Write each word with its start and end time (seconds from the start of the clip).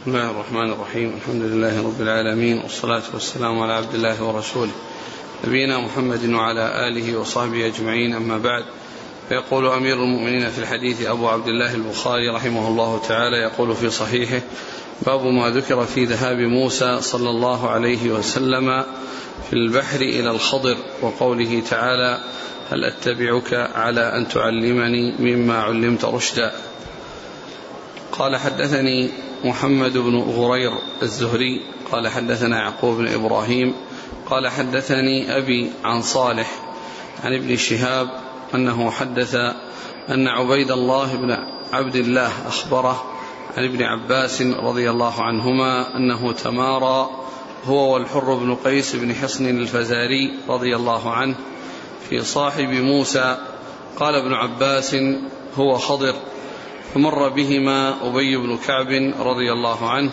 بسم 0.00 0.10
الله 0.10 0.30
الرحمن 0.30 0.72
الرحيم. 0.72 1.14
الحمد 1.16 1.42
لله 1.42 1.82
رب 1.86 2.00
العالمين 2.00 2.58
والصلاة 2.58 3.02
والسلام 3.14 3.60
على 3.60 3.72
عبد 3.72 3.94
الله 3.94 4.22
ورسوله. 4.22 4.70
نبينا 5.44 5.78
محمد 5.78 6.24
وعلى 6.24 6.88
آله 6.88 7.18
وصحبه 7.18 7.66
أجمعين 7.66 8.14
أما 8.14 8.38
بعد. 8.38 8.64
فيقول 9.28 9.66
أمير 9.66 9.94
المؤمنين 9.94 10.50
في 10.50 10.58
الحديث 10.58 11.06
أبو 11.06 11.28
عبد 11.28 11.48
الله 11.48 11.74
البخاري 11.74 12.28
رحمه 12.28 12.68
الله 12.68 13.00
تعالى 13.08 13.36
يقول 13.36 13.76
في 13.76 13.90
صحيحه 13.90 14.40
باب 15.06 15.26
ما 15.26 15.50
ذكر 15.50 15.84
في 15.84 16.04
ذهاب 16.04 16.38
موسى 16.38 17.00
صلى 17.00 17.30
الله 17.30 17.70
عليه 17.70 18.10
وسلم 18.10 18.84
في 19.50 19.52
البحر 19.52 20.00
إلى 20.00 20.30
الخضر 20.30 20.76
وقوله 21.02 21.62
تعالى 21.70 22.20
هل 22.70 22.84
أتبعك 22.84 23.54
على 23.74 24.16
أن 24.16 24.28
تعلمني 24.28 25.14
مما 25.18 25.62
علمت 25.62 26.04
رشدا؟ 26.04 26.52
قال 28.12 28.36
حدثني 28.36 29.10
محمد 29.44 29.98
بن 29.98 30.18
غرير 30.18 30.72
الزهري 31.02 31.60
قال 31.92 32.08
حدثنا 32.08 32.58
يعقوب 32.58 32.96
بن 32.96 33.08
إبراهيم 33.08 33.74
قال 34.30 34.48
حدثني 34.48 35.36
أبي 35.36 35.70
عن 35.84 36.02
صالح 36.02 36.50
عن 37.24 37.34
ابن 37.34 37.56
شهاب 37.56 38.08
أنه 38.54 38.90
حدث 38.90 39.34
أن 40.10 40.28
عبيد 40.28 40.70
الله 40.70 41.16
بن 41.16 41.36
عبد 41.72 41.96
الله 41.96 42.32
أخبره 42.46 43.04
عن 43.56 43.64
ابن 43.64 43.82
عباس 43.82 44.42
رضي 44.42 44.90
الله 44.90 45.22
عنهما 45.22 45.96
أنه 45.96 46.32
تمارى 46.32 47.10
هو 47.66 47.94
والحر 47.94 48.34
بن 48.34 48.54
قيس 48.54 48.96
بن 48.96 49.14
حصن 49.14 49.46
الفزاري 49.46 50.38
رضي 50.48 50.76
الله 50.76 51.10
عنه 51.10 51.34
في 52.08 52.22
صاحب 52.22 52.68
موسى 52.68 53.38
قال 53.96 54.14
ابن 54.14 54.32
عباس 54.32 54.96
هو 55.58 55.78
خضر. 55.78 56.14
فمر 56.94 57.28
بهما 57.28 58.08
أبي 58.08 58.36
بن 58.36 58.56
كعب 58.56 58.88
رضي 59.20 59.52
الله 59.52 59.90
عنه 59.90 60.10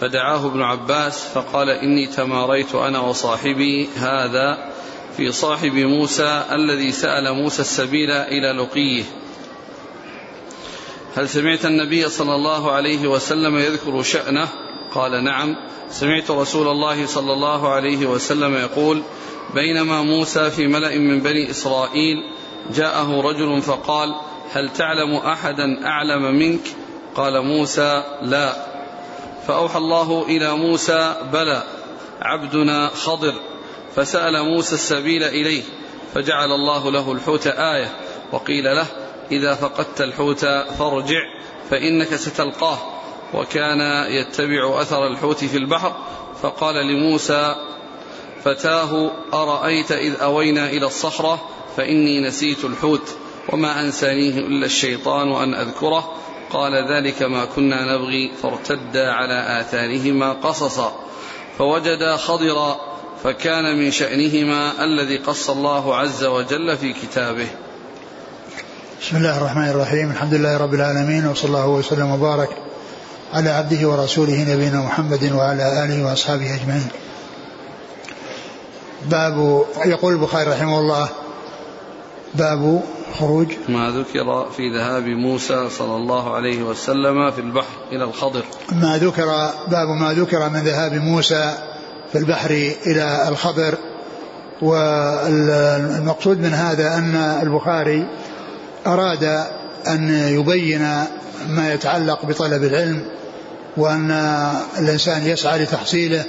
فدعاه 0.00 0.46
ابن 0.46 0.62
عباس 0.62 1.24
فقال 1.24 1.70
إني 1.70 2.06
تماريت 2.06 2.74
أنا 2.74 3.00
وصاحبي 3.00 3.88
هذا 3.96 4.72
في 5.16 5.32
صاحب 5.32 5.74
موسى 5.74 6.44
الذي 6.52 6.92
سأل 6.92 7.32
موسى 7.34 7.62
السبيل 7.62 8.10
إلى 8.10 8.52
لقيه. 8.52 9.04
هل 11.16 11.28
سمعت 11.28 11.64
النبي 11.64 12.08
صلى 12.08 12.34
الله 12.34 12.72
عليه 12.72 13.06
وسلم 13.06 13.56
يذكر 13.56 14.02
شأنه؟ 14.02 14.48
قال 14.94 15.24
نعم 15.24 15.56
سمعت 15.90 16.30
رسول 16.30 16.68
الله 16.68 17.06
صلى 17.06 17.32
الله 17.32 17.68
عليه 17.68 18.06
وسلم 18.06 18.54
يقول 18.54 19.02
بينما 19.54 20.02
موسى 20.02 20.50
في 20.50 20.66
ملأ 20.66 20.98
من 20.98 21.20
بني 21.20 21.50
إسرائيل 21.50 22.16
جاءه 22.74 23.20
رجل 23.20 23.62
فقال 23.62 24.14
هل 24.52 24.72
تعلم 24.72 25.14
أحدا 25.14 25.86
أعلم 25.86 26.38
منك؟ 26.38 26.60
قال 27.14 27.44
موسى 27.44 28.02
لا. 28.22 28.52
فأوحى 29.46 29.78
الله 29.78 30.24
إلى 30.28 30.56
موسى 30.56 31.14
بلى 31.32 31.62
عبدنا 32.20 32.88
خضر. 32.88 33.34
فسأل 33.96 34.44
موسى 34.44 34.74
السبيل 34.74 35.22
إليه 35.22 35.62
فجعل 36.14 36.52
الله 36.52 36.90
له 36.90 37.12
الحوت 37.12 37.46
آية 37.46 37.96
وقيل 38.32 38.64
له 38.64 38.86
إذا 39.30 39.54
فقدت 39.54 40.00
الحوت 40.00 40.44
فارجع 40.78 41.20
فإنك 41.70 42.14
ستلقاه. 42.14 42.78
وكان 43.34 43.80
يتبع 44.10 44.80
أثر 44.80 45.06
الحوت 45.06 45.44
في 45.44 45.56
البحر 45.56 45.96
فقال 46.42 46.74
لموسى 46.86 47.54
فتاه 48.44 49.10
أرأيت 49.34 49.92
إذ 49.92 50.20
أوينا 50.20 50.70
إلى 50.70 50.86
الصخرة؟ 50.86 51.48
فإني 51.76 52.20
نسيت 52.20 52.64
الحوت. 52.64 53.16
وما 53.48 53.80
أنسانيه 53.80 54.38
إلا 54.38 54.66
الشيطان 54.66 55.32
أن 55.32 55.54
أذكره. 55.54 56.12
قال 56.50 56.72
ذلك 56.92 57.22
ما 57.22 57.44
كنا 57.44 57.96
نبغي 57.96 58.32
فارتدا 58.42 59.12
على 59.12 59.60
آثارهما 59.60 60.32
قصصا. 60.32 60.92
فوجدا 61.58 62.16
خضرا 62.16 62.76
فكان 63.24 63.78
من 63.78 63.90
شأنهما 63.90 64.84
الذي 64.84 65.16
قص 65.16 65.50
الله 65.50 65.96
عز 65.96 66.24
وجل 66.24 66.76
في 66.76 66.92
كتابه. 66.92 67.46
بسم 69.02 69.16
الله 69.16 69.38
الرحمن 69.38 69.68
الرحيم. 69.68 70.10
الحمد 70.10 70.34
لله 70.34 70.56
رب 70.56 70.74
العالمين 70.74 71.26
وصلى 71.26 71.48
الله 71.48 71.68
وسلم 71.68 72.10
وبارك 72.10 72.48
على 73.32 73.50
عبده 73.50 73.88
ورسوله 73.88 74.54
نبينا 74.54 74.80
محمد 74.80 75.32
وعلى 75.32 75.84
آله 75.84 76.04
وأصحابه 76.06 76.54
أجمعين. 76.54 76.88
باب 79.10 79.64
يقول 79.84 80.12
البخاري 80.12 80.50
رحمه 80.50 80.78
الله 80.80 81.08
باب 82.38 82.82
خروج. 83.18 83.46
ما 83.68 83.90
ذكر 83.90 84.50
في 84.56 84.70
ذهاب 84.76 85.04
موسى 85.04 85.70
صلى 85.70 85.96
الله 85.96 86.34
عليه 86.34 86.62
وسلم 86.62 87.30
في 87.30 87.40
البحر 87.40 87.76
إلى 87.92 88.04
الخضر. 88.04 88.44
ما 88.72 88.98
ذكر 88.98 89.26
باب 89.68 89.88
ما 89.88 90.12
ذكر 90.12 90.48
من 90.48 90.60
ذهاب 90.60 90.94
موسى 90.94 91.54
في 92.12 92.18
البحر 92.18 92.50
إلى 92.86 93.28
الخضر. 93.28 93.78
والمقصود 94.62 96.38
من 96.38 96.54
هذا 96.54 96.94
أن 96.94 97.14
البخاري 97.42 98.06
أراد 98.86 99.24
أن 99.88 100.10
يبين 100.10 100.80
ما 101.48 101.72
يتعلق 101.74 102.26
بطلب 102.26 102.64
العلم 102.64 103.02
وأن 103.76 104.10
الإنسان 104.78 105.26
يسعى 105.26 105.62
لتحصيله 105.62 106.24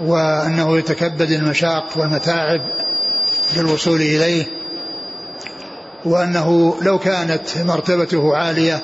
وأنه 0.00 0.78
يتكبد 0.78 1.30
المشاق 1.30 1.84
والمتاعب 1.96 2.60
للوصول 3.56 4.00
إليه. 4.00 4.57
وأنه 6.04 6.74
لو 6.82 6.98
كانت 6.98 7.58
مرتبته 7.58 8.36
عالية 8.36 8.82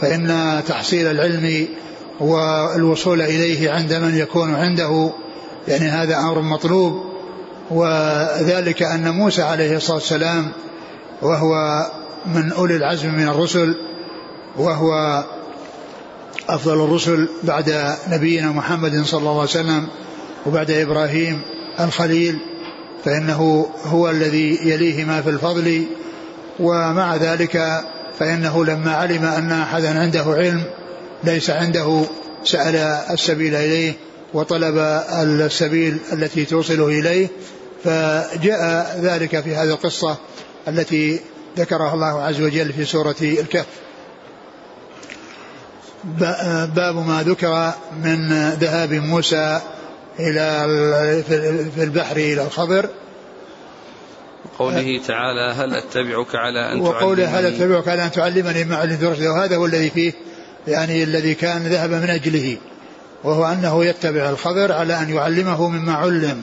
فإن 0.00 0.60
تحصيل 0.68 1.06
العلم 1.06 1.68
والوصول 2.20 3.22
إليه 3.22 3.70
عند 3.70 3.92
من 3.92 4.16
يكون 4.16 4.54
عنده 4.54 5.10
يعني 5.68 5.88
هذا 5.88 6.16
أمر 6.16 6.40
مطلوب. 6.40 7.12
وذلك 7.70 8.82
أن 8.82 9.10
موسى 9.10 9.42
عليه 9.42 9.76
الصلاة 9.76 9.96
والسلام 9.96 10.52
وهو 11.22 11.82
من 12.26 12.52
أولي 12.52 12.76
العزم 12.76 13.14
من 13.14 13.28
الرسل 13.28 13.76
وهو 14.58 15.24
أفضل 16.48 16.84
الرسل 16.84 17.28
بعد 17.42 17.94
نبينا 18.08 18.52
محمد 18.52 19.04
صلى 19.04 19.18
الله 19.18 19.30
عليه 19.30 19.42
وسلم 19.42 19.88
وبعد 20.46 20.70
إبراهيم 20.70 21.40
الخليل 21.80 22.38
فإنه 23.04 23.66
هو 23.84 24.10
الذي 24.10 24.58
يليه 24.62 25.04
ما 25.04 25.22
في 25.22 25.30
الفضل. 25.30 25.84
ومع 26.60 27.16
ذلك 27.16 27.82
فإنه 28.18 28.64
لما 28.64 28.94
علم 28.94 29.24
أن 29.24 29.52
أحدا 29.52 30.00
عنده 30.00 30.22
علم 30.22 30.64
ليس 31.24 31.50
عنده 31.50 32.04
سأل 32.44 32.76
السبيل 33.10 33.54
إليه 33.54 33.92
وطلب 34.34 34.78
السبيل 35.40 35.98
التي 36.12 36.44
توصله 36.44 36.86
إليه 36.86 37.28
فجاء 37.84 38.98
ذلك 39.02 39.40
في 39.40 39.54
هذه 39.54 39.70
القصة 39.70 40.16
التي 40.68 41.20
ذكرها 41.58 41.94
الله 41.94 42.22
عز 42.22 42.40
وجل 42.40 42.72
في 42.72 42.84
سورة 42.84 43.16
الكهف. 43.22 43.66
باب 46.74 47.06
ما 47.06 47.22
ذكر 47.26 47.72
من 48.04 48.50
ذهاب 48.50 48.92
موسى 48.92 49.60
إلى 50.18 50.66
في 51.76 51.82
البحر 51.82 52.16
إلى 52.16 52.42
الخضر. 52.42 52.88
وقوله 54.44 55.00
تعالى 55.06 55.52
هل 55.52 55.74
أتبعك 55.74 56.34
على 56.34 56.72
أن 56.72 56.80
وقوله 56.80 57.38
هل 57.38 57.46
أتبعك 57.46 57.88
على 57.88 58.04
أن 58.04 58.10
تعلمني 58.10 58.64
ما 58.64 58.76
علمت 58.76 59.04
رشدا 59.04 59.30
وهذا 59.30 59.56
هو 59.56 59.66
الذي 59.66 59.90
فيه 59.90 60.12
يعني 60.68 61.02
الذي 61.02 61.34
كان 61.34 61.62
ذهب 61.62 61.90
من 61.90 62.10
أجله 62.10 62.56
وهو 63.24 63.44
أنه 63.44 63.84
يتبع 63.84 64.30
الخضر 64.30 64.72
على 64.72 64.98
أن 64.98 65.10
يعلمه 65.10 65.68
مما 65.68 65.92
علم 65.94 66.42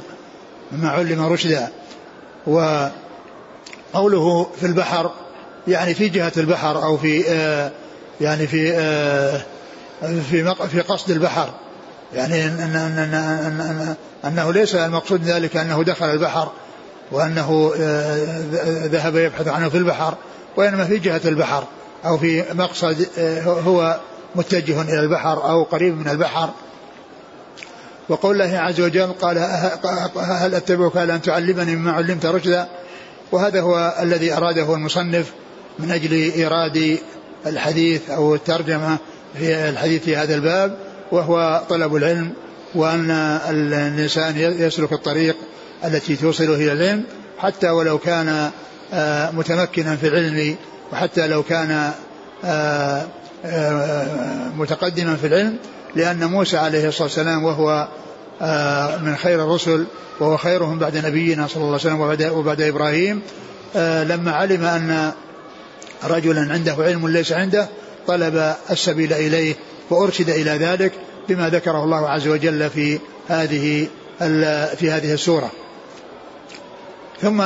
مما 0.72 0.90
علم 0.90 1.26
رشدا. 1.26 1.68
وقوله 2.48 2.92
في 4.60 4.66
البحر 4.66 5.12
يعني 5.68 5.94
في 5.94 6.10
جهة 6.10 6.32
البحر 6.38 6.84
أو 6.84 6.98
في 6.98 7.30
آه 7.30 7.72
يعني 8.22 8.48
في 8.48 8.74
آه 8.74 9.42
في 10.02 10.56
في 10.72 10.82
قصد 10.82 11.12
البحر. 11.12 11.50
يعني 12.16 12.46
أن 12.46 12.60
أن 12.60 12.76
أن 12.76 13.14
أن 13.60 13.96
أنه 14.26 14.54
ليس 14.54 14.76
المقصود 14.76 15.24
ذلك 15.24 15.58
أنه 15.58 15.84
دخل 15.84 16.06
البحر 16.06 16.52
وأنه 17.12 17.72
آه، 17.78 18.86
ذهب 18.86 19.16
يبحث 19.16 19.48
عنه 19.48 19.70
في 19.70 19.78
البحر 19.78 20.14
وإنما 20.58 20.86
في 20.86 20.98
جهة 20.98 21.22
البحر 21.26 21.64
أو 22.06 22.18
في 22.18 22.44
مقصد 22.54 23.08
آه، 23.18 23.42
هو 23.42 24.00
متجه 24.36 24.82
إلى 24.82 25.00
البحر 25.00 25.50
أو 25.50 25.64
قريب 25.64 25.98
من 25.98 26.08
البحر. 26.08 26.50
وقول 28.10 28.42
الله 28.42 28.58
عز 28.58 28.82
وجل 28.82 29.08
قال 29.22 29.38
هل 30.18 30.56
أتبعك 30.56 30.98
على 30.98 31.16
أن 31.16 31.22
تعلمني 31.22 31.76
مما 31.76 31.92
علمت 31.92 32.26
رشدا؟ 32.26 32.68
وهذا 33.32 33.62
هو 33.62 33.98
الذي 34.02 34.34
أراده 34.34 34.74
المصنف 34.74 35.32
من 35.80 35.92
أجل 35.92 36.14
إيراد 36.14 37.00
الحديث 37.46 38.10
أو 38.10 38.36
الترجمة 38.36 38.98
في 39.38 39.70
الحديث 39.70 40.04
في 40.04 40.16
هذا 40.16 40.36
الباب 40.36 40.78
وهو 41.12 41.62
طلب 41.70 41.96
العلم 41.96 42.34
وأن 42.76 43.12
الإنسان 43.50 44.38
يسلك 44.38 44.94
الطريق 44.94 45.36
التي 45.86 46.16
توصله 46.16 46.56
إلى 46.56 46.74
العلم 46.74 47.04
حتى 47.40 47.70
ولو 47.70 47.98
كان 47.98 48.52
آه، 48.94 49.32
متمكنا 49.32 49.96
في 49.96 50.08
العلم 50.08 50.56
وحتى 50.92 51.28
لو 51.28 51.44
كان 51.44 51.92
آه، 52.46 53.06
آه، 53.46 54.50
متقدما 54.58 55.16
في 55.16 55.28
العلم 55.28 55.58
لأن 55.96 56.26
موسى 56.26 56.58
عليه 56.58 56.88
الصلاة 56.88 57.04
والسلام 57.04 57.44
وهو 57.44 57.88
من 59.02 59.16
خير 59.16 59.44
الرسل 59.44 59.86
وهو 60.20 60.38
خيرهم 60.38 60.80
بعد 60.80 61.06
نبينا 61.06 61.48
صلى 61.48 61.56
الله 61.58 61.68
عليه 61.68 61.76
وسلم 61.76 62.02
وبعد, 62.02 62.24
وبعد 62.24 62.62
إبراهيم 62.62 63.22
لما 63.76 64.32
علم 64.32 64.64
أن 64.66 65.12
رجلا 66.04 66.54
عنده 66.54 66.76
علم 66.80 67.08
ليس 67.08 67.32
عنده 67.32 67.68
طلب 68.08 68.54
السبيل 68.72 69.14
إليه 69.14 69.56
وأرشد 69.90 70.30
إلى 70.30 70.52
ذلك 70.52 70.92
بما 71.30 71.50
ذكره 71.50 71.84
الله 71.84 72.10
عز 72.10 72.28
وجل 72.28 72.70
في 72.70 73.00
هذه 73.28 73.88
في 74.78 74.92
هذه 74.92 75.14
السورة. 75.14 75.52
ثم 77.22 77.42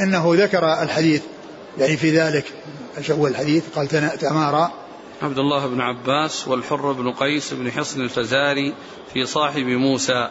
إنه 0.00 0.34
ذكر 0.34 0.82
الحديث 0.82 1.22
يعني 1.78 1.96
في 1.96 2.18
ذلك 2.18 2.44
إيش 2.98 3.10
اول 3.10 3.30
الحديث؟ 3.30 3.64
قال 3.76 3.88
تمارى 4.18 4.70
عبد 5.22 5.38
الله 5.38 5.66
بن 5.66 5.80
عباس 5.80 6.48
والحر 6.48 6.92
بن 6.92 7.12
قيس 7.12 7.52
بن 7.52 7.70
حصن 7.70 8.00
الفزاري 8.00 8.74
في 9.12 9.26
صاحب 9.26 9.66
موسى. 9.66 10.30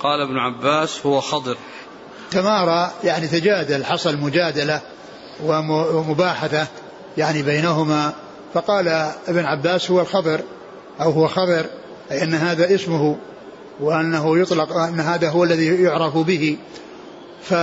قال 0.00 0.20
ابن 0.20 0.36
عباس 0.38 1.06
هو 1.06 1.20
خضر. 1.20 1.56
تمارى 2.30 2.90
يعني 3.04 3.26
تجادل 3.26 3.84
حصل 3.84 4.16
مجادلة 4.16 4.80
ومباحثة 5.44 6.66
يعني 7.18 7.42
بينهما. 7.42 8.12
فقال 8.54 8.88
ابن 9.28 9.44
عباس 9.44 9.90
هو 9.90 10.00
الخضر. 10.00 10.40
أو 11.00 11.10
هو 11.10 11.28
خضر. 11.28 11.66
أي 12.10 12.22
أن 12.22 12.34
هذا 12.34 12.74
اسمه 12.74 13.16
وأنه 13.80 14.38
يطلق 14.38 14.72
أن 14.72 15.00
هذا 15.00 15.30
هو 15.30 15.44
الذي 15.44 15.82
يعرف 15.82 16.16
به. 16.16 16.56
ف 17.42 17.54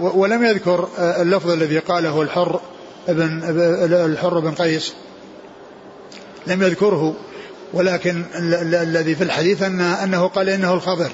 ولم 0.00 0.44
يذكر 0.44 0.88
اللفظ 0.98 1.50
الذي 1.50 1.78
قاله 1.78 2.22
الحر 2.22 2.60
ابن 3.08 3.42
الحر 3.92 4.40
بن 4.40 4.54
قيس. 4.54 4.94
لم 6.46 6.62
يذكره 6.62 7.14
ولكن 7.72 8.24
الذي 8.34 9.14
في 9.14 9.24
الحديث 9.24 9.62
أن 9.62 9.80
أنه 9.80 10.28
قال 10.28 10.48
إنه 10.48 10.74
الخضر. 10.74 11.10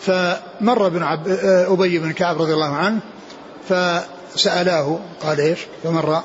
فمر 0.00 0.86
ابن 0.86 1.02
عب 1.02 1.28
أبي 1.68 1.98
بن 1.98 2.12
كعب 2.12 2.42
رضي 2.42 2.54
الله 2.54 2.74
عنه 2.74 3.00
فسألاه 3.68 4.98
قال 5.22 5.40
إيش؟ 5.40 5.58
فمر. 5.84 6.22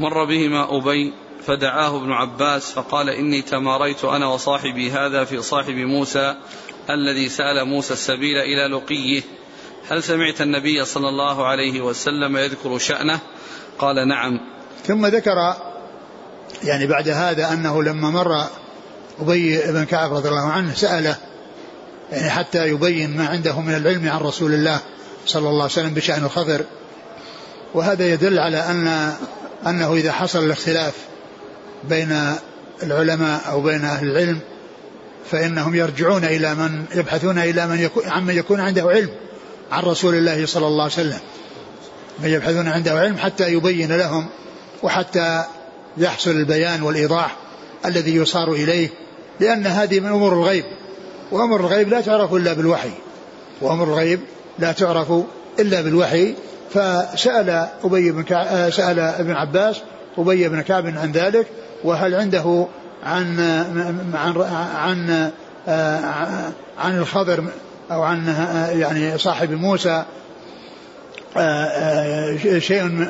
مر 0.00 0.24
بهما 0.24 0.76
أبي 0.76 1.12
فدعاه 1.46 1.96
ابن 1.96 2.12
عباس 2.12 2.72
فقال 2.72 3.08
إني 3.08 3.42
تماريت 3.42 4.04
أنا 4.04 4.26
وصاحبي 4.26 4.90
هذا 4.90 5.24
في 5.24 5.42
صاحب 5.42 5.74
موسى 5.74 6.36
الذي 6.90 7.28
سأل 7.28 7.64
موسى 7.64 7.92
السبيل 7.92 8.38
إلى 8.38 8.76
لقيه. 8.76 9.22
هل 9.90 10.02
سمعت 10.02 10.40
النبي 10.40 10.84
صلى 10.84 11.08
الله 11.08 11.46
عليه 11.46 11.80
وسلم 11.80 12.36
يذكر 12.36 12.78
شأنه؟ 12.78 13.18
قال 13.78 14.08
نعم. 14.08 14.40
ثم 14.86 15.06
ذكر 15.06 15.56
يعني 16.64 16.86
بعد 16.86 17.08
هذا 17.08 17.52
أنه 17.52 17.82
لما 17.82 18.10
مر 18.10 18.46
أبي 19.20 19.58
بن 19.72 19.84
كعب 19.84 20.12
رضي 20.12 20.28
الله 20.28 20.50
عنه 20.50 20.74
سأله 20.74 21.16
يعني 22.12 22.30
حتى 22.30 22.68
يبين 22.68 23.16
ما 23.16 23.26
عنده 23.26 23.60
من 23.60 23.74
العلم 23.74 24.08
عن 24.08 24.20
رسول 24.20 24.54
الله 24.54 24.80
صلى 25.26 25.48
الله 25.48 25.62
عليه 25.62 25.72
وسلم 25.72 25.94
بشأن 25.94 26.24
الخضر. 26.24 26.64
وهذا 27.74 28.12
يدل 28.12 28.38
على 28.38 28.58
أن 28.58 29.12
أنه 29.66 29.94
إذا 29.94 30.12
حصل 30.12 30.44
الاختلاف 30.44 30.94
بين 31.84 32.34
العلماء 32.82 33.40
أو 33.50 33.60
بين 33.60 33.84
أهل 33.84 34.10
العلم 34.10 34.40
فإنهم 35.30 35.74
يرجعون 35.74 36.24
إلى 36.24 36.54
من 36.54 36.84
يبحثون 36.94 37.38
إلى 37.38 37.66
من 37.66 37.80
يكون 37.80 38.08
عمن 38.08 38.36
يكون 38.36 38.60
عنده 38.60 38.82
علم. 38.82 39.10
عن 39.70 39.82
رسول 39.82 40.14
الله 40.14 40.46
صلى 40.46 40.66
الله 40.66 40.82
عليه 40.82 40.92
وسلم. 40.92 41.20
من 42.18 42.28
يبحثون 42.28 42.68
عنده 42.68 42.92
علم 42.92 43.16
حتى 43.16 43.52
يبين 43.52 43.96
لهم 43.96 44.26
وحتى 44.82 45.44
يحصل 45.96 46.30
البيان 46.30 46.82
والإيضاح 46.82 47.36
الذي 47.86 48.16
يصار 48.16 48.52
إليه 48.52 48.88
لأن 49.40 49.66
هذه 49.66 50.00
من 50.00 50.08
أمور 50.08 50.32
الغيب. 50.32 50.64
وأمر 51.32 51.60
الغيب 51.60 51.88
لا 51.88 52.00
تعرف 52.00 52.34
إلا 52.34 52.52
بالوحي. 52.52 52.90
وأمر 53.60 53.84
الغيب 53.84 54.20
لا 54.58 54.72
تعرف 54.72 55.12
إلا 55.58 55.80
بالوحي. 55.80 56.34
فسأل 56.74 57.68
أبي 57.84 58.12
بن 58.12 58.22
كعب 58.22 58.70
سأل 58.70 58.98
ابن 58.98 59.30
عباس 59.32 59.76
أبي 60.18 60.48
بن 60.48 60.60
كعب 60.60 60.86
عن 60.86 61.12
ذلك 61.12 61.46
وهل 61.84 62.14
عنده 62.14 62.66
عن 63.02 63.40
عن 64.14 64.42
عن, 64.74 65.30
عن, 65.66 66.52
عن 66.78 66.98
الخضر 66.98 67.44
أو 67.90 68.02
عن 68.02 68.26
يعني 68.72 69.18
صاحب 69.18 69.50
موسى 69.50 70.04
شيء 72.58 73.06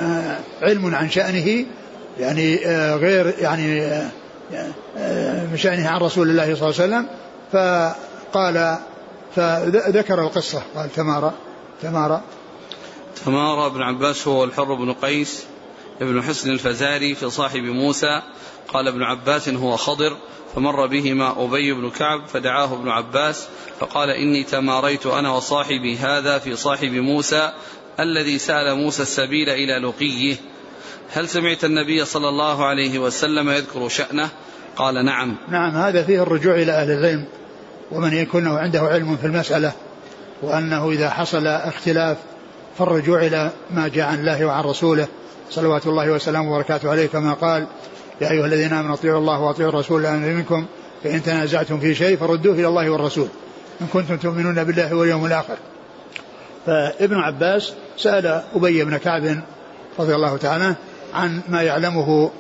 علم 0.62 0.94
عن 0.94 1.11
شأنه 1.11 1.67
يعني 2.19 2.56
غير 2.94 3.35
يعني 3.38 3.91
من 5.50 5.56
شأنه 5.56 5.88
عن 5.88 6.00
رسول 6.00 6.31
الله 6.31 6.55
صلى 6.55 6.71
الله 6.71 6.81
عليه 6.81 7.06
وسلم. 7.06 7.06
فقال 7.53 8.79
فذكر 9.37 10.21
القصة 10.21 10.62
قال 10.77 10.93
تمارى 10.93 11.32
تمارى 11.82 12.23
تمارى 13.25 13.71
بن 13.71 13.82
عباس 13.82 14.29
هو 14.29 14.44
الحر 14.44 14.75
بن 14.75 14.93
قيس 14.93 15.44
ابن 16.00 16.23
حسن 16.23 16.50
الفزاري 16.50 17.15
في 17.15 17.31
صاحب 17.31 17.62
موسى 17.62 18.23
قال 18.72 18.88
ابن 18.88 19.02
عباس 19.02 19.49
هو 19.49 19.76
خضر 19.76 20.17
فمر 20.55 20.87
بهما 20.87 21.44
أبي 21.44 21.72
بن 21.72 21.90
كعب 21.90 22.26
فدعاه 22.26 22.75
ابن 22.75 22.88
عباس 22.88 23.49
فقال 23.81 24.11
إني 24.11 24.44
تماريت 24.44 25.06
أنا 25.06 25.31
وصاحبي 25.32 25.96
هذا 25.96 26.38
في 26.38 26.56
صاحب 26.56 26.90
موسى 26.93 27.52
الذي 28.00 28.38
سأل 28.38 28.75
موسى 28.75 29.02
السبيل 29.02 29.49
إلى 29.50 29.88
لقيه. 29.88 30.37
هل 31.12 31.28
سمعت 31.28 31.64
النبي 31.64 32.05
صلى 32.05 32.28
الله 32.28 32.64
عليه 32.64 32.99
وسلم 32.99 33.50
يذكر 33.50 33.88
شأنه؟ 33.88 34.28
قال 34.76 35.05
نعم. 35.05 35.37
نعم 35.49 35.76
هذا 35.76 36.05
فيه 36.05 36.22
الرجوع 36.22 36.55
إلى 36.55 36.72
أهل 36.72 36.90
العلم 36.90 37.25
ومن 37.93 38.12
يكون 38.12 38.49
عنده 38.49 38.81
علم 38.81 39.17
في 39.17 39.26
المسألة 39.26 39.72
وأنه 40.43 40.90
إذا 40.90 41.11
حصل 41.11 41.46
اختلاف 41.46 42.17
فالرجوع 42.78 43.26
إلى 43.26 43.50
ما 43.70 43.88
جاء 43.88 44.06
عن 44.06 44.19
الله 44.19 44.44
وعن 44.44 44.64
رسوله 44.64 45.08
صلوات 45.50 45.87
الله 45.87 46.11
وسلامه 46.11 46.52
وبركاته 46.52 46.90
عليه 46.90 47.06
كما 47.06 47.32
قال 47.32 47.67
يا 48.20 48.31
أيها 48.31 48.46
الذين 48.46 48.72
آمنوا 48.72 48.94
أطيعوا 48.94 49.19
الله 49.19 49.40
وأطيعوا 49.40 49.70
الرسول 49.70 50.02
لأن 50.02 50.22
منكم 50.22 50.67
فإن 51.05 51.22
تنازعتم 51.22 51.81
في 51.81 51.94
شيء 51.94 52.17
فردوه 52.17 52.55
إلى 52.55 52.69
الله 52.69 52.90
والرسول. 52.90 53.28
إن 53.81 53.87
كنتم 53.93 54.17
تؤمنون 54.17 54.64
بالله 54.64 54.94
واليوم 54.94 55.26
الآخر. 55.26 55.56
فابن 56.67 57.17
عباس 57.17 57.72
سأل 57.96 58.43
أبي 58.55 58.84
بن 58.84 58.96
كعب 58.96 59.40
رضي 59.99 60.14
الله 60.14 60.37
تعالى 60.37 60.75
عن 61.14 61.40
ما 61.49 61.62
يعلمه 61.62 62.31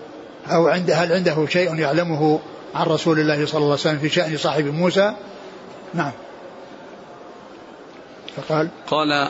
أو 0.50 0.68
عنده 0.68 0.94
هل 0.94 1.12
عنده 1.12 1.46
شيء 1.46 1.74
يعلمه 1.74 2.40
عن 2.74 2.86
رسول 2.86 3.20
الله 3.20 3.46
صلى 3.46 3.58
الله 3.58 3.70
عليه 3.70 3.80
وسلم 3.80 3.98
في 3.98 4.08
شأن 4.08 4.36
صاحب 4.36 4.64
موسى؟ 4.64 5.12
نعم. 5.94 6.12
فقال 8.36 8.68
قال 8.86 9.28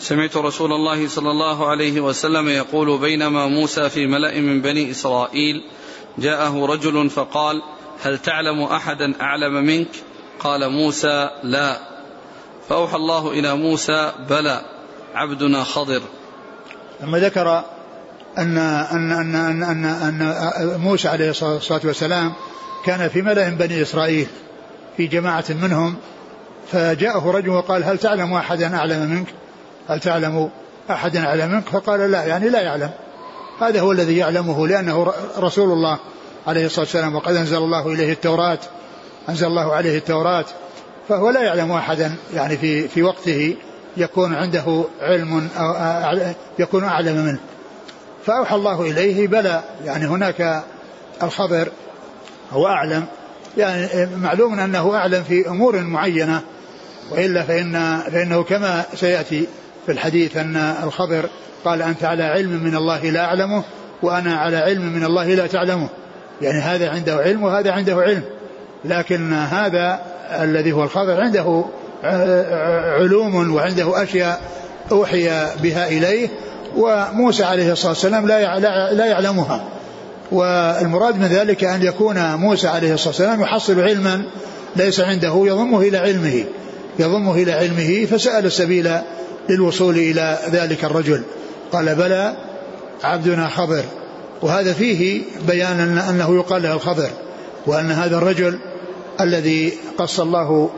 سمعت 0.00 0.36
رسول 0.36 0.72
الله 0.72 1.08
صلى 1.08 1.30
الله 1.30 1.70
عليه 1.70 2.00
وسلم 2.00 2.48
يقول 2.48 2.98
بينما 2.98 3.46
موسى 3.46 3.88
في 3.88 4.06
ملأ 4.06 4.40
من 4.40 4.60
بني 4.60 4.90
إسرائيل 4.90 5.64
جاءه 6.18 6.66
رجل 6.66 7.10
فقال 7.10 7.62
هل 8.02 8.18
تعلم 8.18 8.62
أحدا 8.62 9.20
أعلم 9.20 9.64
منك؟ 9.64 9.88
قال 10.38 10.70
موسى 10.70 11.30
لا. 11.42 11.78
فأوحى 12.68 12.96
الله 12.96 13.30
إلى 13.30 13.54
موسى 13.56 14.12
بلى 14.30 14.60
عبدنا 15.14 15.64
خضر. 15.64 16.02
ثم 17.00 17.16
ذكر 17.16 17.64
أن 18.38 18.58
أن 18.58 19.12
أن 19.12 19.34
أن, 19.34 19.62
أن, 19.62 19.84
أن 19.84 20.80
موسى 20.80 21.08
عليه 21.08 21.30
الصلاة 21.30 21.80
والسلام 21.84 22.32
كان 22.84 23.08
في 23.08 23.22
ملأ 23.22 23.48
بني 23.48 23.82
إسرائيل 23.82 24.26
في 24.96 25.06
جماعة 25.06 25.44
منهم 25.50 25.96
فجاءه 26.72 27.30
رجل 27.30 27.48
وقال 27.48 27.84
هل 27.84 27.98
تعلم 27.98 28.32
أحدا 28.32 28.76
أعلم 28.76 29.10
منك؟ 29.10 29.26
هل 29.90 30.00
تعلم 30.00 30.50
أحدا 30.90 31.26
أعلم 31.26 31.50
منك؟ 31.52 31.68
فقال 31.68 32.10
لا 32.10 32.24
يعني 32.24 32.48
لا 32.48 32.60
يعلم. 32.60 32.90
هذا 33.60 33.80
هو 33.80 33.92
الذي 33.92 34.16
يعلمه 34.16 34.68
لأنه 34.68 35.12
رسول 35.38 35.72
الله 35.72 35.98
عليه 36.46 36.66
الصلاة 36.66 36.84
والسلام 36.84 37.14
وقد 37.14 37.36
أنزل 37.36 37.56
الله 37.56 37.86
إليه 37.86 38.12
التوراة 38.12 38.58
أنزل 39.28 39.46
الله 39.46 39.74
عليه 39.74 39.98
التوراة 39.98 40.44
فهو 41.08 41.30
لا 41.30 41.42
يعلم 41.42 41.72
أحدا. 41.72 42.14
يعني 42.34 42.56
في 42.56 42.88
في 42.88 43.02
وقته 43.02 43.56
يكون 43.96 44.34
عنده 44.34 44.84
علم 45.00 45.48
أو 45.56 46.18
يكون 46.58 46.84
أعلم 46.84 47.16
منه. 47.16 47.38
فأوحى 48.26 48.54
الله 48.56 48.82
إليه 48.82 49.28
بلى. 49.28 49.62
يعني 49.84 50.06
هناك 50.06 50.64
الخضر 51.22 51.68
هو 52.52 52.66
أعلم. 52.66 53.04
يعني 53.56 54.08
معلوم 54.16 54.60
أنه 54.60 54.94
أعلم 54.94 55.22
في 55.22 55.48
أمور 55.48 55.80
معينة 55.80 56.42
وإلا 57.10 57.42
فإن 57.42 58.00
فإنه 58.12 58.42
كما 58.42 58.84
سيأتي 58.94 59.46
في 59.86 59.92
الحديث 59.92 60.36
أن 60.36 60.56
الخضر 60.82 61.28
قال 61.64 61.82
أنت 61.82 62.04
على 62.04 62.22
علم 62.22 62.64
من 62.64 62.76
الله 62.76 63.10
لا 63.10 63.24
أعلمه 63.24 63.62
وأنا 64.02 64.36
على 64.36 64.56
علم 64.56 64.92
من 64.92 65.04
الله 65.04 65.34
لا 65.34 65.46
تعلمه. 65.46 65.88
يعني 66.42 66.58
هذا 66.58 66.90
عنده 66.90 67.16
علم 67.16 67.42
وهذا 67.42 67.72
عنده 67.72 67.94
علم. 67.94 68.22
لكن 68.84 69.32
هذا 69.32 70.00
الذي 70.30 70.72
هو 70.72 70.84
الخضر 70.84 71.20
عنده 71.20 71.64
علوم 72.98 73.54
وعنده 73.54 74.02
أشياء 74.02 74.40
أوحي 74.92 75.28
بها 75.62 75.88
إليه 75.88 76.28
وموسى 76.76 77.44
عليه 77.44 77.72
الصلاة 77.72 77.90
والسلام 77.90 78.26
لا 78.26 78.58
لا 78.94 79.06
يعلمها. 79.06 79.64
والمراد 80.32 81.18
من 81.18 81.26
ذلك 81.26 81.64
أن 81.64 81.82
يكون 81.82 82.34
موسى 82.34 82.68
عليه 82.68 82.94
الصلاة 82.94 83.08
والسلام 83.08 83.40
يحصل 83.40 83.80
علما 83.80 84.22
ليس 84.76 85.00
عنده 85.00 85.42
يضمه 85.46 85.80
إلى 85.80 85.98
علمه. 85.98 86.44
يضمه 86.98 87.34
إلى 87.34 87.52
علمه 87.52 88.06
فسأل 88.06 88.46
السبيل 88.46 88.90
للوصول 89.48 89.94
إلى 89.98 90.38
ذلك 90.50 90.84
الرجل. 90.84 91.22
قال 91.72 91.94
بلى 91.94 92.36
عبدنا 93.02 93.48
خضر. 93.48 93.84
وهذا 94.42 94.72
فيه 94.72 95.22
بيان 95.48 95.98
أنه 95.98 96.34
يقال 96.34 96.62
له 96.62 96.72
الخضر 96.72 97.10
وأن 97.66 97.90
هذا 97.90 98.18
الرجل 98.18 98.58
الذي 99.20 99.72
قص 99.98 100.20
الله 100.20 100.70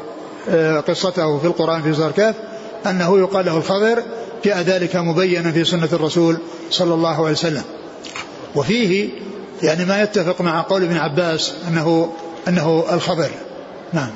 آه، 0.49 0.81
قصته 0.81 1.39
في 1.39 1.45
القرآن 1.45 1.83
في 1.83 1.95
سورة 1.95 2.09
الكهف 2.09 2.35
أنه 2.87 3.19
يقال 3.19 3.47
له 3.47 3.57
الخضر 3.57 4.03
جاء 4.45 4.61
ذلك 4.61 4.97
مبينا 4.97 5.53
في 5.53 5.65
سنة 5.65 5.89
الرسول 5.93 6.37
صلى 6.71 6.95
الله 6.95 7.17
عليه 7.17 7.33
وسلم. 7.33 7.63
وفيه 8.55 9.11
يعني 9.63 9.85
ما 9.85 10.03
يتفق 10.03 10.41
مع 10.41 10.63
قول 10.63 10.83
ابن 10.85 10.97
عباس 10.97 11.53
أنه 11.69 12.13
أنه 12.49 12.85
الخضر. 12.93 13.31
نعم. 13.93 14.11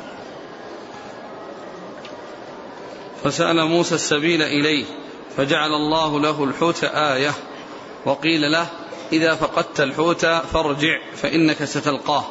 فسأل 3.26 3.64
موسى 3.64 3.95
السبيل 3.95 4.42
إليه 4.42 4.85
فجعل 5.37 5.75
الله 5.75 6.21
له 6.21 6.45
الحوت 6.45 6.85
آية 6.85 7.33
وقيل 8.04 8.52
له 8.52 8.66
إذا 9.12 9.35
فقدت 9.35 9.80
الحوت 9.80 10.26
فارجع 10.26 10.99
فإنك 11.23 11.64
ستلقاه. 11.64 12.25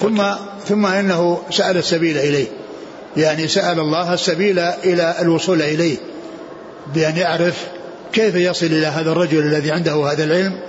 ثم 0.00 0.22
ثم 0.64 0.86
إنه 0.86 1.42
سأل 1.50 1.76
السبيل 1.76 2.18
إليه 2.18 2.46
يعني 3.16 3.48
سأل 3.48 3.80
الله 3.80 4.14
السبيل 4.14 4.58
إلى 4.58 5.14
الوصول 5.20 5.62
إليه 5.62 5.96
بأن 6.94 7.16
يعرف 7.16 7.66
كيف 8.12 8.34
يصل 8.34 8.66
إلى 8.66 8.86
هذا 8.86 9.12
الرجل 9.12 9.38
الذي 9.38 9.70
عنده 9.70 10.12
هذا 10.12 10.24
العلم 10.24 10.60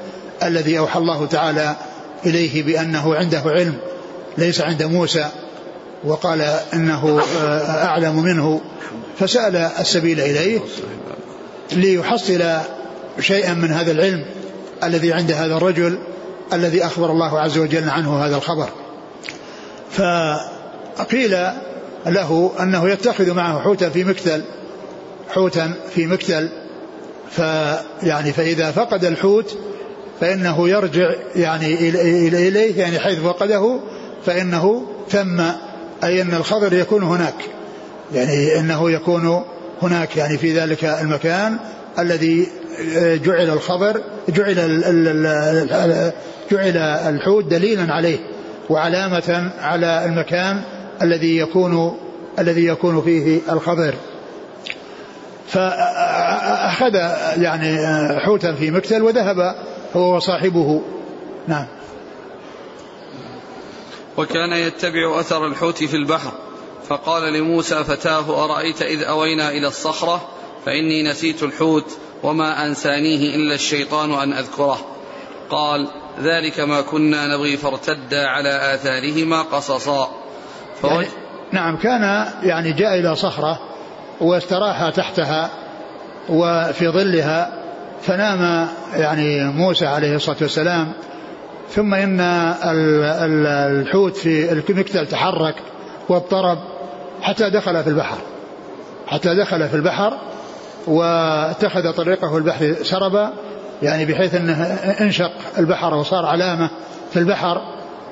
الذي 0.43 0.79
أوحى 0.79 0.99
الله 0.99 1.25
تعالى 1.25 1.75
إليه 2.25 2.63
بأنه 2.63 3.15
عنده 3.15 3.43
علم 3.45 3.77
ليس 4.37 4.61
عند 4.61 4.83
موسى. 4.83 5.29
وقال 6.03 6.41
إنه 6.73 7.21
آه، 7.41 7.85
أعلم 7.85 8.23
منه 8.23 8.61
فسأل 9.19 9.55
السبيل 9.55 10.19
إليه 10.19 10.59
ليحصل 11.71 12.43
شيئا 13.19 13.53
من 13.53 13.71
هذا 13.71 13.91
العلم 13.91 14.25
الذي 14.83 15.13
عند 15.13 15.31
هذا 15.31 15.57
الرجل 15.57 15.99
الذي 16.53 16.85
أخبر 16.85 17.11
الله 17.11 17.39
عز 17.39 17.57
وجل 17.57 17.89
عنه 17.89 18.25
هذا 18.25 18.35
الخبر. 18.35 18.69
فقيل 19.91 21.37
له 22.05 22.51
أنه 22.59 22.89
يتخذ 22.89 23.33
معه 23.33 23.59
حوتا 23.59 23.89
في 23.89 24.03
مكتل 24.03 24.43
حوتا 25.29 25.73
في 25.95 26.05
مكتل 26.05 26.49
فيعني 27.31 28.33
فإذا 28.33 28.71
فقد 28.71 29.05
الحوت 29.05 29.57
فإنه 30.21 30.69
يرجع 30.69 31.13
يعني 31.35 31.89
إليه 32.47 32.79
يعني 32.79 32.99
حيث 32.99 33.19
فقده 33.19 33.79
فإنه 34.25 34.87
ثم 35.09 35.41
أي 36.03 36.21
أن 36.21 36.33
الخضر 36.33 36.73
يكون 36.73 37.03
هناك. 37.03 37.35
يعني 38.13 38.59
أنه 38.59 38.91
يكون 38.91 39.43
هناك 39.81 40.17
يعني 40.17 40.37
في 40.37 40.59
ذلك 40.59 40.85
المكان 40.85 41.57
الذي 41.99 42.47
جعل 42.97 43.49
الخبر 43.49 44.01
جعل 44.29 44.83
جعل 46.51 46.77
الحوت 47.15 47.45
دليلا 47.45 47.93
عليه 47.93 48.19
وعلامة 48.69 49.51
على 49.61 50.05
المكان 50.05 50.61
الذي 51.01 51.37
يكون 51.37 51.97
الذي 52.39 52.65
يكون 52.65 53.01
فيه 53.01 53.39
الخبر 53.51 53.93
فأخذ 55.47 56.95
يعني 57.37 57.77
حوتا 58.19 58.53
في 58.53 58.71
مكتل 58.71 59.01
وذهب 59.01 59.55
هو 59.95 60.15
وصاحبه. 60.15 60.81
نعم. 61.47 61.65
وكان 64.17 64.53
يتبع 64.53 65.19
أثر 65.19 65.47
الحوت 65.47 65.83
في 65.83 65.95
البحر. 65.95 66.31
فقال 66.87 67.33
لموسى 67.33 67.83
فتاه 67.83 68.43
أرأيت 68.45 68.81
إذ 68.81 69.03
أوينا 69.03 69.49
إلى 69.49 69.67
الصخرة؟ 69.67 70.21
فإني 70.65 71.03
نسيت 71.03 71.43
الحوت 71.43 71.97
وما 72.23 72.65
أنسانيه 72.65 73.35
إلا 73.35 73.55
الشيطان 73.55 74.11
أن 74.11 74.33
أذكره. 74.33 74.79
قال 75.49 75.87
ذلك 76.21 76.59
ما 76.59 76.81
كنا 76.81 77.35
نبغي 77.35 77.57
فارتدا 77.57 78.27
على 78.27 78.75
آثارهما 78.75 79.41
قصصا. 79.41 80.09
يعني 80.83 81.07
نعم 81.51 81.77
كان 81.77 82.27
يعني 82.43 82.73
جاء 82.73 82.99
إلى 82.99 83.15
صخرة 83.15 83.59
واستراح 84.21 84.89
تحتها 84.89 85.49
وفي 86.29 86.89
ظلها 86.89 87.53
فنام 88.01 88.69
يعني 88.93 89.43
موسى 89.43 89.85
عليه 89.85 90.15
الصلاة 90.15 90.37
والسلام 90.41 90.93
ثم 91.71 91.93
إن 91.93 92.19
الحوت 93.79 94.17
في 94.17 94.51
المكتل 94.51 95.07
تحرك 95.07 95.55
واضطرب 96.09 96.57
حتى 97.21 97.49
دخل 97.49 97.83
في 97.83 97.89
البحر. 97.89 98.17
حتى 99.07 99.35
دخل 99.35 99.69
في 99.69 99.75
البحر 99.75 100.17
واتخذ 100.87 101.91
طريقه 101.91 102.37
البحر 102.37 102.75
سربا 102.83 103.33
يعني 103.83 104.05
بحيث 104.05 104.35
إنه 104.35 104.63
انشق 105.01 105.31
البحر 105.57 105.93
وصار 105.93 106.25
علامة 106.25 106.69
في 107.13 107.19
البحر. 107.19 107.61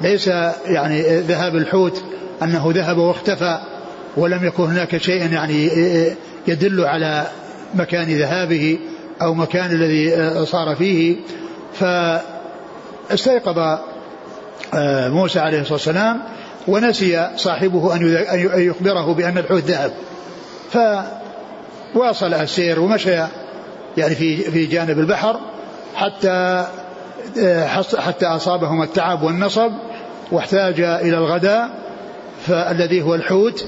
ليس 0.02 0.28
يعني 0.66 1.20
ذهاب 1.20 1.56
الحوت 1.56 2.04
أنه 2.44 2.72
ذهب 2.76 2.98
واختفى 2.98 3.60
ولم 4.18 4.46
يكن 4.46 4.64
هناك 4.64 4.98
شيء 4.98 5.34
يعني 5.34 5.70
يدل 6.48 6.86
على 6.86 7.28
مكان 7.76 8.08
ذهابه 8.08 8.80
أو 9.22 9.34
مكان 9.34 9.72
الذي 9.72 10.30
صار 10.46 10.76
فيه. 10.76 11.16
فاستيقظ 11.74 12.37
آه، 14.74 15.10
موسى 15.10 15.40
عليه 15.40 15.60
الصلاة 15.60 15.74
والسلام 15.74 16.22
ونسي 16.68 17.30
صاحبه 17.36 17.96
أن 17.96 18.30
يخبره 18.56 19.14
بأن 19.14 19.38
الحوت 19.38 19.64
ذهب. 19.64 19.92
فواصل 21.94 22.34
السير 22.34 22.80
ومشى 22.80 23.16
يعني 23.98 24.16
في 24.16 24.38
في 24.38 24.66
جانب 24.66 25.00
البحر 25.00 25.40
حتى 25.96 26.66
حتى 27.98 28.26
أصابهم 28.26 28.82
التعب 28.82 29.24
والنصب 29.24 29.72
واحتاج 30.32 30.80
إلى 30.82 31.18
الغداء. 31.18 31.70
فالذي 32.48 33.02
هو 33.02 33.16
الحوت 33.16 33.66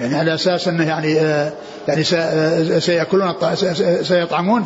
يعني 0.00 0.16
على 0.16 0.34
أساس 0.34 0.68
أنه 0.68 0.88
يعني 0.88 1.12
يعني 1.88 2.04
سيأكلون 2.80 3.34
سيطعمون 4.02 4.64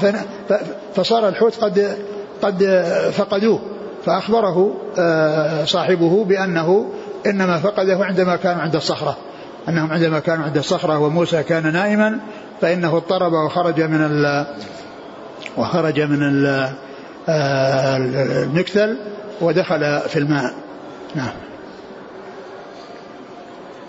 فصار 0.95 1.29
الحوت 1.29 1.57
قد 1.57 1.97
قد 2.43 2.85
فقدوه. 3.17 3.61
فأخبره 4.07 4.75
صاحبه 5.65 6.25
بأنه 6.25 6.93
إنما 7.27 7.59
فقده 7.59 8.05
عندما 8.05 8.37
كانوا 8.37 8.63
عند 8.63 8.77
الصخرة. 8.77 9.17
أنهم 9.69 9.93
عندما 9.93 10.19
كانوا 10.19 10.45
عند 10.45 10.57
الصخرة 10.57 10.99
وموسى 10.99 11.43
كان 11.43 11.73
نائما 11.73 12.21
فإنه 12.61 12.97
اضطرب 12.97 13.33
وخرج 13.33 13.81
من 13.81 14.45
وخرج 15.57 16.01
من 16.01 16.47
آه، 17.29 17.97
المكتل 17.97 18.97
ودخل 19.41 20.01
في 20.01 20.19
الماء. 20.19 20.55
نعم. 21.15 21.33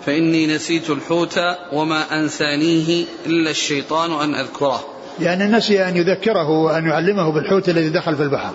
فإني 0.06 0.54
نسيت 0.54 0.90
الحوت 0.90 1.40
وما 1.72 2.20
أنسانيه 2.20 3.04
إلا 3.26 3.50
الشيطان 3.50 4.12
أن 4.12 4.34
أذكره. 4.34 4.84
يعني 5.20 5.44
نسي 5.44 5.88
أن 5.88 5.96
يذكره 5.96 6.48
وأن 6.48 6.86
يعلمه 6.86 7.32
بالحوت 7.32 7.68
الذي 7.68 7.88
دخل 7.88 8.16
في 8.16 8.22
البحر. 8.22 8.52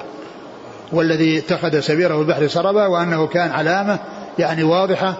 والذي 0.91 1.37
اتخذ 1.37 1.79
سبيره 1.79 2.21
البحر 2.21 2.47
سربا 2.47 2.85
وأنه 2.85 3.27
كان 3.27 3.51
علامة 3.51 3.99
يعني 4.39 4.63
واضحة. 4.63 5.17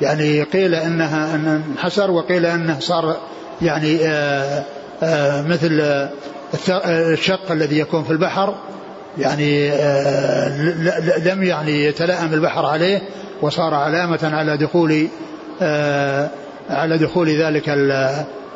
يعني 0.00 0.42
قيل 0.42 0.74
إنها 0.74 1.34
إن 1.34 1.62
انحسر 1.70 2.10
وقيل 2.10 2.46
إنه 2.46 2.80
صار 2.80 3.16
يعني 3.62 3.98
آآ 4.02 4.62
آآ 5.02 5.42
مثل 5.42 6.06
الشق 6.88 7.52
الذي 7.52 7.78
يكون 7.78 8.04
في 8.04 8.10
البحر. 8.10 8.54
يعني 9.18 9.70
آه، 9.72 10.48
لم 11.18 11.42
يعني 11.42 11.84
يتلائم 11.84 12.34
البحر 12.34 12.66
عليه 12.66 13.02
وصار 13.42 13.74
علامة 13.74 14.18
على 14.22 14.56
دخول 14.56 15.08
آه، 15.62 16.28
على 16.70 16.98
دخول 16.98 17.28
ذلك 17.28 17.68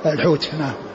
الحوت. 0.06 0.50
نعم. 0.58 0.91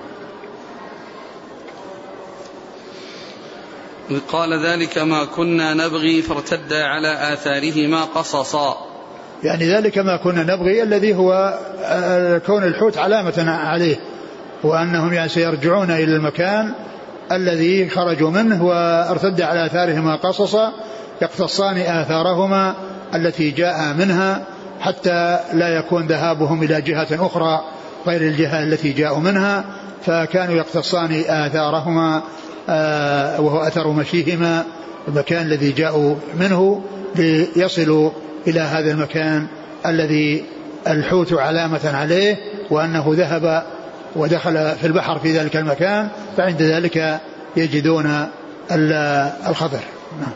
قال 4.27 4.65
ذلك 4.65 4.97
ما 4.97 5.25
كنا 5.25 5.73
نبغي 5.73 6.21
فارتدا 6.21 6.83
على 6.83 7.33
آثارهما 7.33 8.03
قصصا. 8.03 8.77
يعني 9.43 9.73
ذلك 9.73 9.97
ما 9.97 10.17
كنا 10.17 10.43
نبغي 10.43 10.83
الذي 10.83 11.15
هو 11.15 11.59
آه، 11.83 12.37
كون 12.37 12.63
الحوت 12.63 12.97
علامة 12.97 13.51
عليه 13.51 13.95
وأنهم 14.63 15.13
يعني 15.13 15.29
سيرجعون 15.29 15.91
إلى 15.91 16.15
المكان 16.15 16.73
الذي 17.31 17.89
خرجوا 17.89 18.29
منه 18.29 18.65
وارتد 18.65 19.41
على 19.41 19.65
آثارهما 19.65 20.15
قصصا 20.15 20.73
يقتصان 21.21 21.77
آثارهما 21.77 22.75
التي 23.15 23.51
جاء 23.51 23.93
منها 23.93 24.43
حتى 24.79 25.39
لا 25.53 25.67
يكون 25.77 26.07
ذهابهم 26.07 26.63
إلى 26.63 26.81
جهة 26.81 27.07
أخرى 27.25 27.61
غير 28.07 28.21
الجهة 28.21 28.63
التي 28.63 28.91
جاءوا 28.91 29.19
منها 29.19 29.65
فكانوا 30.05 30.55
يقتصان 30.55 31.23
آثارهما 31.27 32.23
وهو 33.39 33.59
أثر 33.59 33.87
مشيهما 33.87 34.65
المكان 35.07 35.45
الذي 35.45 35.71
جاءوا 35.71 36.15
منه 36.39 36.81
ليصلوا 37.15 38.11
إلى 38.47 38.59
هذا 38.59 38.91
المكان 38.91 39.47
الذي 39.85 40.45
الحوت 40.87 41.33
علامة 41.33 41.89
عليه 41.97 42.37
وأنه 42.69 43.05
ذهب 43.07 43.63
ودخل 44.15 44.75
في 44.81 44.87
البحر 44.87 45.19
في 45.19 45.37
ذلك 45.37 45.55
المكان 45.55 46.09
فعند 46.37 46.61
ذلك 46.61 47.19
يجدون 47.57 48.27
الخضر. 49.47 49.79
نعم. 50.19 50.33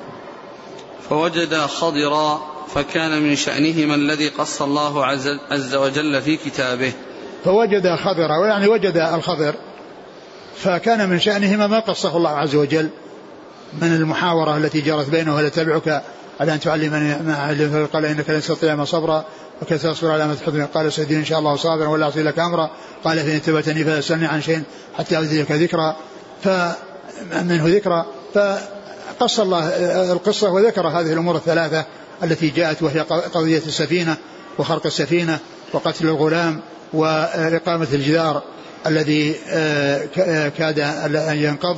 فوجد 1.10 1.56
خضرا 1.56 2.42
فكان 2.76 3.22
من 3.22 3.36
شأنهما 3.36 3.96
الذي 3.96 4.28
قص 4.28 4.62
الله 4.62 5.06
عز 5.52 5.76
وجل 5.76 6.22
في 6.22 6.38
كتابه. 6.38 6.94
فوجد 7.44 7.96
خضرا 7.96 8.48
يعني 8.48 8.68
وجد 8.68 8.98
الخضر 8.98 9.56
فكان 10.63 11.10
من 11.10 11.20
شأنهما 11.20 11.68
ما 11.68 11.80
قصه 11.80 12.18
الله 12.18 12.30
عز 12.30 12.56
وجل 12.56 12.89
من 13.82 13.96
المحاورة 13.96 14.58
التي 14.58 14.82
جرت 14.82 15.10
بينه 15.10 15.36
ولا 15.36 15.50
تبعك 15.50 16.03
على 16.39 16.53
أن 16.53 16.60
تعلمني 16.60 17.15
ما 17.24 17.36
علمت 17.36 17.89
قال 17.94 18.06
إنك 18.06 18.30
لن 18.30 18.41
تستطيع 18.41 18.75
ما 18.75 18.86
صبرا؟ 18.86 19.25
وكيف 19.62 19.84
تصبر 19.84 20.12
على 20.12 20.27
ما 20.27 20.36
تحب 20.36 20.68
قال 20.74 20.94
سيدي 20.94 21.15
إن 21.15 21.25
شاء 21.25 21.39
الله 21.39 21.56
صابرا 21.56 21.88
ولا 21.88 22.06
أعصي 22.06 22.24
لك 22.24 22.39
أمرا. 22.39 22.70
قال 23.03 23.20
فإن 23.20 23.36
اتبعتني 23.36 23.84
فلا 23.84 24.00
تسألني 24.00 24.25
عن 24.25 24.41
شيء 24.41 24.63
حتى 24.98 25.20
أذكرك 25.20 25.51
ذكرى. 25.51 25.96
فمنه 26.44 27.68
ذكرى. 27.68 28.06
فقص 28.34 29.39
الله 29.39 29.68
القصة 30.12 30.51
وذكر 30.51 30.88
هذه 30.88 31.13
الأمور 31.13 31.36
الثلاثة 31.36 31.86
التي 32.24 32.50
جاءت 32.50 32.84
وهي 32.84 33.00
قضية 33.34 33.62
السفينة 33.68 34.18
وخرق 34.60 34.86
السفينة 34.86 35.39
وقتل 35.74 36.08
الغلام 36.08 36.62
وإقامة 36.94 37.88
الجدار. 37.94 38.44
الذي 38.88 39.36
آه، 39.50 40.08
آه، 40.18 40.50
كاد 40.50 40.80
أن 41.16 41.38
ينقض 41.38 41.78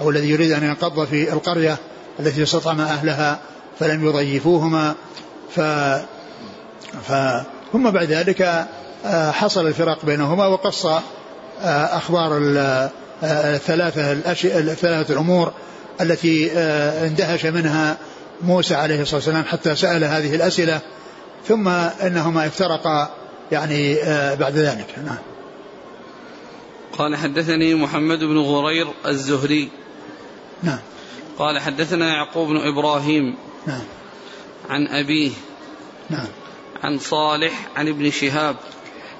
أو 0.00 0.10
الذي 0.10 0.30
يريد 0.30 0.52
أن 0.52 0.64
ينقض 0.64 1.04
في 1.04 1.32
القرية 1.32 1.76
التي 2.20 2.42
استطعم 2.42 2.80
أهلها 2.80 3.38
فلم 3.78 4.06
يضيفوهما. 4.06 4.94
ف 5.56 5.60
ثم 7.72 7.90
بعد 7.90 8.12
ذلك 8.12 8.66
آه، 9.06 9.30
حصل 9.30 9.66
الفراق 9.66 10.04
بينهما 10.06 10.46
وقص 10.46 10.86
أخبار 11.62 12.38
الثلاثة 13.22 14.12
الثلاثة 14.12 15.12
الأمور 15.14 15.52
التي 16.00 16.52
اندهش 17.06 17.46
منها 17.46 17.96
موسى 18.42 18.74
عليه 18.74 19.02
الصلاة 19.02 19.16
والسلام 19.16 19.44
حتى 19.44 19.76
سأل 19.76 20.04
هذه 20.04 20.34
الأسئلة. 20.34 20.80
ثم 21.48 21.68
إنهما 22.02 22.46
افترقا 22.46 23.10
يعني 23.52 23.94
بعد 24.36 24.56
ذلك. 24.56 24.86
نعم. 25.06 25.29
قال 27.00 27.16
حدثني 27.16 27.74
محمد 27.74 28.18
بن 28.18 28.38
غرير 28.38 28.86
الزهري. 29.06 29.68
نعم. 30.62 30.78
قال 31.38 31.58
حدثنا 31.58 32.08
يعقوب 32.08 32.48
بن 32.48 32.56
إبراهيم. 32.56 33.34
نعم. 33.66 33.84
عن 34.70 34.86
أبيه. 34.86 35.30
نعم. 36.10 36.26
عن 36.82 36.98
صالح 36.98 37.68
عن 37.76 37.88
ابن 37.88 38.10
شهاب. 38.10 38.56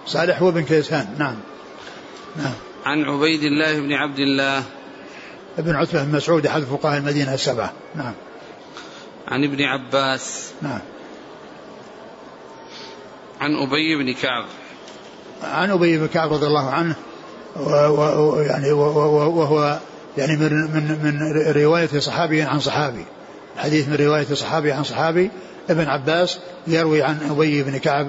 صالح 0.07 0.43
هو 0.43 0.51
بن 0.51 0.65
كيسان. 0.65 1.15
نعم. 1.19 1.37
نعم. 2.37 2.53
عن 2.85 3.05
عبيد 3.05 3.43
الله 3.43 3.81
بن 3.81 3.93
عبد 3.93 4.19
الله. 4.19 4.63
ابن 5.59 5.75
عتبة 5.75 6.05
بن 6.05 6.17
مسعود 6.17 6.47
أحد 6.47 6.63
فقهاء 6.63 6.99
المدينة 6.99 7.35
السبعة. 7.35 7.73
نعم. 7.95 8.15
عن 9.29 9.45
ابن 9.45 9.63
عباس. 9.63 10.53
نعم. 10.63 10.81
عن 13.41 13.55
أبي 13.55 13.97
بن 13.97 14.13
كعب. 14.13 14.45
عن 15.43 15.71
أبي 15.71 15.99
بن 15.99 16.07
كعب 16.07 16.33
رضي 16.33 16.47
الله 16.47 16.71
عنه. 16.71 16.97
ويعني 17.57 18.73
وهو 18.73 19.78
يعني 20.19 20.37
من 20.37 20.52
من 20.52 20.99
من 21.02 21.52
رواية 21.62 21.88
صحابي 21.99 22.42
عن 22.42 22.61
صحابي. 22.61 23.04
حديث 23.57 23.88
من 23.88 23.97
رواية 23.97 24.26
صحابي 24.35 24.73
عن 24.73 24.85
صحابي. 24.85 25.30
ابن 25.71 25.88
عباس 25.88 26.38
يروي 26.66 27.02
عن 27.02 27.19
أبي 27.30 27.62
بن 27.62 27.76
كعب. 27.76 28.09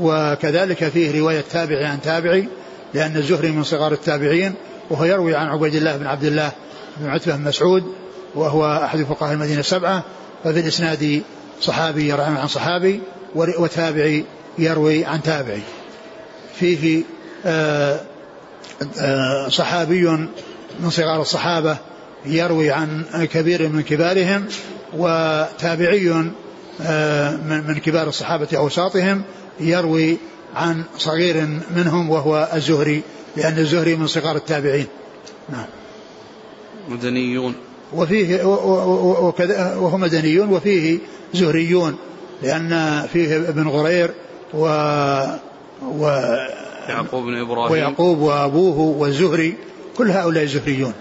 وكذلك 0.00 0.88
فيه 0.88 1.20
رواية 1.20 1.44
تابعي 1.50 1.84
عن 1.84 2.00
تابعي 2.00 2.48
لأن 2.94 3.16
الزهري 3.16 3.50
من 3.50 3.64
صغار 3.64 3.92
التابعين 3.92 4.54
وهو 4.90 5.04
يروي 5.04 5.34
عن 5.34 5.46
عبيد 5.46 5.74
الله 5.74 5.96
بن 5.96 6.06
عبد 6.06 6.24
الله 6.24 6.52
بن 6.96 7.08
عتبة 7.10 7.36
بن 7.36 7.44
مسعود 7.44 7.84
وهو 8.34 8.82
أحد 8.84 9.02
فقهاء 9.02 9.32
المدينة 9.32 9.60
السبعة. 9.60 10.02
ففي 10.44 10.60
الإسناد 10.60 11.22
صحابي 11.60 12.08
يروي 12.08 12.24
عن 12.24 12.48
صحابي 12.48 13.00
وتابعي 13.34 14.24
يروي 14.58 15.04
عن 15.04 15.22
تابعي. 15.22 15.62
فيه 16.58 17.02
آه 17.46 18.00
صحابي 19.48 20.06
من 20.80 20.90
صغار 20.90 21.20
الصحابة 21.20 21.76
يروي 22.26 22.70
عن 22.70 23.04
كبير 23.32 23.68
من 23.68 23.82
كبارهم 23.82 24.46
وتابعي 24.96 26.32
آه، 26.82 27.36
من 27.36 27.78
كبار 27.78 28.08
الصحابة 28.08 28.48
أوساطهم 28.56 29.22
يروي 29.60 30.16
عن 30.54 30.82
صغير 30.98 31.48
منهم 31.76 32.10
وهو 32.10 32.48
الزهري 32.54 33.02
لأن 33.36 33.58
الزهري 33.58 33.96
من 33.96 34.06
صغار 34.06 34.36
التابعين. 34.36 34.86
نعم. 35.48 35.66
مدنيون. 36.88 37.54
وفيه 37.92 38.44
وهو 39.76 39.98
مدنيون 39.98 40.48
وفيه 40.48 40.98
زهريون 41.34 41.96
لأن 42.42 43.02
فيه 43.12 43.36
ابن 43.36 43.68
غرير 43.68 44.10
و, 44.54 44.66
و 45.82 46.34
يعقوب 46.88 47.24
بن 47.24 47.40
إبراهيم. 47.40 47.72
ويعقوب 47.72 48.18
وأبوه 48.18 48.78
والزهري 48.78 49.58
كل 49.96 50.10
هؤلاء 50.10 50.44
زهريون. 50.44 50.92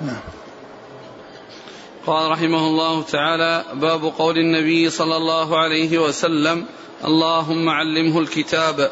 نعم. 0.00 0.16
قال 2.06 2.30
رحمه 2.30 2.66
الله 2.66 3.02
تعالى 3.02 3.64
باب 3.74 4.04
قول 4.04 4.38
النبي 4.38 4.90
صلى 4.90 5.16
الله 5.16 5.58
عليه 5.58 5.98
وسلم 5.98 6.64
اللهم 7.04 7.68
علمه 7.68 8.20
الكتاب. 8.20 8.90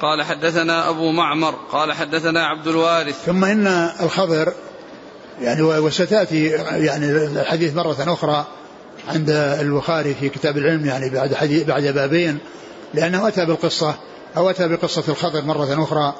قال 0.00 0.22
حدثنا 0.22 0.88
أبو 0.88 1.10
معمر. 1.10 1.54
قال 1.72 1.92
حدثنا 1.92 2.46
عبد 2.46 2.68
الوارث. 2.68 3.24
ثم 3.24 3.44
إن 3.44 3.66
الخضر 4.00 4.52
يعني 5.40 5.62
وستأتي 5.62 6.46
يعني 6.76 7.10
الحديث 7.10 7.76
مرة 7.76 7.96
أخرى 8.12 8.46
عند 9.08 9.30
البخاري 9.30 10.14
في 10.14 10.28
كتاب 10.28 10.58
العلم 10.58 10.86
يعني 10.86 11.10
بعد 11.10 11.34
حديث 11.34 11.64
بعد 11.64 11.82
بابين 11.82 12.38
لأنه 12.94 13.28
أتى 13.28 13.44
بالقصة. 13.44 13.94
أو 14.36 14.50
أتى 14.50 14.68
بقصة 14.68 15.04
الخضر 15.08 15.44
مرة 15.44 15.82
أخرى 15.82 16.14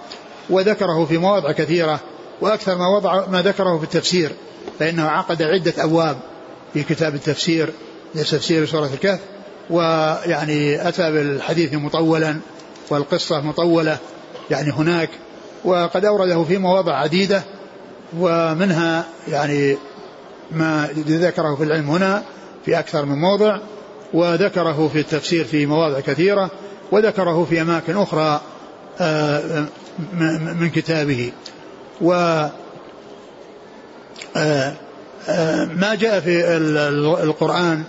وذكره 0.51 1.05
في 1.05 1.19
مواضع 1.19 1.53
كثيرة 1.53 2.01
وأكثر 2.41 2.79
ما 2.79 2.89
وضع 2.89 3.27
ما 3.27 3.43
ذكره 3.43 3.79
في 3.79 3.85
التفسير 3.85 4.33
فإنه 4.79 5.09
عقد 5.09 5.43
عدة 5.43 5.75
أبواب 5.79 6.17
في 6.75 6.83
كتاب 6.83 7.15
التفسير 7.15 7.73
لتفسير 8.15 8.67
سورة 8.67 8.91
الكهف 8.95 9.21
ويعني 9.71 10.89
أتى 10.89 11.13
بالحديث 11.13 11.75
مطولا 11.75 12.37
والقصة 12.91 13.41
مطولة 13.41 13.99
يعني 14.51 14.73
هناك 14.73 15.11
وقد 15.65 16.05
أورده 16.05 16.45
في 16.45 16.59
مواضع 16.59 16.93
عديدة 16.93 17.43
ومنها 18.19 19.05
يعني 19.29 19.77
ما 20.51 20.89
ذكره 20.97 21.55
في 21.55 21.65
العلم 21.65 21.91
هنا 21.91 22.23
في 22.65 22.79
أكثر 22.79 23.05
من 23.05 23.19
موضع 23.19 23.59
وذكره 24.15 24.91
في 24.93 25.01
التفسير 25.01 25.45
في 25.45 25.67
مواضع 25.67 26.01
كثيرة 26.01 26.51
وذكره 26.93 27.47
في 27.51 27.63
أماكن 27.63 27.97
أخرى 27.97 28.41
آه، 29.01 29.65
من 30.61 30.71
كتابه. 30.71 31.33
و 32.01 32.13
آه، 34.37 34.73
آه، 35.29 35.65
ما 35.65 35.95
جاء 35.95 36.21
في 36.21 36.57
القرآن 37.23 37.83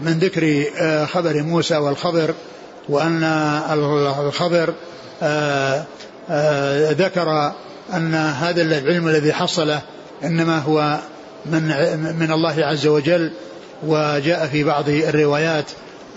من 0.00 0.18
ذكر 0.18 0.64
خبر 1.06 1.42
موسى 1.42 1.76
والخضر 1.76 2.34
وأن 2.88 3.24
الخضر 4.18 4.74
ذكر 6.92 7.52
أن 7.94 8.14
هذا 8.14 8.62
العلم 8.62 9.08
الذي 9.08 9.32
حصله 9.32 9.82
إنما 10.24 10.58
هو 10.58 10.98
من 11.46 11.62
من 12.18 12.32
الله 12.32 12.64
عز 12.64 12.86
وجل. 12.86 13.32
وجاء 13.86 14.46
في 14.46 14.64
بعض 14.64 14.88
الروايات 14.88 15.64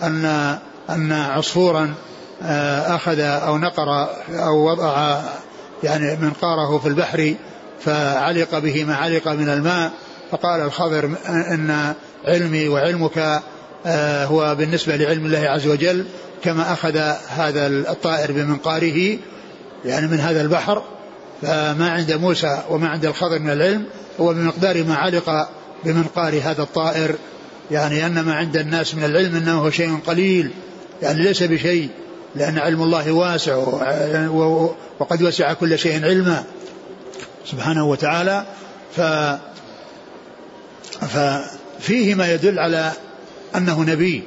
أن 0.04 0.58
أن 0.90 1.12
عصفورا 1.12 1.94
أخذ 2.42 3.20
أو 3.20 3.58
نقر 3.58 4.08
أو 4.30 4.72
وضع 4.72 5.22
يعني 5.84 6.16
منقاره 6.16 6.78
في 6.78 6.88
البحر 6.88 7.36
فعلق 7.80 8.60
به 8.60 8.84
ما 8.84 8.96
علق 8.96 9.28
من 9.28 9.50
الماء 9.50 9.92
فقال 10.32 10.62
الخضر 10.62 11.06
إن 11.28 11.94
علمي 12.26 12.68
وعلمك 12.68 13.42
آه، 13.86 14.26
هو 14.26 14.56
بالنسبة 14.56 14.96
لعلم 14.96 15.26
الله 15.26 15.50
عز 15.50 15.68
وجل 15.68 16.06
كما 16.44 16.74
أخذ 16.74 16.98
هذا 17.28 17.68
الطائر 17.68 18.32
بمنقاره 18.32 19.18
يعني 19.86 20.08
من 20.08 20.20
هذا 20.20 20.42
البحر 20.42 20.84
فما 21.42 21.90
عند 21.90 22.12
موسى 22.12 22.64
وما 22.70 22.88
عند 22.88 23.06
الخضر 23.06 23.40
من 23.40 23.50
العلم 23.50 23.84
هو 24.20 24.34
بمقدار 24.34 24.84
ما 24.84 24.96
علق 24.96 25.50
بمنقار 25.84 26.42
هذا 26.44 26.62
الطائر 26.62 27.16
يعني 27.72 28.06
أن 28.06 28.20
ما 28.20 28.34
عند 28.34 28.58
الناس 28.58 28.96
من 28.96 29.04
العلم 29.04 29.36
أنه 29.36 29.70
شيء 29.70 30.00
قليل 30.08 30.52
يعني 31.02 31.24
ليس 31.24 31.44
بشيء. 31.44 31.90
لأن 32.36 32.58
علم 32.58 32.84
الله 32.84 33.12
واسع 33.12 33.56
وقد 35.00 35.24
وسع 35.24 35.54
كل 35.54 35.80
شيء 35.80 36.06
علما 36.06 36.44
سبحانه 37.46 37.86
وتعالى. 37.86 38.46
ف 38.96 39.02
ف 41.06 41.18
فيه 41.80 42.16
ما 42.16 42.34
يدل 42.34 42.60
على 42.60 42.92
أنه 43.56 43.82
نبي 43.82 44.24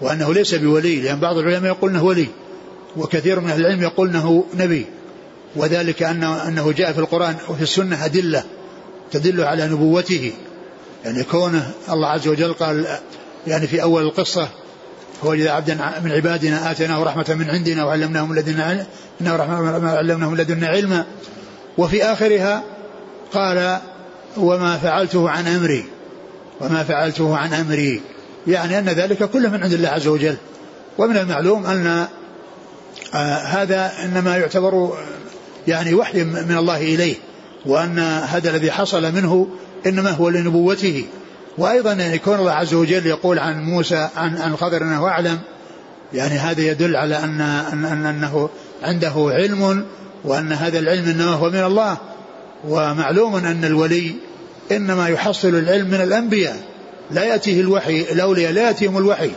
وأنه 0.00 0.34
ليس 0.34 0.54
بولي 0.54 1.00
لأن 1.00 1.20
بعض 1.20 1.38
العلماء 1.38 1.72
يقول 1.72 1.90
أنه 1.90 2.04
ولي 2.04 2.28
وكثير 2.96 3.40
من 3.40 3.50
أهل 3.50 3.60
العلم 3.60 3.82
يقول 3.82 4.08
أنه 4.08 4.44
نبي. 4.54 4.86
وذلك 5.56 6.02
أنه, 6.02 6.48
أنه 6.48 6.72
جاء 6.72 6.92
في 6.92 6.98
القرآن 6.98 7.36
وفي 7.48 7.62
السنة 7.62 8.04
أدلة 8.04 8.44
تدل 9.10 9.40
على 9.40 9.66
نبوته. 9.66 10.32
يعني 11.04 11.24
كونه 11.24 11.70
الله 11.90 12.08
عز 12.08 12.28
وجل 12.28 12.52
قال 12.52 12.98
يعني 13.46 13.66
في 13.66 13.82
أول 13.82 14.02
القصة 14.02 14.48
إذا 15.24 15.50
عبدا 15.50 15.74
من 16.04 16.12
عبادنا 16.12 16.70
آتيناه 16.70 17.02
رحمة 17.02 17.26
من 17.28 17.50
عندنا 17.50 17.84
وعلمناه 17.84 18.26
من 18.26 18.36
لدنا 18.36 18.86
رحمة 19.22 19.88
علمناه 19.90 20.30
من 20.30 20.36
لدنا 20.36 20.68
علما. 20.68 21.04
وفي 21.78 22.04
آخرها 22.04 22.62
قال 23.32 23.78
وما 24.36 24.76
فعلته 24.76 25.30
عن 25.30 25.46
أمري. 25.46 25.84
وما 26.60 26.84
فعلته 26.84 27.36
عن 27.36 27.54
أمري. 27.54 28.00
يعني 28.46 28.78
أن 28.78 28.88
ذلك 28.88 29.30
كله 29.30 29.48
من 29.48 29.62
عند 29.62 29.72
الله 29.72 29.88
عز 29.88 30.06
وجل. 30.06 30.36
ومن 30.98 31.16
المعلوم 31.16 31.66
أن 31.66 32.06
آه 33.14 33.38
هذا 33.38 33.92
إنما 34.04 34.36
يعتبر 34.36 34.98
يعني 35.68 35.94
وحي 35.94 36.24
من 36.24 36.56
الله 36.58 36.76
إليه. 36.76 37.16
وأن 37.66 37.98
هذا 37.98 38.50
الذي 38.50 38.70
حصل 38.70 39.12
منه 39.12 39.48
إنما 39.86 40.10
هو 40.10 40.28
لنبوته. 40.28 41.04
وأيضا 41.58 41.92
يعني 41.92 42.18
كون 42.18 42.34
الله 42.34 42.52
عز 42.52 42.74
وجل 42.74 43.06
يقول 43.06 43.38
عن 43.38 43.62
موسى 43.62 44.08
عن 44.16 44.36
عن 44.36 44.52
الخضر 44.52 44.82
أنه 44.82 45.08
أعلم. 45.08 45.38
يعني 46.12 46.34
هذا 46.34 46.60
يدل 46.60 46.96
على 46.96 47.16
أن, 47.16 47.40
أن, 47.40 47.84
أن 47.84 48.06
أنه 48.06 48.48
عنده 48.82 49.12
علم 49.16 49.84
وأن 50.24 50.52
هذا 50.52 50.78
العلم 50.78 51.08
إنما 51.08 51.32
هو 51.32 51.50
من 51.50 51.64
الله. 51.64 51.96
ومعلوم 52.68 53.36
أن 53.36 53.64
الولي 53.64 54.14
إنما 54.72 55.08
يحصل 55.08 55.48
العلم 55.48 55.88
من 55.88 56.00
الأنبياء. 56.00 56.56
لا 57.10 57.24
يأتيه 57.24 57.60
الوحي 57.60 58.00
الأولياء 58.12 58.52
لا 58.52 58.62
يأتيهم 58.62 58.98
الوحي. 58.98 59.30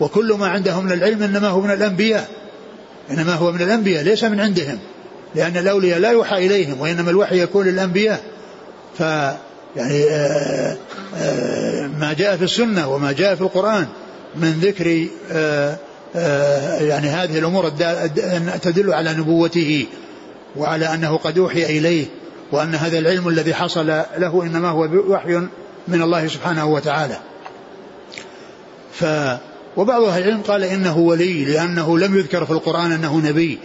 وكل 0.00 0.32
ما 0.32 0.48
عندهم 0.48 0.84
من 0.84 0.92
العلم 0.92 1.22
إنما 1.22 1.48
هو 1.48 1.60
من 1.60 1.70
الأنبياء. 1.70 2.28
إنما 3.10 3.34
هو 3.34 3.52
من 3.52 3.62
الأنبياء 3.62 4.02
ليس 4.02 4.24
من 4.24 4.40
عندهم. 4.40 4.78
لأن 5.34 5.56
الأولياء 5.56 5.98
لا 5.98 6.10
يوحى 6.10 6.46
إليهم 6.46 6.80
وإنما 6.80 7.10
الوحي 7.10 7.42
يكون 7.42 7.66
للأنبياء. 7.66 8.20
ف 8.98 9.02
يعني 9.76 10.04
آه، 10.10 10.76
آه، 11.16 11.86
ما 11.86 12.12
جاء 12.12 12.36
في 12.36 12.44
السنة 12.44 12.88
وما 12.88 13.12
جاء 13.12 13.34
في 13.34 13.40
القرآن 13.40 13.86
من 14.36 14.50
ذكر 14.50 15.06
آه، 15.32 15.76
يعني 16.80 17.08
هذه 17.08 17.38
الأمور 17.38 17.68
تدل 18.62 18.92
على 18.92 19.14
نبوته 19.14 19.86
وعلى 20.56 20.94
أنه 20.94 21.16
قد 21.16 21.38
أوحي 21.38 21.64
إليه 21.78 22.06
وأن 22.52 22.74
هذا 22.74 22.98
العلم 22.98 23.28
الذي 23.28 23.54
حصل 23.54 23.86
له 24.18 24.42
إنما 24.42 24.68
هو 24.68 24.88
وحي 25.08 25.48
من 25.88 26.02
الله 26.02 26.26
سبحانه 26.26 26.66
وتعالى. 26.66 27.16
ف 28.92 29.04
وبعض 29.76 30.02
أهل 30.02 30.22
العلم 30.22 30.42
قال 30.42 30.64
إنه 30.64 30.98
ولي 30.98 31.44
لأنه 31.44 31.98
لم 31.98 32.18
يذكر 32.18 32.44
في 32.44 32.50
القرآن 32.50 32.92
أنه 32.92 33.16
نبي 33.16 33.58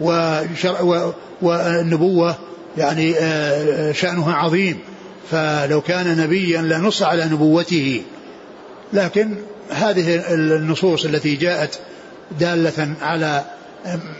وشرع 0.00 1.12
والنبوة 1.42 2.36
يعني 2.78 3.14
شأنها 3.94 4.34
عظيم 4.34 4.78
فلو 5.30 5.80
كان 5.80 6.16
نبيا 6.16 6.62
لنص 6.62 7.02
على 7.02 7.24
نبوته. 7.24 8.02
لكن 8.92 9.34
هذه 9.70 10.34
النصوص 10.34 11.04
التي 11.04 11.36
جاءت 11.36 11.78
دالة 12.40 12.94
على 13.02 13.44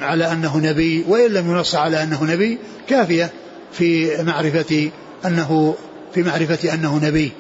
على 0.01 0.33
أنه 0.33 0.57
نبي 0.57 1.05
وإن 1.09 1.31
لم 1.31 1.51
ينص 1.51 1.75
على 1.75 2.03
أنه 2.03 2.25
نبي 2.25 2.59
كافية 2.89 3.31
في 3.73 4.23
معرفة 4.23 4.91
أنه 5.25 5.75
في 6.15 6.23
معرفة 6.23 6.75
أنه 6.75 7.01
نبي. 7.03 7.33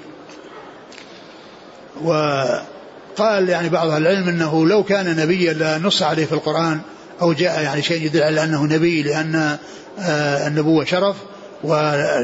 وقال 2.02 3.48
يعني 3.48 3.68
بعض 3.68 3.90
العلم 3.90 4.28
أنه 4.28 4.66
لو 4.66 4.82
كان 4.82 5.16
نبيا 5.16 5.52
لنص 5.52 6.02
عليه 6.02 6.24
في 6.24 6.32
القرآن 6.32 6.80
أو 7.22 7.32
جاء 7.32 7.62
يعني 7.62 7.82
شيء 7.82 8.02
يدل 8.02 8.22
على 8.22 8.44
أنه 8.44 8.64
نبي 8.64 9.02
لأن 9.02 9.58
آه، 9.98 10.46
النبوة 10.46 10.84
شرف 10.84 11.16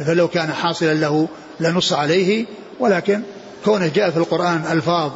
فلو 0.07 0.29
كان 0.29 0.53
حاصلا 0.53 0.95
له 0.95 1.29
لنص 1.61 1.93
عليه 1.93 2.47
ولكن 2.81 3.23
كونه 3.65 3.91
جاء 3.95 4.11
في 4.11 4.17
القرآن 4.17 4.65
ألفاظ 4.73 5.13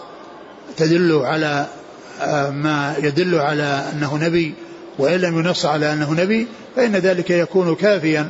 تدل 0.76 1.12
على 1.24 1.66
آه، 2.22 2.50
ما 2.50 2.94
يدل 3.02 3.34
على 3.34 3.84
أنه 3.92 4.16
نبي 4.16 4.54
وإن 4.98 5.20
لم 5.20 5.38
ينص 5.38 5.66
على 5.66 5.92
أنه 5.92 6.12
نبي 6.12 6.46
فإن 6.76 6.96
ذلك 6.96 7.30
يكون 7.30 7.74
كافيا 7.74 8.28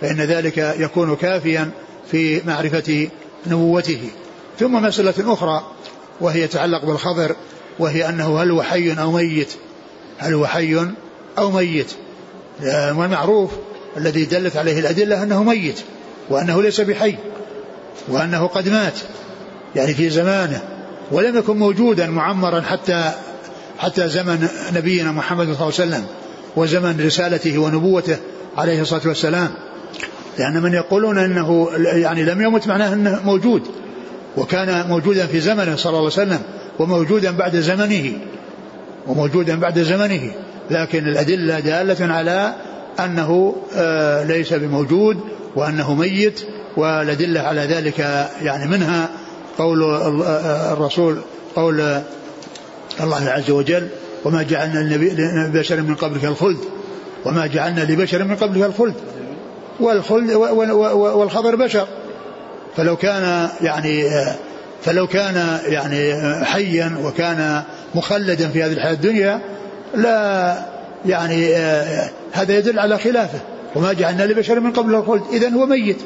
فإن 0.00 0.20
ذلك 0.20 0.58
يكون 0.58 1.16
كافيا 1.16 1.70
في 2.10 2.40
معرفة 2.46 3.08
نبوته. 3.46 4.10
ثم 4.58 4.72
مسألة 4.82 5.32
أخرى 5.32 5.62
وهي 6.20 6.42
يتعلق 6.42 6.84
بالخضر 6.84 7.36
وهي 7.78 8.08
أنه 8.08 8.42
هل 8.42 8.50
هو 8.50 8.62
حي 8.62 8.92
أو 8.92 9.12
ميت؟ 9.12 9.52
هل 10.18 10.34
هو 10.34 10.46
حي 10.46 10.86
أو 11.38 11.50
ميت؟ 11.50 11.92
آه، 12.64 12.98
والمعروف 12.98 13.50
الذي 13.96 14.24
دلت 14.24 14.56
عليه 14.56 14.80
الأدلة 14.80 15.22
أنه 15.22 15.42
ميت 15.42 15.80
وأنه 16.30 16.62
ليس 16.62 16.80
بحي 16.80 17.16
وأنه 18.08 18.46
قد 18.46 18.68
مات 18.68 18.94
يعني 19.76 19.94
في 19.94 20.10
زمانه 20.10 20.62
ولم 21.12 21.36
يكن 21.36 21.56
موجودا 21.56 22.06
معمرا 22.06 22.60
حتى 22.60 23.12
حتى 23.78 24.08
زمن 24.08 24.48
نبينا 24.74 25.12
محمد 25.12 25.44
صلى 25.44 25.52
الله 25.52 25.62
عليه 25.62 25.74
وسلم 25.74 26.04
وزمن 26.56 27.06
رسالته 27.06 27.58
ونبوته 27.58 28.16
عليه 28.56 28.80
الصلاة 28.80 29.02
والسلام. 29.06 29.48
لأن 30.38 30.62
من 30.62 30.72
يقولون 30.72 31.18
أنه 31.18 31.68
يعني 31.78 32.24
لم 32.24 32.42
يمت 32.42 32.68
معناه 32.68 32.92
أنه 32.92 33.20
موجود 33.24 33.62
وكان 34.36 34.88
موجودا 34.88 35.26
في 35.26 35.40
زمنه 35.40 35.76
صلى 35.76 35.90
الله 35.90 35.98
عليه 35.98 36.06
وسلم 36.06 36.40
وموجودا 36.78 37.30
بعد 37.30 37.56
زمنه 37.56 38.12
وموجودا 39.06 39.56
بعد 39.56 39.78
زمنه 39.78 40.32
لكن 40.70 41.08
الأدلة 41.08 41.60
دالة 41.60 42.14
على 42.14 42.54
أنه 43.00 43.56
آه، 43.74 44.24
ليس 44.24 44.52
بموجود 44.52 45.20
وأنه 45.56 45.94
ميت 45.94 46.40
والأدلة 46.76 47.40
على 47.40 47.60
ذلك 47.60 47.98
يعني 48.42 48.70
منها 48.70 49.08
قول 49.58 49.82
آه، 49.82 50.72
الرسول 50.72 51.18
قول 51.56 52.00
الله 53.00 53.30
عز 53.30 53.50
وجل 53.50 53.88
وما 54.24 54.42
جعلنا 54.42 54.78
لبشر 54.78 55.80
من 55.80 55.94
قبلك 55.94 56.24
الخلد 56.24 56.58
وما 57.24 57.46
جعلنا 57.46 57.80
لبشر 57.80 58.24
من 58.24 58.36
قبلك 58.36 58.62
الخلد 58.64 58.94
والخلد 59.80 60.30
والخبر 60.94 61.56
بشر. 61.56 61.86
فلو 62.76 62.96
كان 62.96 63.48
يعني 63.60 64.08
آه، 64.08 64.34
فلو 64.82 65.06
كان 65.06 65.58
يعني 65.66 66.14
حيا 66.44 66.96
وكان 67.04 67.62
مخلدا 67.94 68.48
في 68.48 68.62
هذه 68.62 68.72
الحياة 68.72 68.92
الدنيا 68.92 69.40
لا 69.94 70.73
يعني 71.06 71.56
آه، 71.56 72.10
هذا 72.32 72.58
يدل 72.58 72.78
على 72.78 72.98
خلافه. 72.98 73.40
وما 73.74 73.92
جعلنا 73.92 74.22
لبشر 74.22 74.60
من 74.60 74.72
قبل 74.72 74.94
الخلد. 74.94 75.22
إذا 75.32 75.48
هو 75.48 75.66
ميت. 75.66 75.96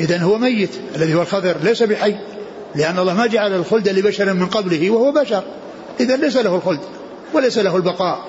إذا 0.00 0.18
هو 0.18 0.38
ميت. 0.38 0.70
الذي 0.96 1.14
هو 1.14 1.22
الخضر. 1.22 1.56
ليس 1.62 1.82
بحي. 1.82 2.16
لأن 2.74 2.98
الله 2.98 3.14
ما 3.14 3.26
جعل 3.26 3.54
الخلد 3.54 3.88
لبشر 3.88 4.34
من 4.34 4.46
قبله 4.46 4.90
وهو 4.90 5.12
بشر. 5.12 5.42
إذا 6.00 6.16
ليس 6.16 6.36
له 6.36 6.56
الخلد. 6.56 6.80
وليس 7.34 7.58
له 7.58 7.76
البقاء. 7.76 8.24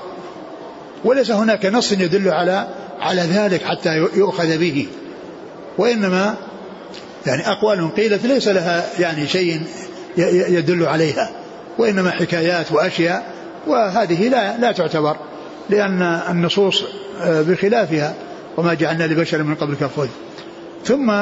وليس 1.03 1.31
هناك 1.31 1.65
نص 1.65 1.91
يدل 1.91 2.29
على 2.29 2.67
على 2.99 3.21
ذلك 3.21 3.63
حتى 3.63 3.97
يؤخذ 3.97 4.57
به. 4.57 4.87
وإنما 5.77 6.35
يعني 7.25 7.47
أقوال 7.47 7.95
قيلت 7.95 8.25
ليس 8.25 8.47
لها 8.47 8.85
يعني 8.99 9.27
شيء 9.27 9.61
يدل 10.47 10.85
عليها. 10.85 11.31
وإنما 11.77 12.11
حكايات 12.11 12.71
وأشياء. 12.71 13.25
وهذه 13.67 14.27
لا 14.27 14.57
لا 14.57 14.71
تعتبر. 14.71 15.17
لأن 15.69 16.01
النصوص 16.01 16.83
آه، 17.21 17.41
بخلافها 17.41 18.13
وما 18.57 18.73
جعلنا 18.73 19.03
لبشر 19.03 19.43
من 19.43 19.55
قبلك 19.55 19.83
الخلد 19.83 20.09
ثم 20.85 21.13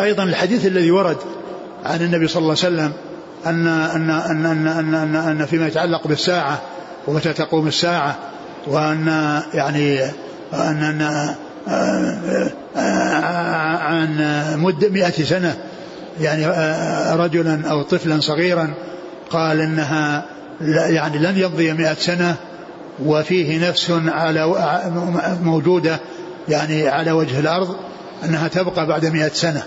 أيضا 0.00 0.22
الحديث 0.22 0.66
الذي 0.66 0.90
ورد 0.90 1.16
عن 1.84 2.02
النبي 2.02 2.28
صلى 2.28 2.40
الله 2.40 2.56
عليه 2.64 2.74
وسلم 2.76 2.92
أن 3.46 3.66
أن 3.66 4.10
أن 4.10 4.46
أن 4.46 4.66
أن, 4.66 4.94
أن, 4.94 5.16
أن 5.16 5.46
فيما 5.46 5.66
يتعلق 5.66 6.06
بالساعة 6.06 6.62
ومتى 7.06 7.32
تقوم 7.32 7.66
الساعة 7.66 8.18
وأن 8.66 9.06
يعني 9.54 10.04
أن, 10.54 10.82
أن 10.82 11.02
آه، 11.68 12.50
آه، 12.76 13.76
عن 13.76 14.16
مدة 14.56 14.88
مئة 14.88 15.24
سنة. 15.24 15.56
يعني 16.20 16.46
رجلا 17.16 17.70
أو 17.70 17.82
طفلا 17.82 18.20
صغيرا 18.20 18.74
قال 19.30 19.60
إنها 19.60 20.24
يعني 20.60 21.18
لن 21.18 21.38
يمضي 21.38 21.72
مئة 21.72 21.94
سنة 21.94 22.36
وفيه 23.04 23.68
نفس 23.68 23.90
على 24.06 24.46
موجودة 25.42 26.00
يعني 26.48 26.88
على 26.88 27.12
وجه 27.12 27.40
الأرض 27.40 27.76
أنها 28.24 28.48
تبقى 28.48 28.86
بعد 28.86 29.06
مئة 29.06 29.32
سنة. 29.32 29.62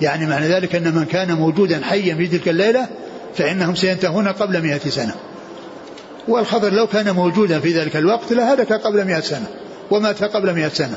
يعني 0.00 0.26
معنى 0.26 0.48
ذلك 0.48 0.74
أن 0.74 0.94
من 0.94 1.04
كان 1.04 1.32
موجودا 1.32 1.80
حيا 1.84 2.14
في 2.14 2.26
تلك 2.26 2.48
الليلة 2.48 2.86
فإنهم 3.34 3.74
سينتهون 3.74 4.28
قبل 4.28 4.62
مئة 4.62 4.90
سنة. 4.90 5.14
والخضر 6.28 6.72
لو 6.72 6.86
كان 6.86 7.14
موجودا 7.14 7.60
في 7.60 7.78
ذلك 7.78 7.96
الوقت 7.96 8.32
لهلك 8.32 8.72
قبل 8.72 9.04
مئة 9.04 9.20
سنة 9.20 9.46
ومات 9.90 10.24
قبل 10.24 10.54
مئة 10.54 10.68
سنة. 10.68 10.96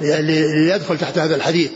ليدخل 0.00 0.98
تحت 0.98 1.18
هذا 1.18 1.36
الحديث 1.36 1.70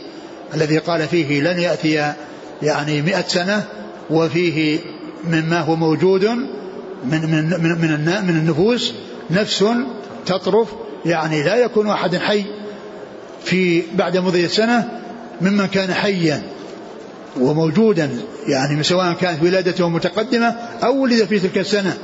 الذي 0.53 0.77
قال 0.77 1.07
فيه 1.07 1.41
لن 1.41 1.59
يأتي 1.59 2.13
يعني 2.61 3.01
مئة 3.01 3.27
سنة 3.27 3.63
وفيه 4.09 4.79
مما 5.23 5.59
هو 5.59 5.75
موجود 5.75 6.27
من 7.03 7.21
من 7.21 7.49
من 7.49 7.81
من, 7.81 8.25
من 8.27 8.37
النفوس 8.39 8.93
نفس 9.31 9.65
تطرف 10.25 10.67
يعني 11.05 11.43
لا 11.43 11.55
يكون 11.55 11.89
أحد 11.89 12.15
حي 12.15 12.45
في 13.43 13.83
بعد 13.95 14.17
مضي 14.17 14.47
سنة 14.47 14.89
ممن 15.41 15.67
كان 15.67 15.93
حيا 15.93 16.43
وموجودا 17.39 18.09
يعني 18.47 18.83
سواء 18.83 19.13
كانت 19.13 19.43
ولادته 19.43 19.89
متقدمة 19.89 20.55
أو 20.83 21.01
ولد 21.01 21.23
في 21.23 21.39
تلك 21.39 21.57
السنة 21.57 21.97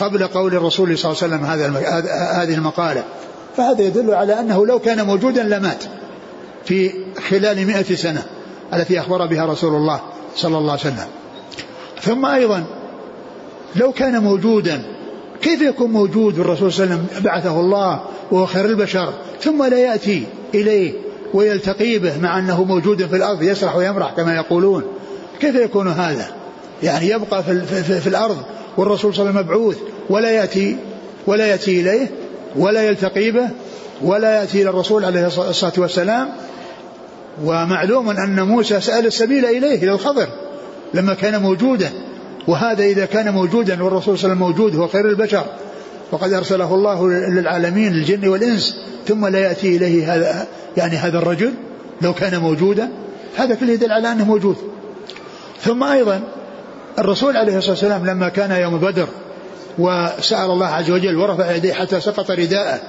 قبل 0.00 0.26
قول 0.26 0.54
الرسول 0.54 0.98
صلى 0.98 1.12
الله 1.12 1.22
عليه 1.22 1.34
وسلم 1.34 1.44
هذا 1.44 2.42
هذه 2.42 2.54
المقالة. 2.54 3.04
فهذا 3.56 3.82
يدل 3.82 4.14
على 4.14 4.40
أنه 4.40 4.66
لو 4.66 4.78
كان 4.78 5.06
موجودا 5.06 5.42
لمات 5.42 5.84
في 6.64 6.92
خلال 7.30 7.66
مئة 7.66 7.94
سنة 7.94 8.22
التي 8.74 9.00
أخبر 9.00 9.26
بها 9.26 9.46
رسول 9.46 9.74
الله 9.74 10.00
صلى 10.36 10.58
الله 10.58 10.72
عليه 10.72 10.80
وسلم. 10.80 11.06
ثم 12.02 12.26
أيضا 12.26 12.64
لو 13.76 13.92
كان 13.92 14.22
موجودا 14.22 14.82
كيف 15.42 15.62
يكون 15.62 15.90
موجود؟ 15.90 16.38
والرسول 16.38 16.72
صلى 16.72 16.84
الله 16.84 16.94
عليه 16.96 17.04
وسلم 17.06 17.24
بعثه 17.24 17.60
الله 17.60 18.00
وهو 18.30 18.46
خير 18.46 18.64
البشر 18.64 19.12
ثم 19.40 19.64
لا 19.64 19.78
يأتي 19.78 20.24
إليه 20.54 20.92
ويلتقي 21.34 21.98
به 21.98 22.18
مع 22.18 22.38
أنه 22.38 22.64
موجود 22.64 23.06
في 23.06 23.16
الأرض 23.16 23.42
يسرح 23.42 23.76
ويمرح 23.76 24.12
كما 24.12 24.36
يقولون. 24.36 24.82
كيف 25.40 25.54
يكون 25.54 25.88
هذا؟ 25.88 26.26
يعني 26.82 27.08
يبقى 27.08 27.42
في, 27.42 27.60
في, 27.60 28.00
في 28.00 28.06
الأرض 28.06 28.36
والرسول 28.76 29.14
صلى 29.14 29.22
الله 29.22 29.38
عليه 29.38 29.48
وسلم 29.48 29.56
مبعوث 29.58 29.78
ولا 30.10 30.30
يأتي 30.30 30.76
ولا 31.26 31.46
يأتي 31.46 31.80
إليه 31.80 32.10
ولا 32.56 32.82
يلتقي 32.82 33.30
به 33.30 33.48
ولا 34.02 34.40
يأتي 34.40 34.62
إلى 34.62 34.70
الرسول 34.70 35.04
عليه 35.04 35.26
الصلاة 35.26 35.72
والسلام. 35.78 36.28
ومعلوم 37.44 38.10
أن 38.10 38.40
موسى 38.42 38.80
سأل 38.80 39.06
السبيل 39.06 39.44
إليه 39.44 39.74
إلى 39.82 39.92
الخضر 39.92 40.28
لما 40.94 41.14
كان 41.14 41.42
موجودا. 41.42 41.90
وهذا 42.48 42.84
إذا 42.84 43.04
كان 43.04 43.32
موجودا 43.32 43.82
والرسول 43.82 44.18
صلى 44.18 44.32
الله 44.32 44.44
عليه 44.44 44.54
وسلم 44.54 44.58
موجود 44.58 44.76
هو 44.76 44.88
خير 44.88 45.08
البشر. 45.08 45.44
وقد 46.12 46.32
أرسله 46.32 46.74
الله 46.74 47.08
للعالمين 47.08 47.92
الجن 47.92 48.28
والإنس 48.28 48.76
ثم 49.06 49.26
لا 49.26 49.38
يأتي 49.38 49.76
إليه 49.76 50.14
هذا 50.14 50.46
يعني 50.76 50.96
هذا 50.96 51.18
الرجل 51.18 51.52
لو 52.02 52.14
كان 52.14 52.40
موجودا. 52.40 52.88
هذا 53.36 53.54
كله 53.54 53.72
يدل 53.72 53.92
على 53.92 54.12
أنه 54.12 54.24
موجود. 54.24 54.56
ثم 55.62 55.82
أيضا 55.82 56.20
الرسول 56.98 57.36
عليه 57.36 57.58
الصلاة 57.58 57.72
والسلام 57.72 58.06
لما 58.06 58.28
كان 58.28 58.50
يوم 58.50 58.78
بدر 58.78 59.08
وسأل 59.78 60.50
الله 60.50 60.66
عز 60.66 60.90
وجل 60.90 61.16
ورفع 61.16 61.54
يديه 61.54 61.72
حتى 61.72 62.00
سقط 62.00 62.30
رداءه. 62.30 62.80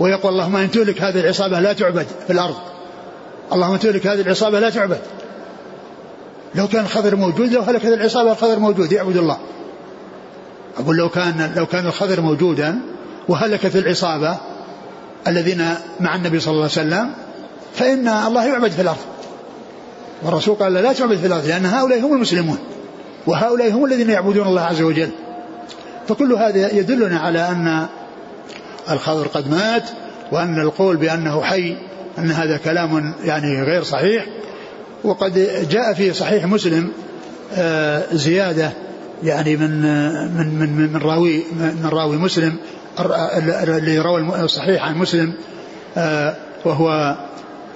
ويقول 0.00 0.32
اللهم 0.32 0.56
إن 0.56 0.70
تهلك 0.70 1.02
هذه 1.02 1.20
العصابة 1.20 1.60
لا 1.60 1.72
تعبد 1.72 2.06
في 2.26 2.32
الأرض. 2.32 2.54
اللهم 3.52 3.76
تهلك 3.76 4.06
هذه 4.06 4.20
العصابة 4.20 4.60
لا 4.60 4.70
تعبد. 4.70 4.98
لو 6.54 6.68
كان 6.68 6.84
الخضر 6.84 7.16
موجود 7.16 7.52
لو 7.52 7.60
هلك 7.60 7.86
هذه 7.86 7.94
العصابة 7.94 8.32
الخضر 8.32 8.58
موجود 8.58 8.92
يعبد 8.92 9.16
الله. 9.16 9.38
أقول 10.78 10.96
لو 10.96 11.08
كان 11.08 11.52
لو 11.56 11.66
كان 11.66 11.86
الخضر 11.86 12.20
موجودا 12.20 12.78
وهلكت 13.28 13.76
العصابة 13.76 14.36
الذين 15.28 15.74
مع 16.00 16.14
النبي 16.14 16.40
صلى 16.40 16.52
الله 16.52 16.62
عليه 16.62 16.72
وسلم 16.72 17.10
فإن 17.74 18.08
الله 18.08 18.46
يعبد 18.46 18.70
في 18.70 18.82
الأرض. 18.82 18.98
والرسول 20.22 20.54
قال 20.54 20.72
لا 20.72 20.92
تعبد 20.92 21.16
في 21.16 21.26
الأرض 21.26 21.46
لأن 21.46 21.66
هؤلاء 21.66 22.00
هم 22.00 22.12
المسلمون 22.14 22.58
وهؤلاء 23.26 23.72
هم 23.72 23.84
الذين 23.84 24.10
يعبدون 24.10 24.46
الله 24.46 24.62
عز 24.62 24.82
وجل. 24.82 25.10
فكل 26.08 26.32
هذا 26.32 26.74
يدلنا 26.74 27.18
على 27.18 27.48
أن 27.48 27.86
الخضر 28.90 29.26
قد 29.26 29.50
مات 29.50 29.90
وأن 30.32 30.60
القول 30.60 30.96
بأنه 30.96 31.42
حي 31.42 31.76
أن 32.18 32.30
هذا 32.30 32.56
كلام 32.56 33.14
يعني 33.24 33.62
غير 33.62 33.82
صحيح 33.82 34.26
وقد 35.04 35.48
جاء 35.70 35.94
في 35.94 36.12
صحيح 36.12 36.44
مسلم 36.44 36.92
آه، 37.54 38.04
زيادة 38.12 38.72
يعني 39.22 39.56
من 39.56 39.80
من 40.36 40.58
من 40.58 40.92
من 40.92 40.96
راوي 40.96 41.44
من 41.82 41.88
راوي 41.92 42.16
مسلم 42.16 42.56
اللي 43.68 43.98
روى 43.98 44.20
الصحيح 44.20 44.84
عن 44.84 44.98
مسلم 44.98 45.32
آه، 45.96 46.34
وهو 46.64 47.16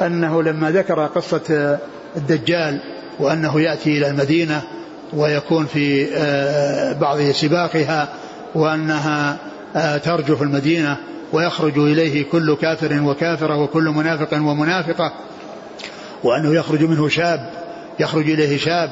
أنه 0.03 0.43
لما 0.43 0.71
ذكر 0.71 1.07
قصة 1.07 1.79
الدجال 2.17 2.81
وأنه 3.19 3.61
يأتي 3.61 3.99
إلى 3.99 4.09
المدينة 4.09 4.63
ويكون 5.13 5.67
في 5.67 6.09
آه، 6.17 6.93
بعض 6.93 7.21
سباقها 7.21 8.09
وأنها 8.55 9.37
ترجف 9.99 10.43
المدينة 10.43 10.97
ويخرج 11.33 11.79
إليه 11.79 12.25
كل 12.25 12.57
كافر 12.57 13.03
وكافرة 13.03 13.57
وكل 13.57 13.85
منافق 13.85 14.35
ومنافقة 14.35 15.13
وأنه 16.25 16.55
يخرج 16.55 16.83
منه 16.83 17.09
شاب 17.09 17.51
يخرج 18.01 18.31
إليه 18.31 18.59
شاب 18.59 18.91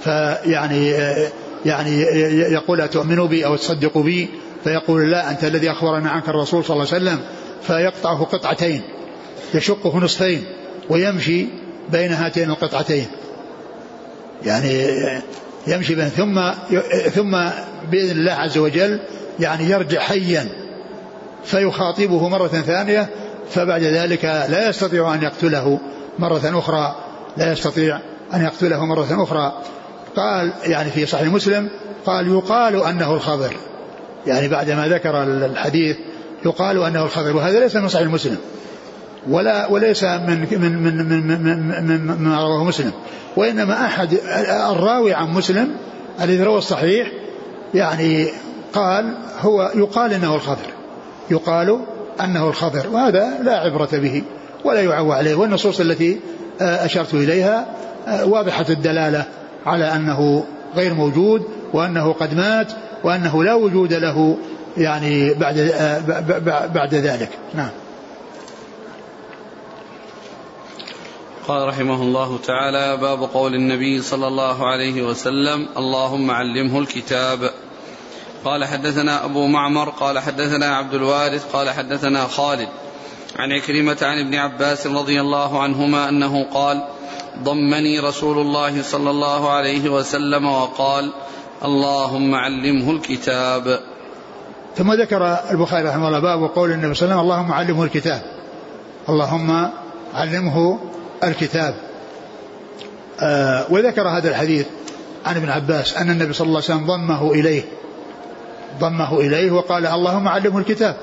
فيعني 0.00 0.94
يعني 1.66 2.00
يقول 2.52 2.80
أتؤمنوا 2.80 3.26
بي 3.26 3.46
أو 3.46 3.56
تصدقوا 3.56 4.02
بي؟ 4.02 4.28
فيقول 4.64 5.10
لا 5.10 5.30
أنت 5.30 5.44
الذي 5.44 5.70
أخبرنا 5.70 6.10
عنك 6.10 6.28
الرسول 6.28 6.64
صلى 6.64 6.74
الله 6.74 6.94
عليه 6.94 7.04
وسلم. 7.04 7.20
فيقطعه 7.62 8.24
قطعتين 8.24 8.82
يشقه 9.54 9.98
نصفين 9.98 10.44
ويمشي 10.90 11.46
بين 11.92 12.12
هاتين 12.12 12.50
القطعتين. 12.50 13.06
يعني 14.46 14.86
يمشي 15.66 15.94
بين 15.94 16.08
ثم 16.08 16.50
ثم 17.14 17.48
بإذن 17.90 18.18
الله 18.18 18.32
عز 18.32 18.58
وجل 18.58 19.00
يعني 19.40 19.70
يرجع 19.70 20.00
حيا 20.00 20.48
فيخاطبه 21.44 22.28
مرة 22.28 22.48
ثانية 22.48 23.08
فبعد 23.50 23.82
ذلك 23.82 24.24
لا 24.24 24.68
يستطيع 24.68 25.14
أن 25.14 25.22
يقتله. 25.22 25.80
مرة 26.18 26.58
أخرى 26.58 26.94
لا 27.36 27.52
يستطيع 27.52 28.00
أن 28.34 28.44
يقتله 28.44 28.84
مرة 28.84 29.22
أخرى. 29.22 29.52
قال 30.16 30.52
يعني 30.64 30.90
في 30.90 31.06
صحيح 31.06 31.28
مسلم 31.28 31.68
قال 32.06 32.28
يقال 32.28 32.82
أنه 32.82 33.14
الخضر. 33.14 33.56
يعني 34.26 34.48
بعدما 34.48 34.88
ذكر 34.88 35.22
الحديث 35.22 35.96
يقال 36.44 36.82
أنه 36.82 37.04
الخضر 37.04 37.36
وهذا 37.36 37.60
ليس 37.60 37.76
من 37.76 37.88
صحيح 37.88 38.08
مسلم 38.08 38.36
ولا 39.28 39.66
وليس 39.66 40.04
من 40.04 40.46
من 40.50 40.82
من 40.82 41.08
من 41.08 41.26
من, 41.26 41.86
من, 41.86 42.22
من 42.22 42.34
رواه 42.34 42.64
مسلم. 42.64 42.92
وإنما 43.36 43.86
أحد 43.86 44.18
الراوي 44.70 45.14
عن 45.14 45.34
مسلم 45.34 45.76
الذي 46.20 46.42
روى 46.42 46.58
الصحيح 46.58 47.08
يعني 47.74 48.28
قال 48.72 49.14
هو 49.40 49.72
يقال 49.74 50.12
إنه 50.12 50.34
الخضر 50.34 50.66
يقال 51.30 51.80
أنه 52.20 52.48
الخضر 52.48 52.86
وهذا 52.92 53.38
لا 53.42 53.58
عبرة 53.58 53.88
به. 53.92 54.22
ولا 54.64 54.80
يعوى 54.80 55.14
عليه. 55.14 55.34
والنصوص 55.34 55.80
التي 55.80 56.20
أشرت 56.60 57.14
إليها 57.14 57.66
واضحة 58.24 58.66
الدلالة 58.70 59.24
على 59.66 59.84
أنه 59.84 60.44
غير 60.76 60.94
موجود 60.94 61.42
وأنه 61.72 62.12
قد 62.12 62.34
مات 62.34 62.72
وأنه 63.04 63.44
لا 63.44 63.54
وجود 63.54 63.92
له 63.92 64.36
يعني 64.76 65.34
بعد 65.34 65.74
بعد 66.74 66.94
ذلك. 66.94 67.30
نعم. 67.54 67.70
قال 71.48 71.68
رحمه 71.68 72.02
الله 72.02 72.38
تعالى 72.46 72.96
باب 72.96 73.22
قول 73.22 73.54
النبي 73.54 74.02
صلى 74.02 74.26
الله 74.26 74.66
عليه 74.66 75.02
وسلم 75.02 75.68
اللهم 75.76 76.30
علمه 76.30 76.78
الكتاب. 76.78 77.50
قال 78.44 78.64
حدثنا 78.64 79.24
أبو 79.24 79.46
معمر 79.46 79.88
قال 79.88 80.18
حدثنا 80.18 80.76
عبد 80.76 80.94
الوارث 80.94 81.52
قال 81.52 81.70
حدثنا 81.70 82.26
خالد. 82.26 82.68
عن 83.38 83.52
عكرمة 83.52 83.96
عن 84.02 84.18
ابن 84.18 84.34
عباس 84.34 84.86
رضي 84.86 85.20
الله 85.20 85.62
عنهما 85.62 86.08
أنه 86.08 86.44
قال 86.44 86.82
ضمني 87.42 88.00
رسول 88.00 88.38
الله 88.38 88.82
صلى 88.82 89.10
الله 89.10 89.50
عليه 89.50 89.88
وسلم 89.88 90.46
وقال 90.46 91.12
اللهم 91.64 92.34
علمه 92.34 92.90
الكتاب. 92.90 93.80
ثم 94.76 94.92
ذكر 94.92 95.38
البخاري 95.50 95.88
رحمه 95.88 96.08
الله 96.08 96.20
باب 96.20 96.50
قول 96.54 96.72
النبي 96.72 96.94
صلى 96.94 97.06
الله 97.06 97.14
عليه 97.14 97.24
وسلم 97.24 97.32
اللهم 97.32 97.52
علمه 97.52 97.84
الكتاب. 97.84 98.22
اللهم 99.08 99.70
علمه 100.14 100.78
الكتاب. 101.24 101.74
آه 103.20 103.66
وذكر 103.70 104.08
هذا 104.08 104.28
الحديث 104.28 104.66
عن 105.26 105.36
ابن 105.36 105.48
عباس 105.48 105.96
أن 105.96 106.10
النبي 106.10 106.32
صلى 106.32 106.46
الله 106.46 106.62
عليه 106.68 106.74
وسلم 106.74 106.86
ضمه 106.86 107.32
إليه. 107.32 107.62
ضمه 108.80 109.20
إليه 109.20 109.50
وقال 109.50 109.86
اللهم 109.86 110.28
علمه 110.28 110.58
الكتاب. 110.58 110.96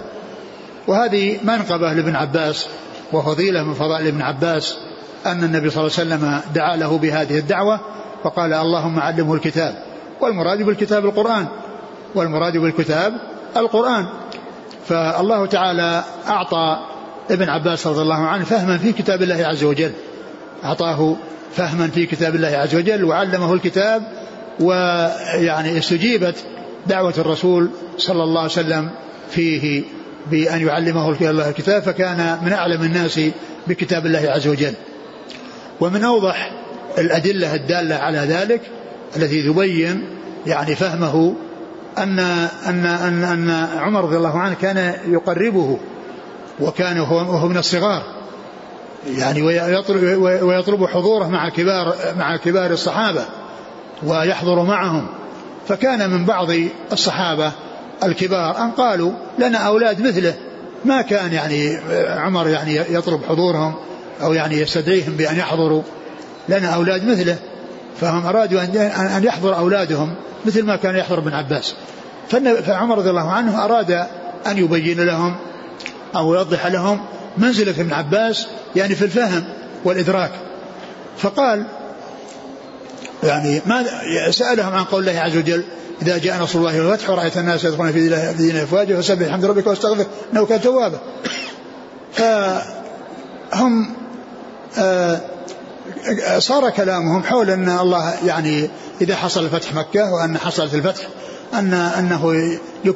وهذه 0.88 1.40
منقبة 1.44 1.94
لابن 1.94 2.16
عباس 2.16 2.68
وفضيلة 3.14 3.64
من 3.64 3.74
فضائل 3.74 4.08
ابن 4.08 4.22
عباس 4.22 4.78
أن 5.26 5.44
النبي 5.44 5.70
صلى 5.70 5.88
الله 5.88 5.98
عليه 6.00 6.26
وسلم 6.26 6.42
دعا 6.56 6.76
له 6.76 6.98
بهذه 6.98 7.38
الدعوة 7.40 7.80
وقال 8.24 8.54
اللهم 8.54 9.00
علمه 9.00 9.34
الكتاب 9.34 9.76
والمراد 10.22 10.62
بالكتاب 10.62 11.06
القرآن 11.06 11.48
والمراد 12.16 12.58
بالكتاب 12.58 13.14
القرآن. 13.58 14.06
فالله 14.88 15.46
تعالى 15.46 16.04
أعطى 16.28 16.80
ابن 17.32 17.50
عباس 17.50 17.88
رضي 17.88 18.02
الله 18.02 18.26
عنه 18.26 18.44
فهما 18.44 18.78
في 18.78 18.92
كتاب 18.92 19.22
الله 19.22 19.46
عز 19.48 19.64
وجل. 19.64 19.92
أعطاه 20.66 21.16
فهما 21.56 21.88
في 21.88 22.06
كتاب 22.06 22.36
الله 22.36 22.48
عز 22.48 22.76
وجل 22.76 23.04
وعلمه 23.04 23.54
الكتاب 23.54 24.04
ويعني 24.60 25.78
استجيبت 25.78 26.36
دعوة 26.88 27.14
الرسول 27.18 27.70
صلى 27.98 28.24
الله 28.24 28.42
عليه 28.42 28.52
وسلم 28.52 28.90
فيه. 29.30 29.84
بأن 30.32 30.68
يعلمه 30.68 31.10
الله 31.10 31.50
الكتاب 31.50 31.82
فكان 31.84 32.38
من 32.42 32.54
أعلم 32.54 32.82
الناس 32.82 33.20
بكتاب 33.68 34.06
الله 34.06 34.32
عز 34.32 34.48
وجل. 34.48 34.74
ومن 35.80 36.04
أوضح 36.04 36.52
الأدلة 36.98 37.56
الدالة 37.56 37.96
على 37.96 38.18
ذلك 38.18 38.62
التي 39.18 39.44
تبين 39.44 40.08
يعني 40.48 40.76
فهمه 40.76 41.36
أن 41.98 42.20
أن 42.68 42.86
أن 42.86 43.24
أن 43.24 43.68
عمر 43.78 44.04
رضي 44.04 44.18
الله 44.18 44.40
عنه 44.40 44.56
كان 44.62 44.94
يقربه 45.08 45.80
وكان 46.60 46.98
هو 46.98 47.48
من 47.48 47.58
الصغار. 47.58 48.04
يعني 49.18 49.42
ويطلب, 49.42 50.22
ويطلب 50.22 50.86
حضوره 50.86 51.28
مع 51.28 51.50
كبار 51.50 51.96
مع 52.18 52.38
كبار 52.38 52.72
الصحابة 52.72 53.26
ويحضر 54.04 54.64
معهم. 54.64 55.08
فكان 55.68 56.10
من 56.10 56.26
بعض 56.26 56.48
الصحابة 56.92 57.52
الكبار 58.04 58.58
أن 58.58 58.72
قالوا 58.72 59.12
لنا 59.40 59.58
أولاد 59.58 60.02
مثله؟ 60.02 60.34
ما 60.86 61.02
كان 61.02 61.34
يعني 61.34 61.78
عمر 62.10 62.48
يعني 62.48 62.76
يطلب 62.76 63.22
حضورهم 63.30 63.76
أو 64.22 64.34
يعني 64.34 64.60
يستدعيهم 64.60 65.14
بأن 65.14 65.38
يحضروا. 65.38 65.82
لنا 66.50 66.68
أولاد 66.68 67.06
مثله. 67.06 67.38
فهم 68.02 68.26
أرادوا 68.26 68.62
أن 69.18 69.24
يحضر 69.24 69.58
أولادهم 69.58 70.16
مثل 70.46 70.64
ما 70.64 70.76
كان 70.76 70.96
يحضر 70.96 71.18
ابن 71.18 71.34
عباس. 71.34 71.76
فعمر 72.66 72.98
رضي 72.98 73.10
الله 73.10 73.32
عنه 73.32 73.66
أراد 73.66 73.92
أن 74.48 74.58
يبين 74.58 75.06
لهم 75.06 75.36
أو 76.16 76.34
يوضح 76.34 76.66
لهم 76.66 77.00
منزلة 77.38 77.82
ابن 77.82 77.94
عباس 77.94 78.48
يعني 78.76 78.96
في 78.96 79.06
الفهم 79.06 79.44
والإدراك. 79.86 80.32
فقال 81.18 81.66
يعني 83.24 83.62
ما 83.66 83.86
سألهم 84.32 84.74
عن 84.76 84.84
قول 84.84 85.10
الله 85.10 85.22
عز 85.22 85.38
وجل 85.38 85.64
إذا 86.02 86.18
جاء 86.18 86.42
نصر 86.42 86.60
الله 86.60 86.88
والفتح 86.88 87.10
ورأيت 87.10 87.38
الناس 87.38 87.64
يدخلون 87.64 87.92
في 87.92 88.34
دين 88.38 88.58
أفواجا 88.58 89.02
فسبح 89.02 89.26
الحمد 89.26 89.46
ربك 89.46 89.68
واستغفر 89.68 90.06
إنه 90.34 90.46
كان 90.46 90.62
توابا. 90.62 91.00
فهم 92.14 93.94
آه 94.78 95.22
صار 96.40 96.70
كلامهم 96.70 97.24
حول 97.24 97.50
أن 97.50 97.70
الله 97.70 98.14
يعني 98.26 98.70
إذا 99.02 99.16
حصل 99.16 99.50
فتح 99.50 99.74
مكة 99.74 100.14
وأن 100.14 100.38
حصلت 100.38 100.74
الفتح 100.74 101.08
أن 101.54 101.74
أنه 101.74 102.32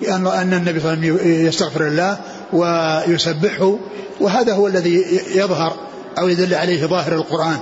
أن 0.08 0.54
النبي 0.54 0.80
صلى 0.80 0.94
الله 0.94 1.02
عليه 1.02 1.12
وسلم 1.12 1.46
يستغفر 1.48 1.88
الله 1.88 2.18
ويسبحه 2.54 3.78
وهذا 4.20 4.54
هو 4.54 4.68
الذي 4.68 5.22
يظهر 5.36 5.74
أو 6.20 6.28
يدل 6.28 6.54
عليه 6.54 6.86
ظاهر 6.86 7.14
القرآن 7.14 7.58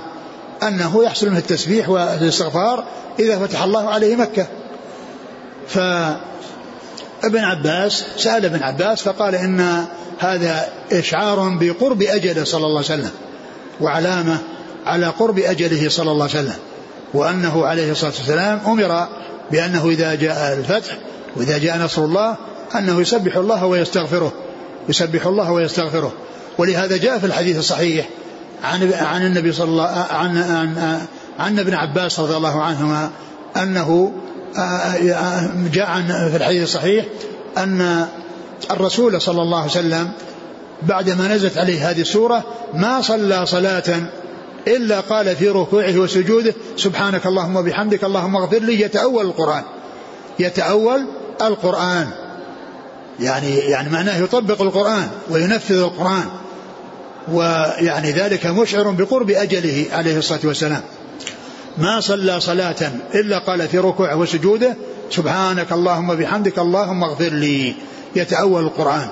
أنه 0.62 1.04
يحصل 1.04 1.28
منه 1.28 1.38
التسبيح 1.38 1.88
والإستغفار 1.88 2.84
إذا 3.18 3.38
فتح 3.38 3.62
الله 3.62 3.90
عليه 3.90 4.16
مكة. 4.16 4.46
فابن 5.68 7.38
عباس 7.38 8.04
سأل 8.16 8.44
ابن 8.44 8.62
عباس 8.62 9.02
فقال 9.02 9.34
إن 9.34 9.84
هذا 10.18 10.68
إشعار 10.92 11.48
بقرب 11.60 12.02
أجله 12.02 12.44
صلى 12.44 12.66
الله 12.66 12.76
عليه 12.76 13.02
وسلم 13.02 13.10
وعلامة 13.80 14.38
على 14.86 15.06
قرب 15.06 15.38
أجله 15.38 15.88
صلى 15.88 16.10
الله 16.10 16.24
عليه 16.24 16.34
وسلم 16.34 16.56
وأنه 17.14 17.66
عليه 17.66 17.92
الصلاة 17.92 18.12
والسلام 18.18 18.60
أمر 18.66 19.08
بأنه 19.50 19.88
إذا 19.88 20.14
جاء 20.14 20.58
الفتح 20.58 20.98
وإذا 21.36 21.58
جاء 21.58 21.78
نصر 21.78 22.04
الله 22.04 22.36
أنه 22.74 23.00
يسبح 23.00 23.36
الله 23.36 23.66
ويستغفره 23.66 24.32
يسبح 24.88 25.26
الله 25.26 25.52
ويستغفره. 25.52 26.12
ولهذا 26.58 26.96
جاء 26.96 27.18
في 27.18 27.26
الحديث 27.26 27.58
الصحيح 27.58 28.08
عن 28.64 28.92
عن 28.92 29.26
النبي 29.26 29.52
صلى 29.52 29.68
الله 29.68 29.84
عن 30.10 30.38
عن, 30.38 31.00
عن 31.38 31.58
ابن 31.58 31.74
عباس 31.74 32.20
رضي 32.20 32.36
الله 32.36 32.62
عنهما 32.62 33.10
أنه 33.56 34.12
جاء 35.72 36.02
في 36.30 36.36
الحديث 36.36 36.62
الصحيح 36.62 37.04
أن 37.58 38.06
الرسول 38.70 39.20
صلى 39.20 39.42
الله 39.42 39.58
عليه 39.58 39.70
وسلم 39.70 40.10
بعدما 40.82 41.34
نزلت 41.34 41.58
عليه 41.58 41.90
هذه 41.90 42.00
السورة 42.00 42.44
ما 42.74 43.00
صلى 43.00 43.46
صلاة 43.46 43.82
إلا 44.66 45.00
قال 45.00 45.36
في 45.36 45.48
ركوعه 45.48 45.98
وسجوده 45.98 46.54
سبحانك 46.76 47.26
اللهم 47.26 47.56
وبحمدك 47.56 48.04
اللهم 48.04 48.36
اغفر 48.36 48.58
لي 48.58 48.80
يتأول 48.80 49.26
القرآن. 49.26 49.62
يتأول 50.38 51.06
القرآن. 51.42 52.08
يعني 53.20 53.56
يعني 53.56 53.90
معناه 53.90 54.18
يطبق 54.18 54.62
القرآن 54.62 55.08
وينفذ 55.30 55.78
القرآن. 55.78 56.24
ويعني 57.32 58.12
ذلك 58.12 58.46
مشعر 58.46 58.90
بقرب 58.90 59.30
أجله 59.30 59.86
عليه 59.92 60.18
الصلاة 60.18 60.40
والسلام. 60.44 60.82
ما 61.78 62.00
صلى 62.00 62.40
صلاة 62.40 62.92
إلا 63.14 63.38
قال 63.38 63.68
في 63.68 63.78
ركوعه 63.78 64.16
وسجوده 64.16 64.74
سبحانك 65.10 65.72
اللهم 65.72 66.14
بحمدك 66.14 66.58
اللهم 66.58 67.04
اغفر 67.04 67.28
لي. 67.28 67.74
يتأول 68.16 68.62
القرآن. 68.62 69.08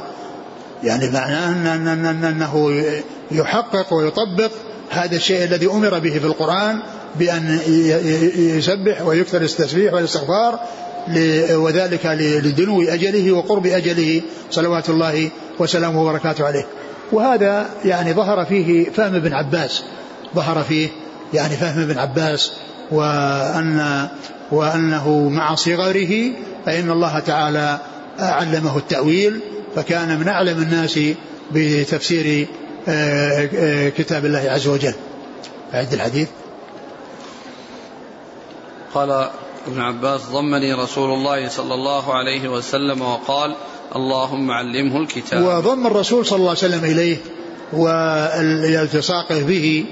يعني 0.85 1.11
معناه 1.11 1.75
أن 1.75 1.89
أن 1.89 2.25
أنه 2.25 2.83
يحقق 3.31 3.95
ويطبق 3.95 4.51
هذا 4.91 5.17
الشيء 5.17 5.45
الذي 5.45 5.67
أمر 5.67 5.99
به 5.99 6.19
في 6.19 6.25
القرآن 6.25 6.79
بأن 7.19 7.59
يسبح 8.37 9.03
ويكثر 9.03 9.43
التسبيح 9.43 9.95
والاستغفار 9.95 10.61
وذلك 11.51 12.07
لدنو 12.45 12.83
أجله 12.83 13.33
وقرب 13.33 13.67
أجله. 13.67 14.23
صلوات 14.51 14.91
الله 14.91 15.31
وسلامه 15.59 16.03
وبركاته 16.03 16.47
عليه. 16.47 16.67
وهذا 17.13 17.71
يعني 17.85 18.13
ظهر 18.13 18.45
فيه 18.45 18.91
فهم 18.91 19.15
ابن 19.15 19.33
عباس. 19.33 19.83
ظهر 20.35 20.63
فيه 20.63 20.89
يعني 21.35 21.57
فهم 21.57 21.83
ابن 21.83 21.99
عباس 21.99 22.53
وأن 22.91 24.09
وأنه 24.53 25.29
مع 25.29 25.55
صغره 25.55 26.33
فإن 26.67 26.91
الله 26.91 27.19
تعالى 27.19 27.79
علمه 28.19 28.79
التأويل 28.79 29.41
فكان 29.77 30.21
من 30.21 30.29
أعلم 30.29 30.63
الناس 30.63 30.99
بتفسير 31.53 32.47
آه، 32.89 33.49
آه، 33.55 33.89
كتاب 33.89 34.25
الله 34.25 34.39
عز 34.39 34.67
وجل. 34.69 34.95
أعد 35.75 35.93
الحديث. 35.93 36.29
قال 38.95 39.11
ابن 39.67 39.81
عباس 39.81 40.21
ضمني 40.21 40.75
رسول 40.75 41.11
الله 41.11 41.49
صلى 41.49 41.75
الله 41.75 42.15
عليه 42.15 42.49
وسلم 42.49 43.03
وقال 43.03 43.55
اللهم 43.97 44.51
علمه 44.51 45.01
الكتاب. 45.01 45.43
وضم 45.43 45.87
الرسول 45.87 46.27
صلى 46.27 46.37
الله 46.37 46.49
عليه 46.49 46.59
وسلم 46.59 46.85
إليه 46.85 47.17
والالتصاقه 47.73 49.43
به 49.43 49.85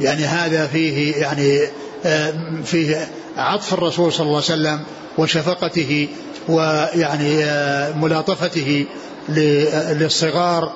يعني 0.00 0.24
هذا 0.24 0.66
فيه 0.66 1.16
يعني 1.16 1.60
آه، 2.04 2.34
فيه 2.64 3.08
عطف 3.36 3.74
الرسول 3.74 4.12
صلى 4.12 4.26
الله 4.26 4.36
عليه 4.36 4.44
وسلم 4.46 4.80
وشفقته 5.18 6.08
ويعني 6.48 7.44
آه، 7.44 7.92
ملاطفته 7.92 8.86
للصغار 9.28 10.72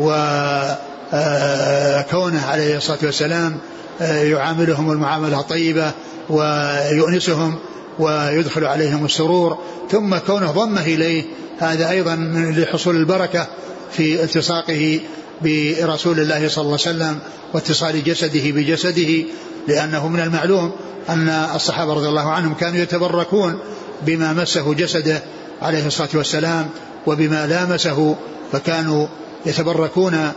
وكونه 0.00 0.78
آه، 1.12 2.46
عليه 2.50 2.76
الصلاة 2.76 2.98
والسلام 3.02 3.58
يعاملهم 4.00 4.92
المعاملة 4.92 5.40
الطيبة 5.40 5.92
ويؤنسهم 6.30 7.58
ويدخل 7.98 8.64
عليهم 8.64 9.04
السرور 9.04 9.58
ثم 9.90 10.16
كونه 10.16 10.50
ضمه 10.50 10.82
إليه 10.82 11.24
هذا 11.58 11.90
أيضا 11.90 12.16
لحصول 12.56 12.96
البركة 12.96 13.46
في 13.92 14.24
التصاقه 14.24 15.00
برسول 15.44 16.20
الله 16.20 16.48
صلى 16.48 16.62
الله 16.62 16.78
عليه 16.86 16.96
وسلم 16.96 17.18
واتصال 17.54 18.04
جسده 18.04 18.50
بجسده 18.50 19.24
لأنه 19.68 20.08
من 20.08 20.20
المعلوم 20.20 20.72
أن 21.08 21.28
الصحابة 21.28 21.94
رضي 21.94 22.08
الله 22.08 22.30
عنهم 22.30 22.54
كانوا 22.54 22.78
يتبركون 22.78 23.58
بما 24.02 24.32
مسه 24.32 24.74
جسده 24.74 25.22
عليه 25.62 25.86
الصلاة 25.86 26.08
والسلام 26.14 26.68
وبما 27.06 27.46
لامسه 27.46 28.16
فكانوا 28.52 29.06
يتبركون 29.46 30.32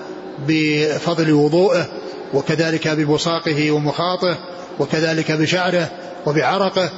بفضل 0.48 1.34
وضوءه 1.34 1.86
وكذلك 2.34 2.88
ببصاقه 2.88 3.72
ومخاطه 3.72 4.38
وكذلك 4.80 5.32
بشعره 5.32 5.92
وبعرقه 6.26 6.90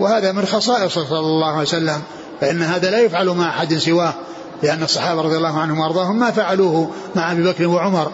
وهذا 0.00 0.32
من 0.32 0.46
خصائصه 0.46 1.04
صلى 1.04 1.18
الله 1.18 1.50
عليه 1.50 1.62
وسلم 1.62 2.02
فإن 2.40 2.62
هذا 2.62 2.90
لا 2.90 3.00
يفعل 3.00 3.28
مع 3.28 3.48
أحد 3.48 3.74
سواه. 3.74 4.14
لأن 4.62 4.82
الصحابة 4.82 5.20
رضي 5.22 5.36
الله 5.36 5.58
عنهم 5.58 5.78
وأرضاهم 5.78 6.18
ما 6.18 6.30
فعلوه 6.30 6.90
مع 7.16 7.32
أبي 7.32 7.42
بكر 7.42 7.66
وعمر 7.66 8.12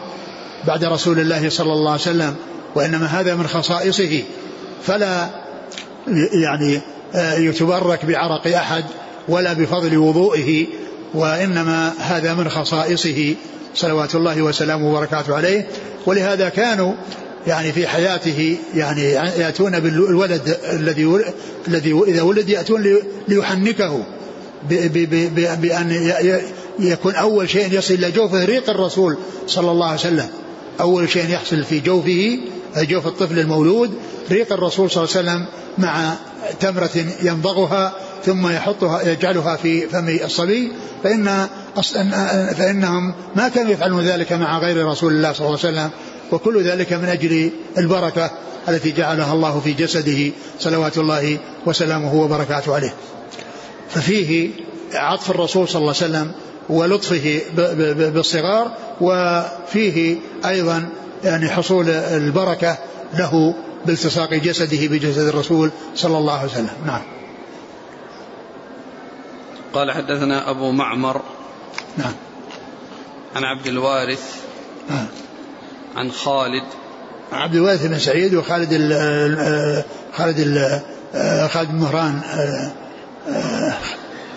بعد 0.67 0.85
رسول 0.85 1.21
الله 1.21 1.49
صلى 1.49 1.73
الله 1.73 1.91
عليه 1.91 2.01
وسلم 2.01 2.35
وإنما 2.75 3.07
هذا 3.07 3.35
من 3.35 3.47
خصائصه. 3.47 4.23
فلا 4.83 5.31
يعني 6.43 6.81
آه، 7.15 7.35
يتبرك 7.35 8.05
بعرق 8.05 8.57
أحد 8.57 8.85
ولا 9.29 9.53
بفضل 9.53 9.99
وضوئه 9.99 10.67
وإنما 11.15 11.93
هذا 11.99 12.35
من 12.35 12.49
خصائصه. 12.49 13.35
صلوات 13.75 14.15
الله 14.15 14.43
وسلامه 14.43 14.91
وبركاته 14.91 15.37
عليه. 15.37 15.67
ولهذا 16.07 16.49
كانوا 16.49 16.95
يعني 17.47 17.73
في 17.73 17.87
حياته 17.87 18.59
يعني 18.75 19.03
يأتون 19.13 19.81
بالولد 19.81 20.57
الذي 20.73 21.21
الذي 21.69 21.93
إذا 22.07 22.23
ولد 22.23 22.49
يأتون 22.49 22.99
ليحنكه. 23.29 24.05
بأن 24.69 26.13
يكون 26.79 27.15
أول 27.15 27.51
شيء 27.51 27.79
يصل 27.79 27.95
إلى 27.95 28.11
جوفه 28.11 28.45
ريق 28.45 28.71
الرسول 28.71 29.17
صلى 29.47 29.71
الله 29.71 29.87
عليه 29.87 30.01
وسلم. 30.01 30.29
أول 30.81 31.11
شيء 31.11 31.31
يحصل 31.31 31.65
في 31.65 31.81
جوفه 31.81 32.39
جوف 32.77 33.07
الطفل 33.07 33.39
المولود 33.39 33.91
ريق 34.31 34.53
الرسول 34.53 34.91
صلى 34.91 35.05
الله 35.05 35.17
عليه 35.17 35.29
وسلم 35.29 35.47
مع 35.79 36.15
تمرة 36.61 36.91
يمضغها 37.23 37.93
ثم 38.27 38.49
يحطها 38.49 39.03
يجعلها 39.03 39.57
في 39.57 39.89
فم 39.89 40.09
الصبي. 40.25 40.73
فإن 41.05 41.47
فإنهم 42.57 43.15
ما 43.37 43.49
كانوا 43.49 43.73
يفعلون 43.73 44.05
ذلك 44.05 44.33
مع 44.33 44.59
غير 44.59 44.87
رسول 44.87 45.13
الله 45.13 45.33
صلى 45.33 45.47
الله 45.47 45.59
عليه 45.65 45.73
وسلم. 45.75 45.91
وكل 46.33 46.63
ذلك 46.63 46.93
من 46.93 47.09
أجل 47.09 47.51
البركة 47.79 48.31
التي 48.69 48.93
جعلها 48.93 49.33
الله 49.33 49.61
في 49.61 49.73
جسده. 49.73 50.31
صلوات 50.61 50.99
الله 50.99 51.39
وسلامه 51.67 52.15
وبركاته 52.15 52.75
عليه. 52.75 52.95
ففيه 53.95 54.51
عطف 54.95 55.31
الرسول 55.31 55.69
صلى 55.69 55.81
الله 55.81 55.95
عليه 56.03 56.07
وسلم 56.07 56.33
ولطفه 56.69 57.41
بالصغار 57.95 58.71
وفيه 59.01 60.17
أيضا 60.45 60.89
يعني 61.25 61.49
حصول 61.49 61.91
البركة 61.91 62.79
له 63.15 63.55
بالتصاق 63.87 64.35
جسده 64.35 64.87
بجسد 64.87 65.29
الرسول 65.29 65.71
صلى 65.95 66.19
الله 66.19 66.39
عليه 66.39 66.51
وسلم. 66.51 66.71
نعم. 66.87 67.03
قال 69.75 69.93
حدثنا 69.93 70.51
أبو 70.51 70.71
معمر 70.71 71.23
نعم. 71.97 72.13
عن 73.37 73.45
عبد 73.45 73.67
الوارث 73.67 74.37
نعم. 74.91 75.07
عن 75.97 76.13
خالد. 76.13 76.65
عبد 77.33 77.55
الوارث 77.55 77.87
بن 77.87 77.99
سعيد 77.99 78.35
وخالد 78.35 78.69
ال 78.73 79.85
خالد 80.17 80.39
ال 80.39 80.81
خالد 81.51 81.69
بن 81.69 81.79
مهران 81.79 82.21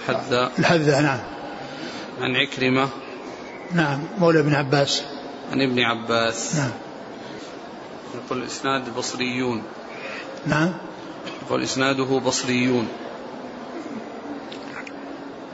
حذاء 0.07 0.51
الحذاء 0.59 1.01
نعم. 1.01 1.19
عن 2.21 2.35
عكرمة. 2.35 2.89
نعم 3.71 4.03
مولى 4.17 4.39
ابن 4.39 4.55
عباس. 4.55 5.03
عن 5.51 5.61
ابن 5.61 5.79
عباس. 5.79 6.55
نعم. 6.55 6.71
يقول 8.15 8.43
إسناد 8.43 8.95
بصريون. 8.95 9.63
نعم. 10.45 10.73
يقول 11.45 11.63
إسناده 11.63 12.19
بصريون. 12.19 12.87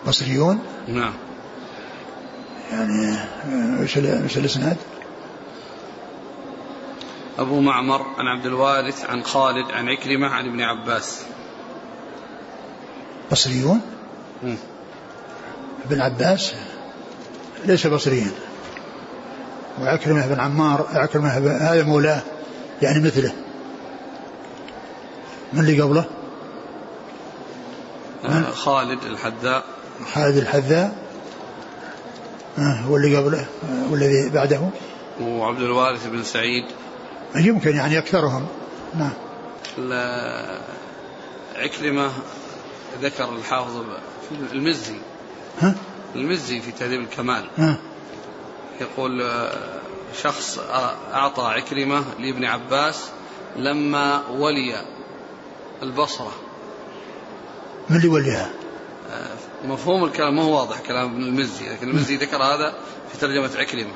بصريون؟ 0.08 0.60
نعم. 0.88 1.14
يعني 2.72 3.18
وش 3.84 3.98
وش 3.98 4.38
الإسناد؟ 4.38 4.78
أبو 7.40 7.62
معمر 7.62 8.02
عن 8.18 8.28
عبد 8.28 8.46
الوارث 8.46 9.06
عن 9.06 9.24
خالد 9.24 9.72
عن 9.72 9.90
عكرمة 9.90 10.28
عن 10.28 10.46
ابن 10.46 10.62
عباس. 10.62 11.26
بصريون؟ 13.34 13.82
ابن 15.86 16.02
عباس؟ 16.02 16.54
ليس 17.66 17.88
بصريا 17.88 18.32
وعكرمة 19.82 20.28
بن 20.28 20.40
عمار 20.40 20.88
عكرمة 20.94 21.30
هذا 21.30 21.84
مولاه 21.84 22.22
يعني 22.82 23.00
مثله. 23.00 23.34
من 25.54 25.60
اللي 25.60 25.82
قبله؟ 25.82 26.06
آه 28.26 28.52
خالد 28.52 29.04
الحذاء. 29.04 29.64
خالد 30.14 30.38
الحذاء. 30.38 30.96
آه 32.58 32.92
واللي 32.92 33.18
قبله 33.18 33.40
آه 33.40 33.92
والذي 33.92 34.30
بعده؟ 34.30 34.70
وعبد 35.22 35.62
الوارث 35.62 36.08
بن 36.08 36.24
سعيد. 36.24 36.66
يمكن 37.36 37.76
يعني 37.76 37.98
أكثرهم. 37.98 38.48
نعم. 38.96 39.14
عكرمة 41.56 42.12
ذكر 43.02 43.36
الحافظ 43.36 43.84
في 44.30 44.54
المزي. 44.54 44.96
ها؟ 45.62 45.76
المزي 46.16 46.62
في 46.62 46.72
تهذيب 46.72 47.02
الكمال. 47.02 47.46
ها. 47.58 47.78
يقول 48.82 49.22
آه، 49.22 49.80
شخص 50.22 50.60
آه، 50.60 50.94
أعطى 51.14 51.42
عكرمة 51.42 52.04
لابن 52.20 52.46
عباس 52.46 53.10
لما 53.56 54.28
ولي 54.28 54.86
البصرة. 55.84 56.32
من 57.90 57.96
اللي 57.98 58.08
وليها؟ 58.08 58.50
آه، 59.12 59.68
مفهوم 59.68 60.04
الكلام 60.04 60.36
ما 60.36 60.44
هو 60.44 60.60
واضح 60.60 60.80
كلام 60.80 61.12
ابن 61.12 61.24
المزي 61.24 61.70
لكن 61.70 61.90
المزي 61.90 62.16
ذكر 62.16 62.38
هذا 62.38 62.74
في 63.12 63.18
ترجمة 63.18 63.50
عكرمة. 63.58 63.94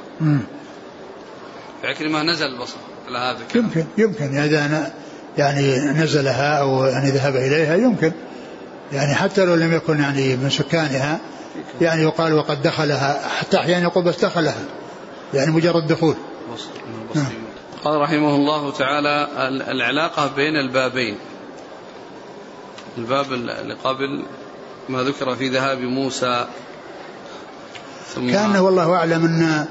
عكرمة 1.83 2.23
نزل 2.23 2.45
البصرة 2.45 2.81
على 3.07 3.17
هذا 3.17 3.37
الكلام. 3.43 3.65
يمكن 3.65 3.85
يمكن. 3.97 4.37
إذا 4.37 4.65
أنا 4.65 4.93
يعني 5.37 5.77
نزلها 5.77 6.59
أو 6.59 6.85
يعني 6.85 7.09
ذهب 7.09 7.35
إليها 7.35 7.75
يمكن. 7.75 8.11
يعني 8.91 9.15
حتى 9.15 9.45
لو 9.45 9.55
لم 9.55 9.73
يكن 9.73 9.99
يعني 9.99 10.35
من 10.35 10.49
سكانها 10.49 11.19
يعني 11.81 12.01
يقال 12.01 12.33
وقد 12.33 12.61
دخلها 12.61 13.27
حتى 13.29 13.57
أحيانا 13.57 13.83
يقول 13.83 14.03
بس 14.03 14.25
دخلها 14.25 14.55
يعني 15.33 15.51
مجرد 15.51 15.87
دخول. 15.87 16.15
قال 17.83 18.01
رحمه 18.01 18.35
الله 18.35 18.71
تعالى 18.71 19.27
ال- 19.47 19.61
العلاقة 19.61 20.27
بين 20.35 20.55
البابين 20.55 21.17
الباب 22.97 23.33
اللي 23.33 23.73
قبل 23.83 24.25
ما 24.89 25.03
ذكر 25.03 25.35
في 25.35 25.49
ذهاب 25.49 25.77
موسى 25.77 26.47
ثم 28.15 28.31
كان 28.31 28.55
والله 28.55 28.95
أعلم 28.95 29.25
أن 29.25 29.65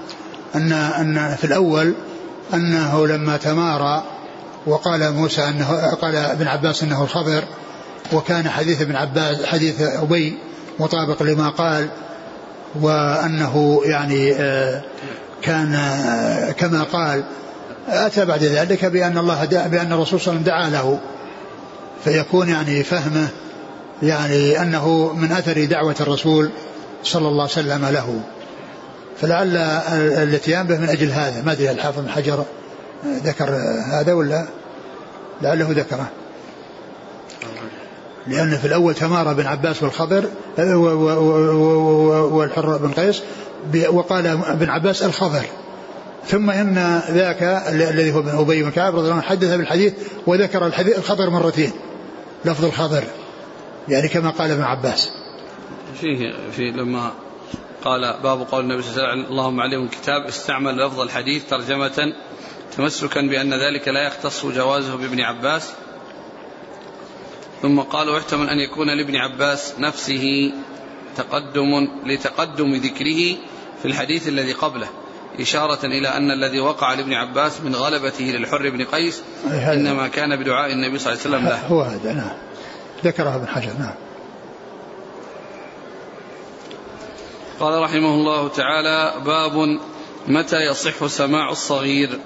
أن 0.54 0.72
أن 0.72 1.36
في 1.36 1.44
الأول 1.44 1.94
أنه 2.54 3.06
لما 3.06 3.36
تمارى 3.36 4.04
وقال 4.66 5.12
موسى 5.12 5.48
أنه 5.48 5.94
قال 5.94 6.16
ابن 6.16 6.48
عباس 6.48 6.82
أنه 6.82 7.02
الخضر 7.02 7.44
وكان 8.14 8.48
حديث 8.48 8.82
ابن 8.82 8.96
عباس 8.96 9.44
حديث 9.44 9.80
أبي 9.80 10.38
مطابق 10.80 11.22
لما 11.22 11.48
قال 11.48 11.88
وأنه 12.80 13.80
يعني 13.84 14.34
آه، 14.34 14.82
كان 15.42 15.74
آه، 15.74 16.52
كما 16.52 16.82
قال 16.82 17.24
أتى 17.88 18.24
بعد 18.24 18.42
ذلك 18.42 18.84
بأن 18.84 19.18
الله 19.18 19.44
بأن 19.44 19.92
الرسول 19.92 20.20
صلى 20.20 20.36
الله 20.36 20.52
عليه 20.52 20.64
وسلم 20.64 20.72
دعا 20.72 20.82
له. 20.82 20.98
فيكون 22.04 22.48
يعني 22.48 22.82
فهمه 22.82 23.28
يعني 24.02 24.62
أنه 24.62 25.12
من 25.12 25.32
أثر 25.32 25.64
دعوة 25.64 25.94
الرسول 26.00 26.50
صلى 27.02 27.28
الله 27.28 27.42
عليه 27.42 27.52
وسلم 27.52 27.86
له. 27.86 28.20
فلعل 29.20 29.57
الاتيان 29.96 30.66
به 30.66 30.78
من 30.78 30.88
أجل 30.88 31.11
هذا. 31.11 31.42
ما 31.42 31.52
أدري 31.52 31.70
الحافظ 31.70 32.09
حجر 32.09 32.44
ذكر 33.07 33.50
هذا 33.92 34.12
ولا؟ 34.12 34.46
لعله 35.42 35.66
ذكره. 35.70 36.11
لأن 38.28 38.56
في 38.58 38.66
الأول 38.66 38.94
تمارى 38.94 39.34
بن 39.34 39.46
عباس 39.46 39.82
والخضر 39.82 40.24
و- 40.58 42.36
والحر 42.36 42.76
بن 42.76 42.92
قيس 42.92 43.22
وقال 43.88 44.26
ابن 44.26 44.70
عباس 44.70 45.02
الخضر. 45.02 45.42
ثم 46.26 46.50
إن 46.50 47.00
ذاك 47.10 47.42
ال- 47.42 47.82
الذي 47.82 48.12
هو 48.12 48.18
ابن 48.18 48.38
أبي 48.38 48.62
بن 48.62 48.70
كعب 48.70 48.94
رضي 48.94 49.02
الله 49.04 49.12
عنه 49.14 49.22
حدث 49.22 49.54
بالحديث 49.54 49.94
وذكر 50.26 50.66
الحديث 50.66 50.98
الخضر 50.98 51.30
مرتين 51.30 51.72
لفظ 52.44 52.64
الخضر 52.64 53.02
يعني 53.88 54.08
كما 54.08 54.30
قال 54.30 54.50
ابن 54.50 54.62
عباس. 54.62 55.10
فيه 56.00 56.32
في 56.52 56.70
لما 56.70 57.10
قال 57.84 58.14
باب 58.22 58.40
قول 58.50 58.64
النبي 58.64 58.82
صلى 58.82 58.90
الله 58.90 59.02
عليه 59.08 59.20
وسلم 59.22 59.32
اللهم 59.32 59.60
عليهم 59.60 59.84
الكتاب 59.84 60.24
استعمل 60.28 60.76
لفظ 60.86 61.00
الحديث 61.00 61.42
ترجمة 61.50 62.12
تمسكا 62.76 63.20
بأن 63.20 63.54
ذلك 63.54 63.88
لا 63.88 64.06
يختص 64.06 64.46
جوازه 64.46 64.96
بابن 64.96 65.20
عباس. 65.20 65.72
ثم 67.62 67.80
قال 67.80 68.09
واحتمل 68.09 68.48
أن 68.48 68.59
يكون 68.59 68.90
لابن 68.90 69.16
عباس 69.16 69.74
نفسه 69.78 70.52
تقدم 71.16 71.88
لتقدم 72.07 72.74
ذكره 72.74 73.36
في 73.82 73.84
الحديث 73.84 74.28
الذي 74.28 74.52
قبله 74.52 74.88
إشارة 75.40 75.86
إلى 75.86 76.09
أن 76.09 76.30
الذي 76.30 76.61
وقع 76.61 76.94
لابن 76.94 77.12
عباس 77.12 77.61
من 77.61 77.74
غلبته 77.74 78.24
للحر 78.24 78.70
بن 78.70 78.84
قيس. 78.84 79.22
إنما 79.44 80.09
كان 80.09 80.36
بدعاء 80.36 80.72
النبي 80.72 80.98
صلى 80.98 81.12
الله 81.12 81.24
عليه 81.24 81.36
وسلم 81.36 81.48
له. 81.48 81.66
هو 81.66 81.82
هذا 81.82 82.12
نعم. 82.12 82.36
ذكره 83.04 83.36
ابن 83.36 83.48
حجر 83.48 83.72
نعم. 83.78 83.94
قال 87.61 87.82
رحمه 87.82 88.14
الله 88.14 88.48
تعالى 88.48 89.14
باب 89.24 89.78
متى 90.28 90.57
يصح 90.57 91.07
سماع 91.07 91.50
الصغير؟ 91.50 92.18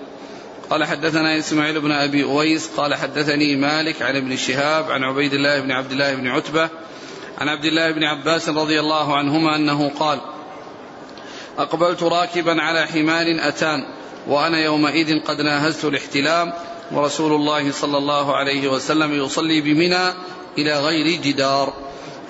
قال 0.70 0.84
حدثنا 0.84 1.38
إسماعيل 1.38 1.80
بن 1.80 1.92
أبي 1.92 2.24
أويس 2.24 2.70
قال 2.76 2.94
حدثني 2.94 3.56
مالك 3.56 4.02
عن 4.02 4.16
ابن 4.16 4.36
شهاب 4.36 4.90
عن 4.90 5.04
عبيد 5.04 5.34
الله 5.34 5.60
بن 5.60 5.72
عبد 5.72 5.92
الله 5.92 6.14
بن 6.14 6.28
عتبة 6.28 6.68
عن 7.38 7.48
عبد 7.48 7.64
الله 7.64 7.90
بن 7.90 8.04
عباس 8.04 8.48
رضي 8.48 8.80
الله 8.80 9.16
عنهما 9.16 9.56
أنه 9.56 9.88
قال 9.88 10.20
أقبلت 11.58 12.02
راكبا 12.02 12.62
على 12.62 12.86
حمار 12.86 13.26
أتان 13.38 13.84
وأنا 14.26 14.58
يومئذ 14.58 15.20
قد 15.20 15.40
ناهزت 15.40 15.84
الاحتلام 15.84 16.52
ورسول 16.92 17.32
الله 17.32 17.72
صلى 17.72 17.98
الله 17.98 18.36
عليه 18.36 18.68
وسلم 18.68 19.24
يصلي 19.24 19.60
بمنى 19.60 20.12
إلى 20.58 20.80
غير 20.80 21.20
جدار. 21.20 21.72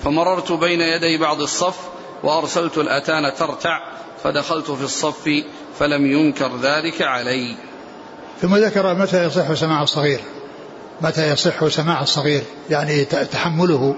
فمررت 0.03 0.51
بين 0.51 0.81
يدي 0.81 1.17
بعض 1.17 1.41
الصف 1.41 1.79
وأرسلت 2.23 2.77
الأتان 2.77 3.33
ترتع 3.33 3.79
فدخلت 4.23 4.71
في 4.71 4.83
الصف 4.83 5.43
فلم 5.79 6.11
ينكر 6.11 6.57
ذلك 6.61 7.01
علي. 7.01 7.55
ثم 8.41 8.55
ذكر 8.55 8.93
متى 8.93 9.23
يصح 9.25 9.53
سماع 9.53 9.83
الصغير. 9.83 10.19
متى 11.01 11.31
يصح 11.31 11.67
سماع 11.67 12.01
الصغير؟ 12.01 12.41
يعني 12.69 13.05
تحمله 13.05 13.95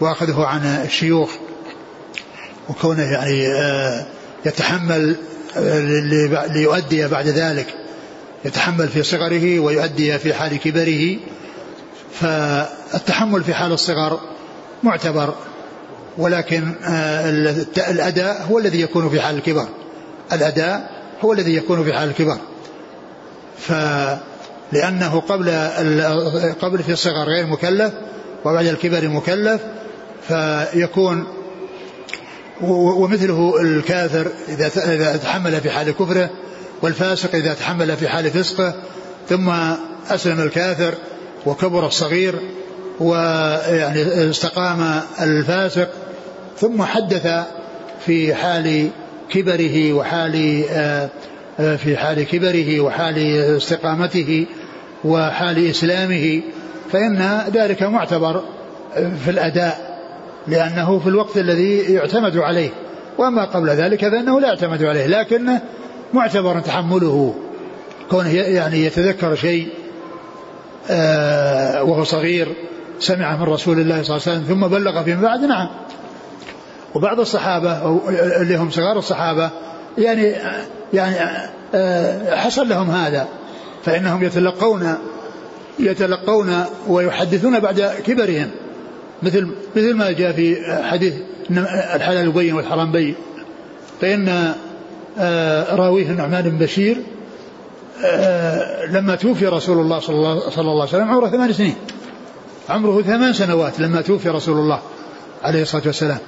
وأخذه 0.00 0.44
عن 0.44 0.64
الشيوخ. 0.66 1.30
وكونه 2.68 3.02
يعني 3.12 3.46
آه، 3.54 4.06
يتحمل 4.46 5.16
آه، 5.56 5.78
لي- 5.80 6.46
ليؤدي 6.50 7.08
بعد 7.08 7.26
ذلك. 7.26 7.66
يتحمل 8.44 8.88
في 8.88 9.02
صغره 9.02 9.58
ويؤدي 9.60 10.18
في 10.18 10.34
حال 10.34 10.56
كبره. 10.58 11.16
فالتحمل 12.20 13.44
في 13.44 13.54
حال 13.54 13.72
الصغر 13.72 14.20
معتبر 14.82 15.34
ولكن 16.18 16.72
آه، 16.84 17.30
الأداء 17.90 18.46
هو 18.50 18.58
الذي 18.58 18.80
يكون 18.80 19.10
في 19.10 19.20
حال 19.20 19.34
الكبر 19.36 19.66
الأداء 20.32 20.90
هو 21.24 21.32
الذي 21.32 21.54
يكون 21.56 21.84
في 21.84 21.92
حال 21.92 22.08
الكبر 22.08 22.36
فلأنه 23.60 25.20
قبل 25.20 25.50
قبل 26.60 26.82
في 26.82 26.92
الصغر 26.92 27.28
غير 27.28 27.46
مكلف 27.46 27.92
وبعد 28.44 28.66
الكبر 28.66 29.08
مكلف 29.08 29.60
فيكون 30.28 31.26
ومثله 32.62 33.60
الكافر 33.62 34.26
إذا 34.48 34.66
إذا 34.94 35.16
تحمل 35.16 35.60
في 35.60 35.70
حال 35.70 35.90
كفره 35.90 36.30
والفاسق 36.82 37.34
إذا 37.34 37.54
تحمل 37.54 37.96
في 37.96 38.08
حال 38.08 38.30
فسقه 38.30 38.74
ثم 39.28 39.50
أسلم 40.10 40.40
الكافر 40.40 40.94
وكبر 41.46 41.86
الصغير 41.86 42.34
ويعني 43.00 44.30
استقام 44.30 45.00
الفاسق 45.20 45.88
ثم 46.58 46.82
حدث 46.82 47.28
في 48.06 48.34
حال 48.34 48.90
كبره 49.30 49.92
وحال 49.92 50.64
آه، 50.70 51.08
في 51.60 51.96
حال 51.96 52.22
كبره 52.22 52.80
وحال 52.80 53.18
استقامته 53.56 54.46
وحال 55.04 55.70
إسلامه 55.70 56.40
فإن 56.92 57.42
ذلك 57.54 57.82
معتبر 57.82 58.42
في 58.94 59.30
الأداء 59.30 60.00
لأنه 60.46 60.98
في 60.98 61.06
الوقت 61.06 61.36
الذي 61.36 61.78
يعتمد 61.78 62.36
عليه 62.36 62.70
وأما 63.18 63.44
قبل 63.44 63.68
ذلك 63.68 64.08
فإنه 64.08 64.40
لا 64.40 64.48
يعتمد 64.48 64.84
عليه 64.84 65.06
لكنه 65.06 65.60
معتبر 66.14 66.60
تحمله 66.60 67.34
كونه 68.10 68.34
يعني 68.34 68.84
يتذكر 68.84 69.34
شيء 69.34 69.68
آه، 70.90 71.82
وهو 71.82 72.04
صغير 72.04 72.48
سمع 72.98 73.36
من 73.36 73.42
رسول 73.42 73.80
الله 73.80 74.02
صلى 74.02 74.16
الله 74.16 74.28
عليه 74.28 74.38
وسلم 74.38 74.54
ثم 74.54 74.66
بلغ 74.66 75.02
فيما 75.02 75.22
بعد 75.22 75.40
نعم. 75.40 75.68
وبعض 76.94 77.20
الصحابة 77.20 78.00
اللي 78.40 78.56
هم 78.56 78.70
صغار 78.70 78.98
الصحابة 78.98 79.50
يعني 79.98 80.34
يعني 80.92 81.48
آه، 81.74 82.36
حصل 82.36 82.68
لهم 82.68 82.90
هذا. 82.90 83.28
فإنهم 83.84 84.24
يتلقون 84.24 84.94
يتلقون 85.78 86.64
ويحدثون 86.88 87.60
بعد 87.60 87.80
كبرهم. 88.06 88.50
مثل 89.22 89.48
مثل 89.76 89.94
ما 89.94 90.10
جاء 90.10 90.32
في 90.32 90.56
حديث 90.82 91.14
الحلال 91.94 92.32
بين 92.32 92.54
والحرام 92.54 92.92
بين. 92.92 93.14
فإن 94.00 94.54
آه، 95.18 95.74
راويه 95.74 96.10
النعمان 96.10 96.42
بن 96.42 96.58
بشير 96.58 96.96
آه، 98.04 98.86
لما 98.86 99.14
توفي 99.14 99.46
رسول 99.46 99.78
الله 99.78 100.00
صلى 100.00 100.16
الله, 100.16 100.72
عليه 100.72 100.82
وسلم 100.82 101.10
عمره 101.10 101.28
ثمان 101.28 101.52
سنين. 101.52 101.74
عمره 102.68 103.02
ثمان 103.02 103.32
سنوات 103.32 103.80
لما 103.80 104.00
توفي 104.00 104.28
رسول 104.28 104.58
الله 104.58 104.80
عليه 105.42 105.62
الصلاة 105.62 105.82
والسلام. 105.86 106.18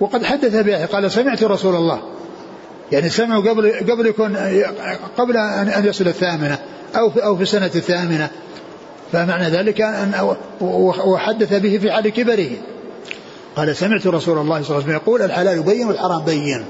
وقد 0.00 0.24
حدث 0.24 0.56
به 0.56 0.86
قال 0.86 1.10
سمعت 1.10 1.44
رسول 1.44 1.74
الله 1.74 2.02
يعني 2.92 3.08
سمعوا 3.08 3.50
قبل 3.50 3.72
قبل 3.90 4.06
يكون 4.06 4.36
قبل 5.18 5.36
أن 5.36 5.86
يصل 5.86 6.06
الثامنة 6.06 6.58
أو 6.96 7.10
في 7.10 7.24
أو 7.24 7.36
في 7.36 7.42
السنة 7.42 7.70
الثامنة. 7.74 8.30
فمعنى 9.12 9.48
ذلك 9.48 9.80
أن 9.80 10.36
وحدث 11.04 11.54
به 11.54 11.78
في 11.78 11.92
حال 11.92 12.08
كبره. 12.08 12.50
قال 13.56 13.76
سمعت 13.76 14.06
رسول 14.06 14.38
الله 14.38 14.62
صلى 14.62 14.70
الله 14.70 14.74
عليه 14.74 14.84
وسلم 14.84 14.90
يقول 14.90 15.22
الحلال 15.22 15.62
بين 15.62 15.86
والحرام 15.86 16.24
بين. 16.24 16.64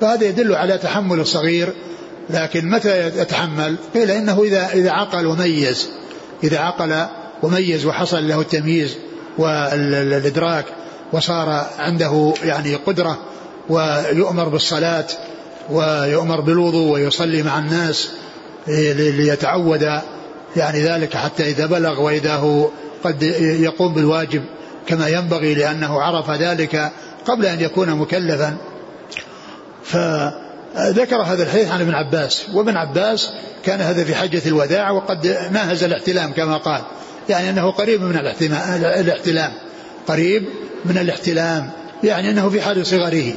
فهذا 0.00 0.24
يدل 0.24 0.54
على 0.54 0.78
تحمل 0.78 1.20
الصغير 1.20 1.72
لكن 2.30 2.70
متى 2.70 3.06
يتحمل؟ 3.06 3.76
قيل 3.94 4.10
إنه 4.10 4.42
اذا 4.42 4.68
إذا 4.72 4.90
عقل 4.90 5.26
وميز 5.26 5.88
إذا 6.44 6.58
عقل 6.58 7.06
وميز 7.42 7.86
وحصل 7.86 8.28
له 8.28 8.40
التمييز 8.40 8.96
والإدراك 9.38 10.64
وصار 11.12 11.66
عنده 11.78 12.34
يعني 12.44 12.74
قدرة 12.74 13.18
ويؤمر 13.68 14.48
بالصلاة 14.48 15.06
ويؤمر 15.70 16.40
بالوضوء 16.40 16.92
ويصلي 16.92 17.42
مع 17.42 17.58
الناس 17.58 18.10
ليتعود 18.66 19.82
يعني 20.56 20.82
ذلك 20.82 21.16
حتى 21.16 21.50
إذا 21.50 21.66
بلغ 21.66 22.00
وإذا 22.00 22.34
هو 22.34 22.68
قد 23.04 23.22
يقوم 23.60 23.94
بالواجب 23.94 24.42
كما 24.86 25.08
ينبغي 25.08 25.54
لأنه 25.54 26.02
عرف 26.02 26.30
ذلك 26.30 26.92
قبل 27.26 27.46
أن 27.46 27.60
يكون 27.60 27.90
مكلفا. 27.90 28.56
فذكر 29.84 31.22
هذا 31.22 31.42
الحديث 31.42 31.70
عن 31.70 31.80
ابن 31.80 31.94
عباس 31.94 32.46
وابن 32.54 32.76
عباس 32.76 33.32
كان 33.64 33.80
هذا 33.80 34.04
في 34.04 34.14
حجة 34.14 34.42
الوداع 34.46 34.90
وقد 34.90 35.26
ناهز 35.52 35.84
الاحتلام 35.84 36.32
كما 36.32 36.56
قال 36.56 36.80
يعني 37.28 37.50
أنه 37.50 37.70
قريب 37.70 38.02
من 38.02 38.16
الاحتلام 38.76 39.52
قريب 40.06 40.44
من 40.84 40.98
الاحتلام 40.98 41.70
يعني 42.04 42.30
أنه 42.30 42.48
في 42.48 42.60
حال 42.60 42.86
صغره. 42.86 43.32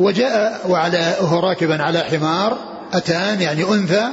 وجاء 0.00 0.60
وعلى 0.68 1.16
وهو 1.20 1.40
راكبا 1.40 1.82
على 1.82 1.98
حمار 1.98 2.58
أتان 2.92 3.40
يعني 3.40 3.64
أنثى 3.64 4.08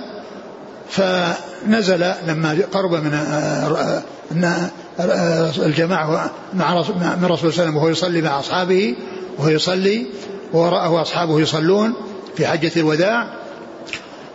فنزل 0.89 2.13
لما 2.27 2.57
قرب 2.73 2.93
من 2.93 3.13
آه، 3.13 4.01
آه، 4.43 4.71
آه، 4.99 5.51
الجماعة 5.57 6.31
مع 6.53 6.83
من 7.21 7.25
رسول 7.25 7.51
الله 7.51 7.77
وهو 7.77 7.89
يصلي 7.89 8.21
مع 8.21 8.39
أصحابه 8.39 8.95
وهو 9.37 9.49
يصلي 9.49 10.05
ووراءه 10.53 11.01
أصحابه 11.01 11.39
يصلون 11.39 11.93
في 12.35 12.47
حجة 12.47 12.71
الوداع. 12.77 13.27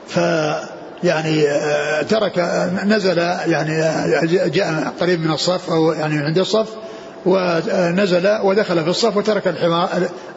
ف 0.08 0.18
يعني 1.04 1.44
ترك 2.08 2.38
نزل 2.84 3.18
يعني 3.46 3.76
جاء 4.50 4.94
قريب 5.00 5.20
من 5.20 5.30
الصف 5.30 5.70
أو 5.70 5.92
يعني 5.92 6.14
من 6.14 6.22
عند 6.22 6.38
الصف 6.38 6.68
ونزل 7.26 8.38
ودخل 8.42 8.84
في 8.84 8.90
الصف 8.90 9.16
وترك 9.16 9.48
الحمار 9.48 9.88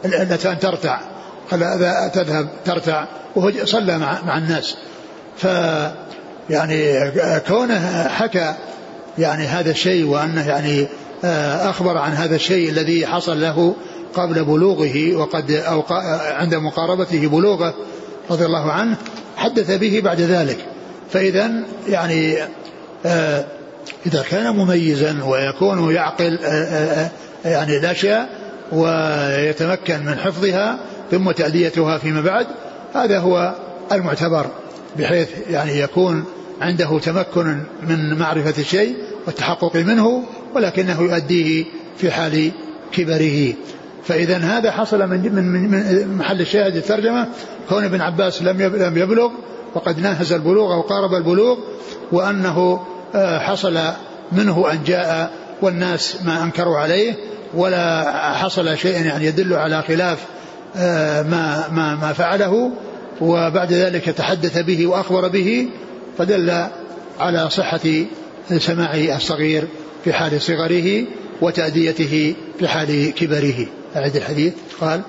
اللتان 0.04 0.58
ترتع. 0.58 0.98
قال 1.50 1.60
تذهب 2.12 2.48
ترتع. 2.64 3.04
وهو 3.36 3.52
صلى 3.64 3.98
مع, 3.98 4.22
مع 4.22 4.38
الناس. 4.38 4.76
ف 5.36 5.46
يعني 6.50 7.10
كونه 7.48 8.08
حكى 8.08 8.54
يعني 9.18 9.46
هذا 9.46 9.70
الشيء 9.70 10.06
وأنه 10.06 10.48
يعني 10.48 10.86
آه، 11.24 11.70
أخبر 11.70 11.98
عن 11.98 12.12
هذا 12.12 12.36
الشيء 12.36 12.70
الذي 12.70 13.06
حصل 13.06 13.40
له 13.40 13.74
قبل 14.14 14.44
بلوغه 14.44 15.16
وقد 15.16 15.50
أو 15.50 15.84
عند 16.20 16.54
مقاربته 16.54 17.26
بلوغه 17.26 17.74
رضي 18.30 18.44
الله 18.44 18.72
عنه 18.72 18.96
حدث 19.36 19.70
به 19.70 20.00
بعد 20.04 20.20
ذلك. 20.20 20.58
فاذا 21.12 21.50
يعني 21.88 22.38
آه، 23.06 23.44
إذا 24.06 24.22
كان 24.22 24.56
مميزا 24.56 25.24
ويكون 25.24 25.94
يعقل 25.94 26.38
آه، 26.44 26.48
آه، 26.48 27.10
آه، 27.44 27.48
يعني 27.48 27.76
الأشياء 27.76 28.28
ويتمكن 28.72 30.04
من 30.04 30.14
حفظها 30.14 30.78
ثم 31.10 31.30
تأديتها 31.30 31.98
فيما 31.98 32.20
بعد 32.20 32.46
هذا 32.94 33.18
هو 33.18 33.54
المعتبر 33.92 34.46
بحيث 34.98 35.28
يعني 35.50 35.80
يكون 35.80 36.24
عنده 36.60 36.98
تمكن 36.98 37.58
من 37.88 38.18
معرفة 38.18 38.54
الشيء 38.58 38.96
والتحقق 39.26 39.76
منه 39.76 40.22
ولكنه 40.54 41.00
يؤديه 41.00 41.64
في 41.98 42.10
حال 42.10 42.50
كبره. 42.92 43.52
فإذا 44.04 44.36
هذا 44.36 44.70
حصل 44.70 45.06
من 45.06 45.34
من 45.34 45.70
من 45.70 46.16
محل 46.18 46.40
الشاهد 46.40 46.76
الترجمة. 46.76 47.26
كون 47.68 47.84
ابن 47.84 48.00
عباس 48.00 48.42
لم 48.42 48.62
لم 48.62 48.98
يبلغ 48.98 49.30
وقد 49.74 49.98
ناهز 49.98 50.32
البلوغ 50.32 50.72
أو 50.72 50.80
قارب 50.80 51.14
البلوغ 51.14 51.58
وأنه 52.12 52.86
حصل 53.14 53.78
منه 54.32 54.72
أن 54.72 54.84
جاء 54.84 55.32
والناس 55.62 56.22
ما 56.24 56.42
أنكروا 56.42 56.78
عليه 56.78 57.14
ولا 57.54 58.12
حصل 58.34 58.78
شيء 58.78 59.06
يعني 59.06 59.24
يدل 59.24 59.54
على 59.54 59.82
خلاف 59.82 60.18
آه، 60.76 61.22
ما 61.22 61.68
ما 61.72 61.94
ما 61.94 62.12
فعله. 62.12 62.72
وبعد 63.20 63.72
ذلك 63.72 64.04
تحدث 64.04 64.58
به 64.58 64.86
وأخبر 64.86 65.28
به 65.28 65.68
فدل 66.18 66.66
على 67.20 67.50
صحة 67.50 67.80
سماع 68.58 68.94
الصغير 68.94 69.68
في 70.04 70.12
حال 70.12 70.42
صغره 70.42 71.04
وتأديته 71.40 72.34
في 72.58 72.68
حال 72.68 73.14
كبره. 73.14 73.66
أعد 73.96 74.16
الحديث. 74.16 74.52
قال 74.80 75.02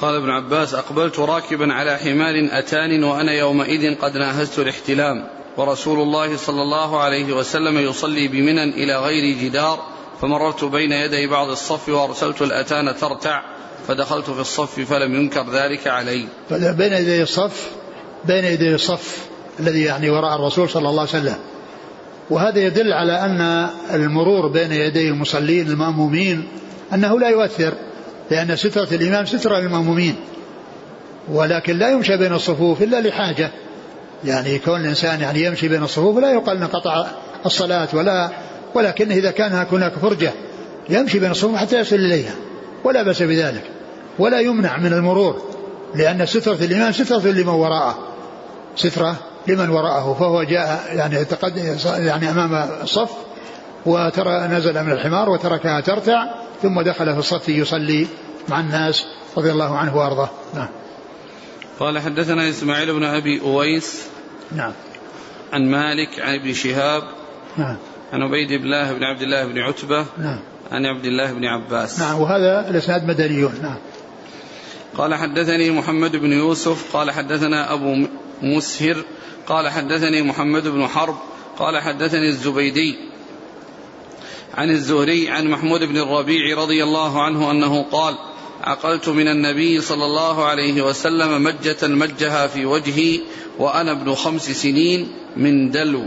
قال 0.00 0.14
ابن 0.14 0.30
عباس 0.30 0.74
أقبلت 0.74 1.18
راكبا 1.18 1.72
على 1.72 1.96
حمار 1.96 2.34
أتان 2.50 3.04
وأنا 3.04 3.32
يومئذ 3.32 3.94
قد 3.98 4.16
ناهزت 4.16 4.58
الاحتلام. 4.58 5.28
ورسول 5.56 6.00
الله 6.00 6.36
صلى 6.36 6.62
الله 6.62 7.00
عليه 7.00 7.32
وسلم 7.32 7.78
يصلي 7.78 8.28
بمنى 8.28 8.64
إلى 8.64 8.98
غير 8.98 9.38
جدار 9.38 9.78
فمررت 10.20 10.64
بين 10.64 10.92
يدي 10.92 11.26
بعض 11.26 11.48
الصف 11.48 11.88
وأرسلت 11.88 12.42
الأتان 12.42 12.96
ترتع 12.96 13.42
فدخلت 13.88 14.30
في 14.30 14.40
الصف 14.40 14.80
فلم 14.80 15.14
ينكر 15.14 15.50
ذلك 15.50 15.86
علي. 15.86 16.26
بين 16.50 16.92
يدي 16.92 17.22
الصف 17.22 17.70
بين 18.24 18.44
يدي 18.44 18.74
الصف 18.74 19.26
الذي 19.60 19.82
يعني 19.82 20.10
وراء 20.10 20.36
الرسول 20.36 20.68
صلى 20.68 20.88
الله 20.88 21.00
عليه 21.00 21.10
وسلم. 21.10 21.36
وهذا 22.30 22.58
يدل 22.58 22.92
على 22.92 23.12
أن 23.12 23.68
المرور 23.94 24.48
بين 24.48 24.72
يدي 24.72 25.08
المصلين 25.08 25.70
المأمومين 25.70 26.48
أنه 26.94 27.20
لا 27.20 27.28
يؤثر 27.28 27.74
لأن 28.30 28.56
سترة 28.56 28.88
الإمام 28.92 29.26
سترة 29.26 29.58
للمأمومين 29.58 30.16
ولكن 31.28 31.78
لا 31.78 31.90
يمشى 31.90 32.16
بين 32.16 32.32
الصفوف 32.32 32.82
إلا 32.82 33.00
لحاجة. 33.00 33.50
يعني 34.24 34.58
كون 34.58 34.80
الإنسان 34.80 35.20
يعني 35.20 35.44
يمشي 35.44 35.68
بين 35.68 35.82
الصفوف 35.82 36.18
لا 36.18 36.32
يقال 36.32 36.56
أنه 36.56 36.66
قطع 36.66 37.06
الصلاة 37.46 37.88
ولا 37.92 38.30
ولكن 38.74 39.12
إذا 39.12 39.30
كان 39.30 39.66
هناك 39.72 39.92
فرجة 39.92 40.32
يمشي 40.88 41.18
بين 41.18 41.30
الصفوف 41.30 41.56
حتى 41.56 41.80
يصل 41.80 41.96
إليها 41.96 42.34
ولا 42.84 43.02
بأس 43.02 43.22
بذلك 43.22 43.70
ولا 44.18 44.40
يمنع 44.40 44.76
من 44.76 44.92
المرور 44.92 45.42
لأن 45.94 46.26
سترة 46.26 46.64
الإمام 46.64 46.92
سترة 46.92 47.26
لمن 47.28 47.48
وراءه 47.48 47.98
سترة 48.76 49.16
لمن 49.48 49.68
وراءه 49.68 50.16
فهو 50.20 50.42
جاء 50.42 50.92
يعني 50.92 51.24
تقدم 51.24 51.76
يعني 51.84 52.30
أمام 52.30 52.68
الصف 52.82 53.10
وترى 53.86 54.38
نزل 54.38 54.84
من 54.84 54.92
الحمار 54.92 55.30
وتركها 55.30 55.80
ترتع 55.80 56.24
ثم 56.62 56.80
دخل 56.80 57.12
في 57.12 57.18
الصف 57.18 57.48
يصلي 57.48 58.06
مع 58.48 58.60
الناس 58.60 59.04
رضي 59.36 59.50
الله 59.50 59.78
عنه 59.78 59.96
وأرضاه. 59.96 60.30
نعم. 60.54 60.68
قال 61.80 61.98
حدثنا 61.98 62.48
إسماعيل 62.48 62.92
بن 62.92 63.04
أبي 63.04 63.40
أويس 63.40 64.11
نعم. 64.56 64.72
عن 65.52 65.70
مالك 65.70 66.20
عن 66.20 66.34
ابن 66.34 66.52
شهاب 66.52 67.02
نعم. 67.56 67.76
عن 68.12 68.22
عبيد 68.22 68.50
الله 68.50 68.92
بن 68.92 69.04
عبد 69.04 69.22
الله 69.22 69.44
بن 69.44 69.58
عتبة 69.58 70.06
نعم. 70.18 70.40
عن 70.72 70.86
عبد 70.86 71.04
الله 71.04 71.32
بن 71.32 71.44
عباس. 71.44 72.00
نعم 72.00 72.20
وهذا 72.20 72.70
الإسناد 72.70 73.04
مدنيون. 73.04 73.52
نعم. 73.62 73.78
قال 74.96 75.14
حدثني 75.14 75.70
محمد 75.70 76.16
بن 76.16 76.32
يوسف 76.32 76.96
قال 76.96 77.10
حدثنا 77.10 77.72
أبو 77.72 78.06
مسهر 78.42 78.96
قال 79.46 79.68
حدثني 79.68 80.22
محمد 80.22 80.68
بن 80.68 80.86
حرب 80.86 81.16
قال 81.58 81.78
حدثني 81.78 82.28
الزبيدي 82.28 82.96
عن 84.54 84.70
الزهري 84.70 85.28
عن 85.30 85.46
محمود 85.46 85.84
بن 85.84 85.96
الربيع 85.96 86.58
رضي 86.58 86.84
الله 86.84 87.22
عنه 87.22 87.50
أنه 87.50 87.82
قال 87.82 88.14
عقلت 88.62 89.08
من 89.08 89.28
النبي 89.28 89.80
صلى 89.80 90.04
الله 90.04 90.44
عليه 90.44 90.82
وسلم 90.82 91.42
مجة 91.42 91.88
مجها 91.88 92.46
في 92.46 92.66
وجهي 92.66 93.20
وأنا 93.62 93.92
ابن 93.92 94.14
خمس 94.14 94.50
سنين 94.50 95.08
من 95.36 95.70
دلو. 95.70 96.02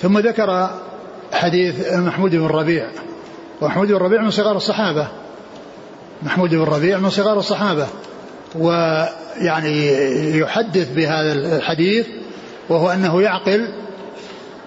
ثم 0.00 0.18
ذكر 0.18 0.70
حديث 1.32 1.92
محمود 1.92 2.30
بن 2.30 2.44
الربيع 2.44 2.88
ومحمود 3.60 3.88
بن 3.88 3.96
الربيع 3.96 4.22
من 4.22 4.30
صغار 4.30 4.56
الصحابة. 4.56 5.08
محمود 6.22 6.50
بن 6.50 6.62
الربيع 6.62 6.98
من 6.98 7.10
صغار 7.10 7.38
الصحابة. 7.38 7.86
ويعني 8.54 9.90
يحدث 10.38 10.92
بهذا 10.92 11.32
الحديث 11.32 12.06
وهو 12.68 12.90
أنه 12.90 13.22
يعقل. 13.22 13.68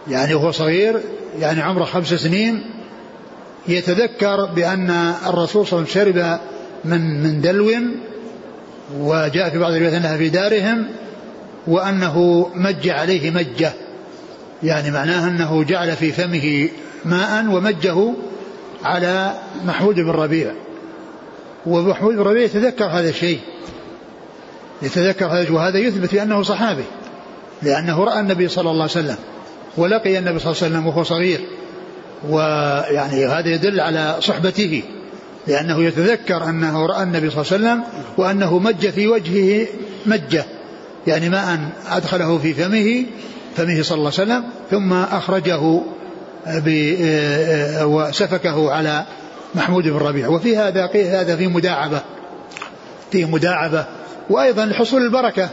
يعني 0.07 0.33
وهو 0.33 0.51
صغير. 0.51 0.99
يعني 1.39 1.61
عمره 1.61 1.83
خمس 1.83 2.13
سنين. 2.13 2.63
يتذكر 3.67 4.45
بأن 4.45 4.89
الرسول 5.27 5.67
صلى 5.67 5.79
الله 5.79 5.89
عليه 5.95 6.01
وسلم 6.01 6.13
شرب 6.13 6.39
من 6.85 7.23
من 7.23 7.41
دلو. 7.41 7.71
وجاء 8.97 9.49
في 9.49 9.59
بعض 9.59 9.73
الروايات 9.73 9.93
أنها 9.93 10.17
في 10.17 10.29
دارهم 10.29 10.87
وأنه 11.67 12.49
مج 12.55 12.89
عليه 12.89 13.31
مجة. 13.31 13.73
يعني 14.63 14.91
معناه 14.91 15.27
أنه 15.27 15.63
جعل 15.63 15.95
في 15.95 16.11
فمه 16.11 16.69
ماء 17.05 17.45
ومجه 17.45 18.13
على 18.83 19.33
محمود 19.65 19.95
بن 19.95 20.09
ربيع. 20.09 20.51
ومحمود 21.65 22.15
بن 22.15 22.21
ربيع 22.21 22.43
يتذكر 22.43 22.85
هذا 22.85 23.09
الشيء. 23.09 23.39
يتذكر 24.81 25.25
هذا 25.25 25.51
وهذا 25.51 25.77
يثبت 25.77 26.15
بأنه 26.15 26.43
صحابي. 26.43 26.83
لأنه 27.61 28.03
رأى 28.03 28.19
النبي 28.19 28.47
صلى 28.47 28.71
الله 28.71 28.81
عليه 28.81 28.91
وسلم. 28.91 29.15
ولقي 29.77 30.17
النبي 30.19 30.39
صلى 30.39 30.51
الله 30.51 30.63
عليه 30.63 30.73
وسلم 30.73 30.87
وهو 30.87 31.03
صغير. 31.03 31.39
ويعني 32.29 33.25
هذا 33.25 33.49
يدل 33.49 33.79
على 33.79 34.15
صحبته. 34.19 34.83
لأنه 35.47 35.83
يتذكر 35.83 36.49
أنه 36.49 36.85
رأى 36.85 37.03
النبي 37.03 37.29
صلى 37.29 37.41
الله 37.41 37.69
عليه 37.69 37.81
وسلم 37.81 38.03
وأنه 38.17 38.59
مج 38.59 38.89
في 38.89 39.07
وجهه 39.07 39.67
مجة 40.05 40.45
يعني 41.07 41.29
ماء 41.29 41.59
أدخله 41.89 42.37
في 42.37 42.53
فمه 42.53 43.05
فمه 43.55 43.83
صلى 43.83 43.97
الله 43.97 44.11
عليه 44.19 44.23
وسلم 44.23 44.43
ثم 44.71 44.93
أخرجه 44.93 45.81
وسفكه 47.83 48.71
على 48.71 49.05
محمود 49.55 49.83
بن 49.83 49.97
ربيع. 49.97 50.27
وفي 50.27 50.57
هذا 50.57 50.89
هذا 50.95 51.35
في 51.35 51.47
مداعبة 51.47 52.01
في 53.11 53.25
مداعبة. 53.25 53.85
وأيضا 54.29 54.65
لحصول 54.65 55.01
البركة 55.01 55.49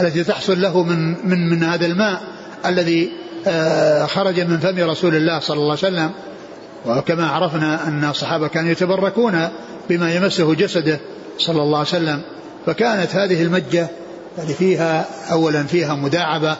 التي 0.00 0.24
تحصل 0.24 0.60
له 0.60 0.82
من 0.82 1.28
من 1.28 1.48
من 1.48 1.62
هذا 1.64 1.86
الماء 1.86 2.20
الذي 2.66 3.12
آه، 3.46 4.06
خرج 4.06 4.40
من 4.40 4.58
فم 4.58 4.90
رسول 4.90 5.14
الله 5.14 5.40
صلى 5.40 5.56
الله 5.56 5.78
عليه 5.82 5.94
وسلم. 5.96 6.10
وكما 6.86 7.26
عرفنا 7.26 7.88
أن 7.88 8.04
الصحابة 8.04 8.48
كانوا 8.48 8.70
يتبركون 8.70 9.48
بما 9.88 10.14
يمسه 10.14 10.54
جسده 10.54 11.00
صلى 11.38 11.62
الله 11.62 11.78
عليه 11.78 11.88
وسلم 11.88 12.22
فكانت 12.66 13.14
هذه 13.16 13.42
المجة 13.42 13.88
يعني 14.38 14.54
فيها 14.54 15.06
أولا 15.32 15.62
فيها 15.62 15.94
مداعبة 15.94 16.56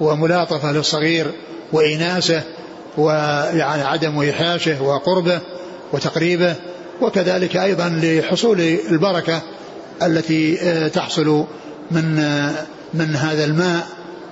وملاطفة 0.00 0.72
للصغير 0.72 1.26
وإناسه 1.72 2.42
ويعني 2.96 3.82
عدم 3.82 4.18
إيحاشه 4.18 4.82
وقربه 4.82 5.40
وتقريبه 5.92 6.54
وكذلك 7.00 7.56
أيضا 7.56 7.88
لحصول 8.02 8.60
البركة 8.90 9.42
التي 10.02 10.60
آه، 10.62 10.88
تحصل 10.88 11.44
من 11.90 12.18
آه، 12.18 12.66
من 12.94 13.16
هذا 13.16 13.44
الماء 13.44 13.86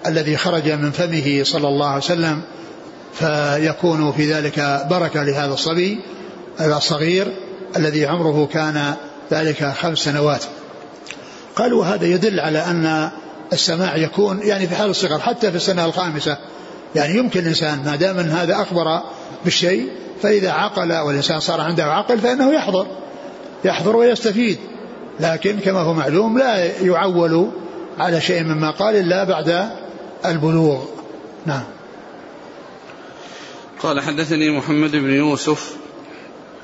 الذي 0.06 0.36
خرج 0.36 0.70
من 0.70 0.90
فمه 0.90 1.40
صلى 1.42 1.68
الله 1.68 1.86
عليه 1.86 2.04
وسلم. 2.04 2.42
فيكون 3.18 4.12
في 4.12 4.32
ذلك 4.32 4.86
بركة 4.90 5.22
لهذا 5.22 5.52
الصبي 5.54 6.00
الصغير 6.60 7.32
الذي 7.76 8.06
عمره 8.06 8.48
كان 8.52 8.94
ذلك 9.32 9.64
خمس 9.64 9.98
سنوات. 9.98 10.44
قالوا 11.56 11.84
هذا 11.84 12.06
يدل 12.06 12.40
على 12.40 12.58
أن 12.58 13.10
السماع 13.52 13.96
يكون 13.96 14.40
يعني 14.42 14.66
في 14.66 14.74
حال 14.74 14.90
الصغر 14.90 15.18
حتى 15.18 15.50
في 15.50 15.56
السنة 15.56 15.84
الخامسة. 15.84 16.36
يعني 16.94 17.18
يمكن 17.18 17.40
الإنسان 17.40 17.84
ما 17.84 17.96
دام 17.96 18.18
أن 18.18 18.30
هذا 18.30 18.62
أخبر 18.62 19.00
بالشيء 19.44 19.88
فإذا 20.22 20.50
عقل 20.50 20.92
والإنسان 20.92 21.40
صار 21.40 21.60
عنده 21.60 21.84
عقل 21.84 22.18
فإنه 22.18 22.54
يحضر 22.54 22.86
يحضر 23.64 23.96
ويستفيد. 23.96 24.58
لكن 25.20 25.58
كما 25.58 25.80
هو 25.80 25.94
معلوم 25.94 26.38
لا 26.38 26.64
يعول 26.82 27.50
على 27.98 28.20
شيء 28.20 28.42
مما 28.42 28.70
قال 28.70 28.96
إلا 28.96 29.24
بعد 29.24 29.68
البلوغ. 30.24 30.78
نعم. 31.46 31.77
قال 33.82 34.00
حدثني 34.00 34.50
محمد 34.50 34.90
بن 34.90 35.10
يوسف 35.10 35.76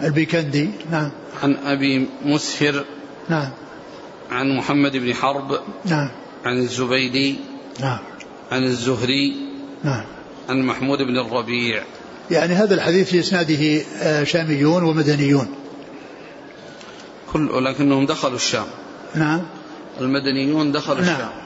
البيكندي 0.02 0.70
نعم. 0.90 1.10
عن 1.42 1.56
أبي 1.56 2.06
مسهر 2.24 2.84
نعم. 3.28 3.50
عن 4.30 4.56
محمد 4.56 4.96
بن 4.96 5.14
حرب 5.14 5.60
نعم. 5.84 6.10
عن 6.44 6.58
الزبيدي 6.58 7.36
نعم. 7.80 7.98
عن 8.52 8.64
الزهري 8.64 9.36
نعم. 9.84 10.04
عن 10.48 10.62
محمود 10.62 10.98
بن 10.98 11.18
الربيع. 11.18 11.82
يعني 12.30 12.54
هذا 12.54 12.74
الحديث 12.74 13.10
في 13.10 13.20
إسناده 13.20 13.82
آه، 14.02 14.24
شاميون 14.24 14.82
ومدنيون. 14.82 15.48
كل 17.32 17.64
لكنهم 17.64 18.06
دخلوا 18.06 18.36
الشام. 18.36 18.66
نعم. 19.14 19.42
المدنيون 20.00 20.72
دخلوا 20.72 21.00
نعم. 21.00 21.14
الشام. 21.14 21.43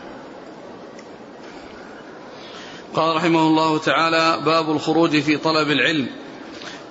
قال 2.98 3.16
رحمه 3.16 3.40
الله 3.40 3.78
تعالى 3.78 4.44
باب 4.44 4.70
الخروج 4.70 5.20
في 5.20 5.36
طلب 5.36 5.70
العلم. 5.70 6.06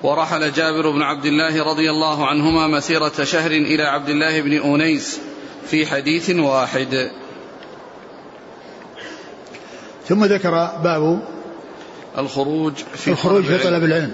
ورحل 0.03 0.51
جابر 0.51 0.91
بن 0.91 1.01
عبد 1.01 1.25
الله 1.25 1.63
رضي 1.63 1.89
الله 1.89 2.27
عنهما 2.27 2.67
مسيرة 2.67 3.23
شهر 3.23 3.51
إلى 3.51 3.83
عبد 3.83 4.09
الله 4.09 4.41
بن 4.41 4.53
أنيس 4.53 5.19
في 5.69 5.85
حديث 5.85 6.29
واحد. 6.29 7.11
ثم 10.07 10.25
ذكر 10.25 10.51
باب 10.83 11.19
الخروج 12.17 12.73
في 12.95 13.11
الخروج 13.11 13.43
طلب 13.43 13.57
في 13.57 13.63
طلب 13.63 13.83
العلم. 13.83 14.11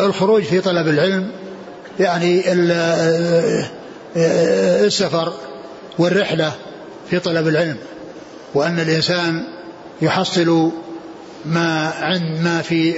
الخروج 0.00 0.42
في 0.42 0.60
طلب 0.60 0.88
العلم 0.88 1.30
يعني 2.00 2.42
السفر 4.86 5.32
والرحلة 5.98 6.52
في 7.10 7.18
طلب 7.18 7.48
العلم. 7.48 7.76
وأن 8.54 8.80
الإنسان 8.80 9.44
يحصل 10.02 10.70
ما 11.44 11.92
عند 12.00 12.40
ما 12.40 12.62
في 12.62 12.92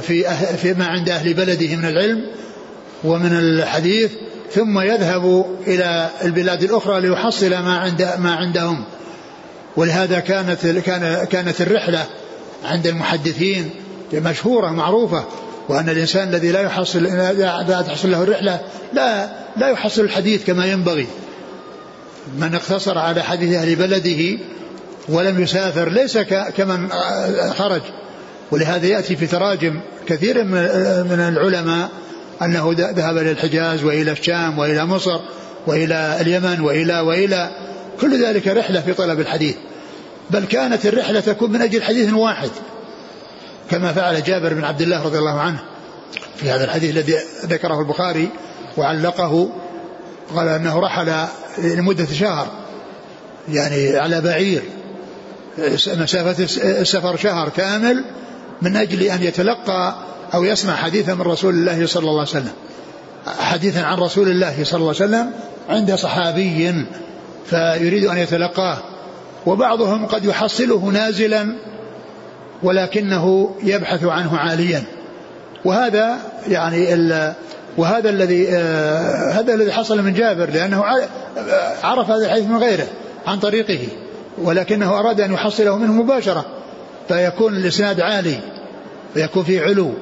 في 0.00 0.24
في 0.56 0.74
ما 0.74 0.86
عند 0.86 1.10
أهل 1.10 1.34
بلده 1.34 1.76
من 1.76 1.84
العلم 1.84 2.26
ومن 3.04 3.32
الحديث 3.32 4.10
ثم 4.52 4.80
يذهب 4.80 5.46
إلى 5.66 6.10
البلاد 6.24 6.62
الأخرى 6.62 7.00
ليحصل 7.00 7.50
ما 7.50 7.78
عند 7.78 8.08
ما 8.18 8.34
عندهم. 8.34 8.84
ولهذا 9.76 10.20
كانت 10.20 10.66
كان 10.66 11.24
كانت 11.24 11.60
الرحلة 11.60 12.06
عند 12.64 12.86
المحدثين 12.86 13.70
مشهورة 14.12 14.70
معروفة 14.70 15.24
وأن 15.68 15.88
الإنسان 15.88 16.28
الذي 16.28 16.52
لا 16.52 16.60
يحصل 16.60 17.02
لا 17.02 17.82
تحصل 17.86 18.10
له 18.10 18.22
الرحلة 18.22 18.60
لا 18.92 19.28
لا 19.56 19.68
يحصل 19.68 20.02
الحديث 20.02 20.44
كما 20.44 20.66
ينبغي. 20.66 21.06
من 22.38 22.54
اقتصر 22.54 22.98
على 22.98 23.22
حديث 23.22 23.54
أهل 23.54 23.76
بلده 23.76 24.38
ولم 25.08 25.42
يسافر 25.42 25.88
ليس 25.88 26.18
كمن 26.56 26.88
خرج. 27.50 27.82
ولهذا 28.50 28.86
يأتي 28.86 29.16
في 29.16 29.26
تراجم 29.26 29.80
كثير 30.06 30.44
من 30.44 31.20
العلماء 31.20 31.88
أنه 32.42 32.74
ذهب 32.76 33.16
إلى 33.16 33.30
الحجاز 33.30 33.84
وإلى 33.84 34.12
الشام 34.12 34.58
وإلى 34.58 34.86
مصر 34.86 35.20
وإلى 35.66 36.16
اليمن 36.20 36.60
وإلى 36.60 37.00
وإلى 37.00 37.50
كل 38.00 38.24
ذلك 38.24 38.48
رحلة 38.48 38.80
في 38.80 38.92
طلب 38.92 39.20
الحديث. 39.20 39.56
بل 40.30 40.44
كانت 40.44 40.86
الرحلة 40.86 41.20
تكون 41.20 41.52
من 41.52 41.62
أجل 41.62 41.82
حديث 41.82 42.12
واحد. 42.12 42.50
كما 43.70 43.92
فعل 43.92 44.22
جابر 44.22 44.54
بن 44.54 44.64
عبد 44.64 44.80
الله 44.82 45.04
رضي 45.04 45.18
الله 45.18 45.40
عنه 45.40 45.60
في 46.36 46.50
هذا 46.50 46.64
الحديث 46.64 46.90
الذي 46.90 47.14
ذكره 47.44 47.80
البخاري 47.80 48.28
وعلقه. 48.76 49.50
قال 50.36 50.48
أنه 50.48 50.80
رحل 50.80 51.26
لمدة 51.58 52.06
شهر 52.06 52.46
يعني 53.48 53.96
على 53.96 54.20
بعير. 54.20 54.62
مسافة 55.86 56.44
السفر 56.80 57.16
شهر 57.16 57.48
كامل 57.48 58.04
من 58.62 58.76
أجل 58.76 59.02
أن 59.02 59.22
يتلقى 59.22 59.94
أو 60.34 60.44
يسمع 60.44 60.76
حديثا 60.76 61.14
من 61.14 61.22
رسول 61.22 61.54
الله 61.54 61.86
صلى 61.86 62.00
الله 62.00 62.20
عليه 62.20 62.30
وسلم. 62.30 62.52
حديثا 63.38 63.80
عن 63.80 63.98
رسول 63.98 64.28
الله 64.28 64.64
صلى 64.64 64.80
الله 64.80 64.94
عليه 65.00 65.04
وسلم 65.04 65.30
عند 65.68 65.94
صحابي 65.94 66.86
فيريد 67.46 68.04
أن 68.04 68.18
يتلقاه. 68.18 68.78
وبعضهم 69.46 70.06
قد 70.06 70.24
يحصله 70.24 70.84
نازلا 70.84 71.56
ولكنه 72.62 73.56
يبحث 73.62 74.04
عنه 74.04 74.36
عاليا. 74.36 74.82
وهذا 75.64 76.16
يعني 76.48 76.94
وهذا 77.76 78.10
الذي 78.10 78.48
آه 78.48 79.32
هذا 79.32 79.54
الذي 79.54 79.72
حصل 79.72 80.02
من 80.02 80.14
جابر 80.14 80.50
لأنه 80.50 80.84
عرف 81.82 82.10
هذا 82.10 82.26
الحديث 82.26 82.46
من 82.46 82.56
غيره 82.56 82.86
عن 83.26 83.38
طريقه. 83.38 83.78
ولكنه 84.38 84.98
أراد 84.98 85.20
أن 85.20 85.32
يحصله 85.32 85.76
منه 85.76 85.92
مباشرة 85.92 86.44
فيكون 87.08 87.56
الإسناد 87.56 88.00
عالي 88.00 88.38
ويكون 89.16 89.44
فيه 89.44 89.62
علو. 89.62 89.92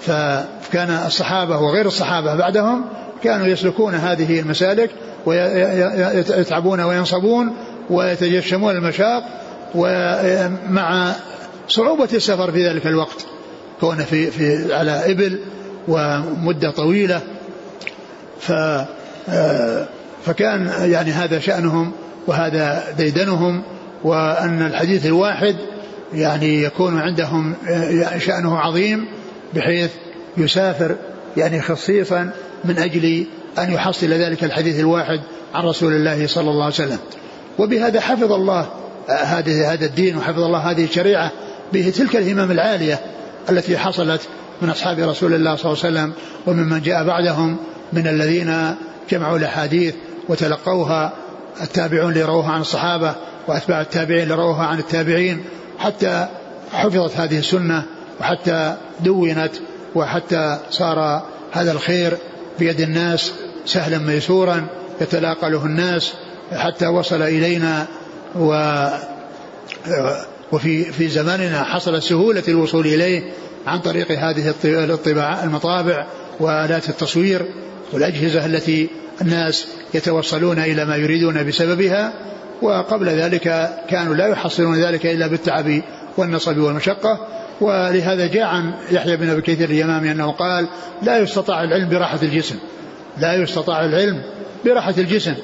فكان 0.00 0.90
الصحابة 1.06 1.58
وغير 1.58 1.86
الصحابة 1.86 2.34
بعدهم 2.34 2.84
كانوا 3.24 3.46
يسلكون 3.46 3.94
هذه 3.94 4.40
المسالك 4.40 4.90
ويتعبون 5.26 6.80
وينصبون 6.80 7.56
ويتجشمون 7.90 8.76
المشاق 8.76 9.22
ومع 9.74 11.12
صعوبة 11.68 12.08
السفر 12.14 12.52
في 12.52 12.68
ذلك 12.68 12.86
الوقت 12.86 13.26
كون 13.80 13.96
في, 13.96 14.30
في 14.30 14.74
على 14.74 15.12
إبل 15.12 15.38
ومدة 15.88 16.70
طويلة. 16.70 17.20
ف 18.40 18.52
فكان 20.24 20.72
يعني 20.82 21.10
هذا 21.10 21.38
شأنهم. 21.38 21.92
وهذا 22.26 22.84
ديدنهم 22.98 23.62
وأن 24.04 24.66
الحديث 24.66 25.06
الواحد 25.06 25.56
يعني 26.14 26.62
يكون 26.62 26.98
عندهم 26.98 27.54
شأنه 28.18 28.58
عظيم 28.58 29.06
بحيث 29.54 29.90
يسافر 30.36 30.96
يعني 31.36 31.62
خصيصا 31.62 32.30
من 32.64 32.78
أجل 32.78 33.24
أن 33.58 33.72
يحصل 33.72 34.06
ذلك 34.06 34.44
الحديث 34.44 34.80
الواحد 34.80 35.20
عن 35.54 35.64
رسول 35.64 35.92
الله 35.92 36.26
صلى 36.26 36.50
الله 36.50 36.64
عليه 36.64 36.74
وسلم. 36.74 36.98
وبهذا 37.58 38.00
حفظ 38.00 38.32
الله 38.32 38.66
هذا 39.08 39.72
هذا 39.72 39.86
الدين 39.86 40.16
وحفظ 40.16 40.40
الله 40.40 40.58
هذه 40.58 40.84
الشريعة 40.84 41.30
بتلك 41.72 42.16
الهمم 42.16 42.50
العالية 42.50 43.00
التي 43.50 43.78
حصلت 43.78 44.20
من 44.62 44.70
أصحاب 44.70 44.98
رسول 44.98 45.34
الله 45.34 45.56
صلى 45.56 45.72
الله 45.72 45.84
عليه 45.84 45.94
وسلم 45.94 46.12
وممن 46.46 46.80
جاء 46.82 47.04
بعدهم 47.04 47.56
من 47.92 48.06
الذين 48.06 48.74
جمعوا 49.10 49.38
الأحاديث 49.38 49.94
وتلقوها 50.28 51.12
التابعون 51.60 52.12
اللي 52.12 52.22
رووها 52.22 52.52
عن 52.52 52.60
الصحابة 52.60 53.14
وأتباع 53.48 53.80
التابعين 53.80 54.22
اللي 54.22 54.34
رووها 54.34 54.66
عن 54.66 54.78
التابعين 54.78 55.44
حتى 55.78 56.28
حفظت 56.72 57.16
هذه 57.16 57.38
السنة 57.38 57.82
وحتى 58.20 58.76
دونت 59.00 59.52
وحتى 59.94 60.58
صار 60.70 61.22
هذا 61.52 61.72
الخير 61.72 62.16
بيد 62.58 62.80
الناس 62.80 63.32
سهلا 63.66 63.98
ميسورا 63.98 64.66
يتلاقى 65.00 65.50
له 65.50 65.66
الناس 65.66 66.12
حتى 66.52 66.86
وصل 66.86 67.22
إلينا 67.22 67.86
و 68.36 68.54
وفي 70.52 70.84
في 70.84 71.08
زماننا 71.08 71.62
حصل 71.62 72.02
سهولة 72.02 72.42
الوصول 72.48 72.86
إليه 72.86 73.32
عن 73.66 73.78
طريق 73.78 74.12
هذه 74.12 74.54
الطباعة 74.64 75.44
المطابع 75.44 76.06
وآلات 76.40 76.88
التصوير 76.88 77.46
والأجهزة 77.92 78.46
التي 78.46 78.88
الناس 79.20 79.66
يتوصلون 79.94 80.58
إلى 80.58 80.84
ما 80.84 80.96
يريدون 80.96 81.46
بسببها 81.46 82.12
وقبل 82.62 83.08
ذلك 83.08 83.70
كانوا 83.88 84.14
لا 84.14 84.26
يحصلون 84.26 84.82
ذلك 84.82 85.06
إلا 85.06 85.26
بالتعب 85.26 85.82
والنصب 86.16 86.58
والمشقة. 86.58 87.28
ولهذا 87.60 88.26
جاء 88.26 88.44
عن 88.44 88.72
يحيى 88.90 89.16
بن 89.16 89.30
أبي 89.30 89.40
كثير 89.40 89.70
اليمامي 89.70 90.10
أنه 90.10 90.32
قال 90.32 90.66
لا 91.02 91.18
يستطاع 91.18 91.64
العلم 91.64 91.88
براحة 91.88 92.18
الجسم 92.22 92.56
لا 93.18 93.34
يستطاع 93.34 93.84
العلم 93.84 94.22
براحة 94.64 94.94
الجسم 94.98 95.34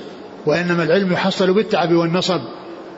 وإنما 0.46 0.82
العلم 0.82 1.12
يحصل 1.12 1.53
بالتعب 1.53 1.92
والنصب. 1.92 2.40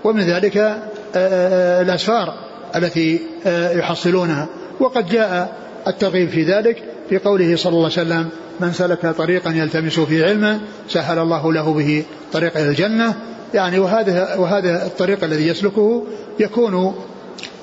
ومن 0.04 0.20
ذلك 0.20 0.56
آه، 0.56 0.78
آه، 1.16 1.82
الأسفار 1.82 2.34
التي 2.76 3.20
آه، 3.46 3.72
يحصلونها. 3.72 4.48
وقد 4.80 5.08
جاء 5.08 5.56
الترغيب 5.86 6.28
في 6.28 6.42
ذلك 6.42 6.89
في 7.10 7.18
قوله 7.18 7.56
صلى 7.56 7.72
الله 7.72 7.90
عليه 7.96 8.02
وسلم 8.02 8.28
من 8.60 8.72
سلك 8.72 9.06
طريقا 9.06 9.50
يلتمس 9.50 10.00
فيه 10.00 10.24
علما 10.24 10.60
سهل 10.88 11.18
الله 11.18 11.52
له 11.52 11.74
به 11.74 12.04
طريق 12.32 12.56
إلى 12.56 12.68
الجنة. 12.68 13.14
يعني 13.54 13.78
وهذا 13.78 14.36
وهذا 14.36 14.86
الطريق 14.86 15.24
الذي 15.24 15.46
يسلكه 15.46 16.06
يكون 16.40 16.94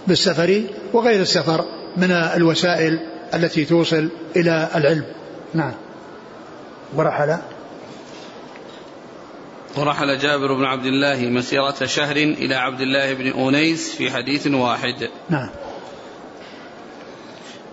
بالسفر 0.08 0.64
وغير 0.94 1.22
السفر 1.22 1.66
من 1.98 2.12
الوسائل 2.12 3.00
التي 3.34 3.66
توصل 3.66 4.10
إلى 4.36 4.70
العلم. 4.76 5.04
نعم. 5.54 5.74
ورحل. 6.96 7.38
ورحل 9.78 10.18
جابر 10.18 10.54
بن 10.54 10.64
عبد 10.64 10.86
الله 10.86 11.30
مسيرة 11.30 11.86
شهر 11.86 12.16
إلى 12.16 12.56
عبد 12.56 12.82
الله 12.82 13.14
بن 13.14 13.32
أونيس 13.32 13.96
في 13.96 14.12
حديث 14.12 14.48
واحد. 14.48 15.10
نعم. 15.30 15.50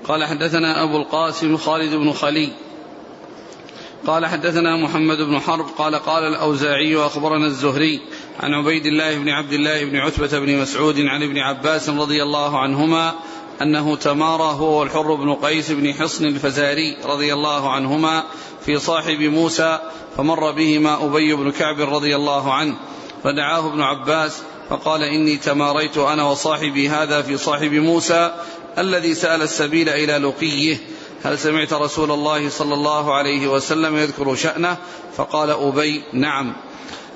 قال 0.09 0.25
حدثنا 0.25 0.83
أبو 0.83 0.97
القاسم 0.97 1.57
خالد 1.57 1.95
بن 1.95 2.13
خلي 2.13 2.53
قال 4.07 4.27
حدثنا 4.27 4.77
محمد 4.77 5.19
بن 5.19 5.41
حرب 5.41 5.67
قال 5.79 5.95
قال 5.95 6.25
الأوزاعي 6.25 6.97
أخبرنا 6.97 7.47
الزهري 7.47 8.01
عن 8.41 8.55
عبيد 8.55 8.87
الله 8.87 9.19
بن 9.19 9.29
عبد 9.29 9.53
الله 9.53 9.85
بن 9.85 9.97
عتبة 9.97 10.39
بن 10.39 10.59
مسعود 10.59 11.01
عن 11.01 11.23
ابن 11.23 11.39
عباس 11.39 11.89
رضي 11.89 12.23
الله 12.23 12.59
عنهما 12.59 13.15
أنه 13.63 13.97
تمارى 13.97 14.57
هو 14.61 14.81
والحر 14.81 15.15
بن 15.15 15.35
قيس 15.35 15.71
بن 15.71 15.95
حصن 15.95 16.25
الفزاري 16.25 16.97
رضي 17.05 17.35
الله 17.35 17.71
عنهما 17.71 18.25
في 18.67 18.79
صاحب 18.79 19.21
موسى 19.21 19.79
فمر 20.17 20.51
بهما 20.51 21.05
أبي 21.05 21.35
بن 21.35 21.51
كعب 21.51 21.81
رضي 21.81 22.17
الله 22.17 22.53
عنه 22.53 22.77
فدعاه 23.25 23.69
ابن 23.69 23.81
عباس 23.81 24.43
فقال 24.71 25.03
إني 25.03 25.37
تماريت 25.37 25.99
أنا 25.99 26.25
وصاحبي 26.25 26.89
هذا 26.89 27.23
في 27.23 27.37
صاحب 27.37 27.73
موسى 27.73 28.35
الذي 28.79 29.15
سأل 29.15 29.43
السبيل 29.43 29.89
إلى 29.89 30.19
لقيه 30.19 30.77
هل 31.25 31.39
سمعت 31.39 31.73
رسول 31.73 32.11
الله 32.11 32.49
صلى 32.49 32.75
الله 32.75 33.15
عليه 33.15 33.49
وسلم 33.49 33.97
يذكر 33.97 34.35
شأنه؟ 34.35 34.77
فقال 35.17 35.51
أبي 35.51 36.03
نعم. 36.13 36.57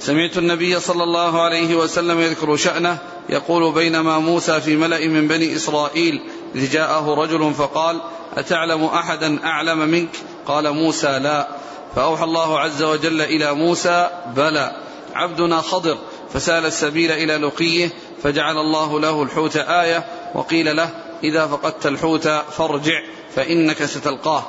سمعت 0.00 0.38
النبي 0.38 0.80
صلى 0.80 1.04
الله 1.04 1.42
عليه 1.42 1.76
وسلم 1.76 2.20
يذكر 2.20 2.56
شأنه 2.56 2.98
يقول 3.28 3.72
بينما 3.72 4.18
موسى 4.18 4.60
في 4.60 4.76
ملأ 4.76 5.06
من 5.08 5.28
بني 5.28 5.56
إسرائيل 5.56 6.22
إذ 6.54 6.70
جاءه 6.70 7.14
رجل 7.14 7.54
فقال 7.54 8.00
أتعلم 8.36 8.84
أحدا 8.84 9.44
أعلم 9.44 9.78
منك؟ 9.78 10.16
قال 10.46 10.72
موسى 10.72 11.18
لا. 11.18 11.48
فأوحى 11.96 12.24
الله 12.24 12.60
عز 12.60 12.82
وجل 12.82 13.20
إلى 13.20 13.54
موسى 13.54 14.10
بلى. 14.36 14.76
عبدنا 15.14 15.60
خضر. 15.60 15.98
فسأل 16.34 16.66
السبيل 16.66 17.10
إلى 17.10 17.36
لقيه 17.36 17.90
فجعل 18.22 18.58
الله 18.58 19.00
له 19.00 19.22
الحوت 19.22 19.56
آية 19.56 20.04
وقيل 20.34 20.76
له 20.76 20.90
إذا 21.24 21.46
فقدت 21.46 21.86
الحوت 21.86 22.28
فارجع 22.28 23.00
فإنك 23.34 23.84
ستلقاه. 23.84 24.42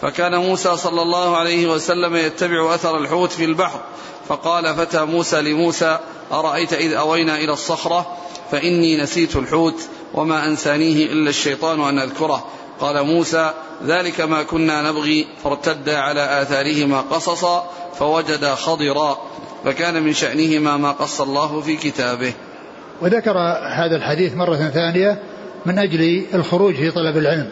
فكان 0.00 0.34
موسى 0.34 0.76
صلى 0.76 1.02
الله 1.02 1.36
عليه 1.36 1.66
وسلم 1.66 2.16
يتبع 2.16 2.74
أثر 2.74 2.98
الحوت 2.98 3.32
في 3.32 3.44
البحر 3.44 3.80
فقال 4.28 4.74
فتى 4.74 5.04
موسى 5.04 5.42
لموسى 5.42 5.98
أرأيت 6.32 6.72
إذ 6.72 6.92
أوينا 6.92 7.36
إلى 7.36 7.52
الصخرة؟ 7.52 8.16
فإني 8.50 8.96
نسيت 8.96 9.36
الحوت 9.36 9.88
وما 10.14 10.46
أنسانيه 10.46 11.12
إلا 11.12 11.30
الشيطان 11.30 11.80
أن 11.80 11.98
أذكره. 11.98 12.44
قال 12.80 13.06
موسى 13.06 13.52
ذلك 13.86 14.20
ما 14.20 14.42
كنا 14.42 14.90
نبغي. 14.90 15.26
فارتدا 15.44 15.98
على 15.98 16.42
آثارهما 16.42 17.00
قصصا 17.00 17.70
فوجدا 17.98 18.54
خضرا. 18.54 19.18
فكان 19.64 20.02
من 20.02 20.12
شأنهما 20.12 20.76
ما 20.76 20.92
قص 20.92 21.20
الله 21.20 21.60
في 21.60 21.76
كتابه. 21.76 22.32
وذكر 23.02 23.38
هذا 23.76 23.96
الحديث 23.96 24.34
مرة 24.34 24.70
ثانية 24.74 25.22
من 25.66 25.78
أجل 25.78 26.22
الخروج 26.34 26.74
في 26.74 26.90
طلب 26.90 27.16
العلم. 27.16 27.48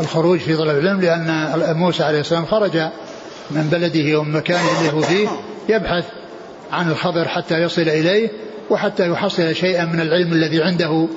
الخروج 0.00 0.38
في 0.38 0.56
طلب 0.56 0.78
العلم 0.78 1.00
لأن 1.00 1.52
موسى 1.76 2.02
عليه 2.04 2.20
السلام 2.20 2.46
خرج 2.46 2.76
من 3.50 3.68
بلده 3.72 4.18
ومن 4.18 4.32
مكانه 4.32 4.80
اللي 4.80 4.92
هو 4.92 5.00
فيه 5.00 5.28
يبحث 5.68 6.04
عن 6.72 6.90
الخبر 6.90 7.28
حتى 7.28 7.62
يصل 7.62 7.82
إليه 7.82 8.30
وحتى 8.70 9.10
يحصل 9.10 9.54
شيئا 9.54 9.84
من 9.84 10.00
العلم 10.00 10.32
الذي 10.32 10.62
عنده 10.62 11.08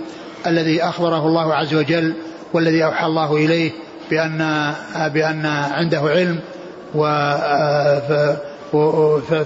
الذي 0.48 0.84
أخبره 0.84 1.28
الله 1.28 1.54
عز 1.54 1.74
وجل 1.74 2.14
والذي 2.54 2.84
أوحى 2.84 3.06
الله 3.06 3.36
إليه 3.36 3.72
بأن 4.10 4.74
بأن 5.14 5.46
عنده 5.46 6.00
علم 6.00 6.40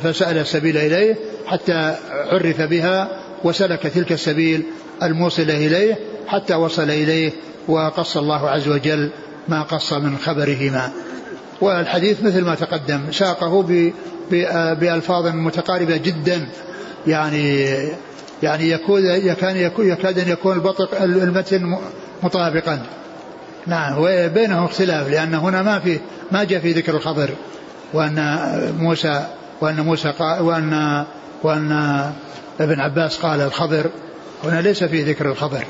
فسأل 0.03 0.37
السبيل 0.37 0.77
إليه 0.77 1.15
حتى 1.47 1.95
عرف 2.31 2.61
بها 2.61 3.07
وسلك 3.43 3.79
تلك 3.87 4.11
السبيل 4.11 4.63
الموصلة 5.03 5.57
إليه 5.67 5.97
حتى 6.29 6.55
وصل 6.55 6.89
إليه 6.89 7.31
وقص 7.67 8.17
الله 8.17 8.49
عز 8.49 8.67
وجل 8.67 9.09
ما 9.47 9.61
قص 9.61 9.93
من 9.93 10.17
خبرهما. 10.17 10.91
والحديث 11.61 12.23
مثل 12.23 12.41
ما 12.41 12.55
تقدم 12.55 13.11
ساقه 13.11 13.63
بألفاظ 14.79 15.27
متقاربة 15.27 15.97
جدا. 15.97 16.47
يعني 17.07 17.65
يعني 18.43 18.69
يكون 18.69 19.05
يكاد 19.05 19.71
يكاد 19.79 20.19
أن 20.19 20.29
يكون 20.29 20.55
البطق 20.55 21.01
المتن 21.01 21.77
مطابقا. 22.23 22.79
نعم 23.67 23.95
وبينهم 23.97 24.65
اختلاف 24.65 25.09
لأن 25.09 25.35
هنا 25.35 25.61
ما 25.61 25.79
في 25.79 25.99
ما 26.31 26.43
جاء 26.43 26.59
في 26.59 26.71
ذكر 26.71 26.95
الخضر 26.95 27.29
وأن 27.93 28.39
موسى 28.79 29.25
وأن 29.61 29.79
موسى 29.79 30.09
قال 30.09 30.41
وأن 30.41 31.03
وأن 31.43 31.71
ابن 32.59 32.79
عباس 32.79 33.17
قال 33.17 33.41
الخضر 33.41 33.85
هنا 34.43 34.61
ليس 34.61 34.83
فيه 34.83 35.05
ذكر 35.05 35.31
الخضر 35.31 35.65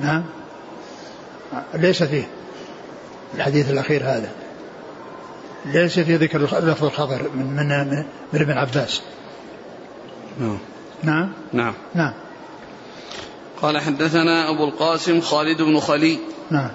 نعم. 0.00 0.24
ليس 1.74 2.02
فيه 2.02 2.28
الحديث 3.34 3.70
الأخير 3.70 4.02
هذا. 4.02 4.30
ليس 5.64 5.98
في 5.98 6.16
ذكر 6.16 6.38
لفظ 6.38 6.84
الخضر 6.84 7.30
من 7.34 7.56
من 7.56 8.04
من 8.32 8.40
ابن 8.40 8.52
عباس. 8.52 9.02
نعم. 10.40 10.58
نعم. 11.02 11.32
نعم. 11.52 11.74
نعم. 11.94 12.12
قال 13.62 13.78
حدثنا 13.78 14.50
أبو 14.50 14.64
القاسم 14.64 15.20
خالد 15.20 15.62
بن 15.62 15.80
خلي 15.80 16.18
نعم. 16.50 16.70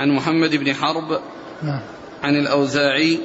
عن 0.00 0.10
محمد 0.10 0.50
بن 0.50 0.74
حرب. 0.74 1.20
نعم. 1.62 1.80
عن 2.22 2.36
الأوزاعي. 2.36 3.20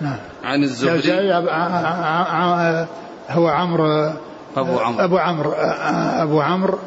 نعم. 0.00 0.18
عن 0.44 0.62
الزهري. 0.62 0.98
الأوزاعي 0.98 2.86
هو 3.30 3.48
عمرو 3.48 4.12
أبو 4.56 4.78
عمرو. 4.78 5.04
أبو 5.04 5.18
عمرو 5.18 5.52
أبو 6.22 6.40
عمرو 6.40 6.78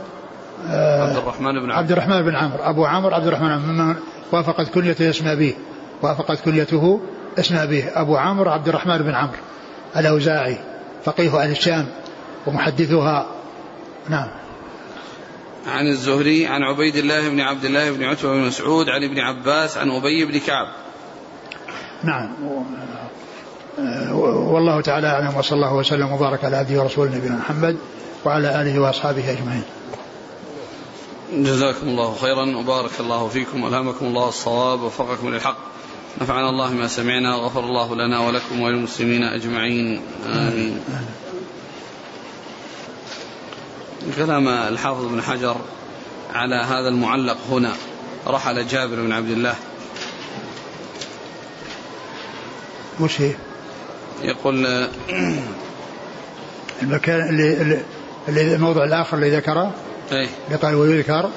عبد 0.69 1.17
الرحمن 1.17 1.53
بن 1.53 1.71
عبد 1.71 1.91
الرحمن 1.91 2.21
بن 2.21 2.35
عمرو. 2.35 2.63
أبو 2.63 2.85
عمرو 2.85 3.15
عبد 3.15 3.27
الرحمن 3.27 3.57
ممن 3.57 3.95
وافقت 4.31 4.69
كنيته 4.69 5.09
اسم 5.09 5.27
أبيه. 5.27 5.53
وافقت 6.01 6.39
كنيته 6.45 7.01
اسم 7.39 7.55
أبيه. 7.55 8.01
أبو 8.01 8.17
عمرو 8.17 8.51
عبد 8.51 8.67
الرحمن 8.67 8.97
بن 8.97 9.15
عمرو. 9.15 9.37
الأوزاعي 9.97 10.57
فقيه 11.05 11.43
أهل 11.43 11.51
الشام 11.51 11.85
ومحدثها 12.47 13.25
نعم. 14.09 14.27
عن 15.67 15.87
الزهري 15.87 16.47
عن 16.47 16.61
عبيد 16.63 16.95
الله 16.95 17.29
بن 17.29 17.39
عبد 17.39 17.65
الله 17.65 17.91
بن 17.91 18.03
عتبة 18.03 18.33
بن 18.33 18.39
مسعود 18.39 18.89
عن 18.89 19.03
ابن 19.03 19.19
عباس 19.19 19.77
عن 19.77 19.91
أبي 19.91 20.25
بن 20.25 20.39
كعب. 20.39 20.67
نعم. 22.03 22.29
والله 24.23 24.81
تعالى 24.81 25.07
أعلم 25.07 25.37
وصلى 25.37 25.55
الله 25.55 25.73
وسلم 25.73 26.11
وبارك 26.11 26.45
على 26.45 26.57
عبده 26.57 26.81
ورسوله 26.81 27.15
نبينا 27.15 27.35
محمد 27.35 27.77
وعلى 28.25 28.61
آله 28.61 28.79
وأصحابه 28.79 29.31
أجمعين. 29.31 29.63
جزاكم 31.33 31.87
الله 31.87 32.15
خيرا 32.15 32.57
وبارك 32.57 32.91
الله 32.99 33.27
فيكم 33.27 33.63
وألهمكم 33.63 34.05
الله 34.05 34.29
الصواب 34.29 34.81
ووفقكم 34.81 35.29
للحق. 35.29 35.57
نفعنا 36.21 36.49
الله 36.49 36.73
ما 36.73 36.87
سمعنا 36.87 37.35
وغفر 37.35 37.59
الله 37.59 37.95
لنا 37.95 38.19
ولكم 38.19 38.61
وللمسلمين 38.61 39.23
أجمعين. 39.23 40.01
آمين. 40.25 40.79
كلام 44.15 44.47
الحافظ 44.47 45.05
بن 45.05 45.21
حجر 45.21 45.55
على 46.33 46.55
هذا 46.55 46.89
المعلق 46.89 47.37
هنا. 47.49 47.73
رحل 48.27 48.67
جابر 48.67 48.95
بن 48.95 49.11
عبد 49.11 49.31
الله. 49.31 49.55
وش 52.99 53.21
هي؟ 53.21 53.33
يقول 54.21 54.87
المكان 56.81 57.29
اللي, 57.29 57.81
اللي 58.27 58.55
الموضع 58.55 58.83
الآخر 58.83 59.17
اللي 59.17 59.37
ذكره؟ 59.37 59.71
قال 60.61 60.75
ويذكر. 60.75 61.29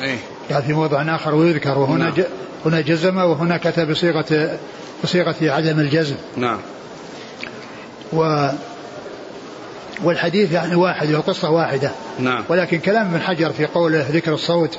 إيه. 0.00 0.18
قال 0.52 0.62
في 0.62 0.72
موضع 0.72 1.14
آخر 1.14 1.34
ويذكر 1.34 1.78
وهنا 1.78 2.04
نعم. 2.04 2.24
هنا 2.66 2.80
جزم 2.80 3.16
وهنا 3.16 3.56
كتب 3.56 3.90
بصيغه 3.90 4.58
بصيغه 5.04 5.36
عدم 5.42 5.80
الجزم. 5.80 6.16
نعم. 6.36 6.58
و 8.12 8.48
والحديث 10.04 10.52
يعني 10.52 10.74
واحد 10.74 11.10
والقصة 11.10 11.50
واحدة. 11.50 11.90
نعم. 12.18 12.44
ولكن 12.48 12.78
كلام 12.78 13.06
ابن 13.06 13.20
حجر 13.20 13.52
في 13.52 13.66
قوله 13.66 14.06
ذكر 14.10 14.34
الصوت 14.34 14.78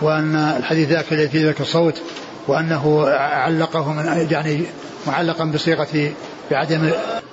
وأن 0.00 0.36
الحديث 0.36 0.88
ذاك 0.88 1.12
الذي 1.12 1.28
فيه 1.28 1.48
ذكر 1.48 1.62
الصوت 1.62 2.02
وأنه 2.48 3.08
علقه 3.18 3.92
من 3.92 4.26
يعني 4.30 4.64
معلقا 5.06 5.44
بصيغة 5.44 6.12
بعدم 6.50 6.90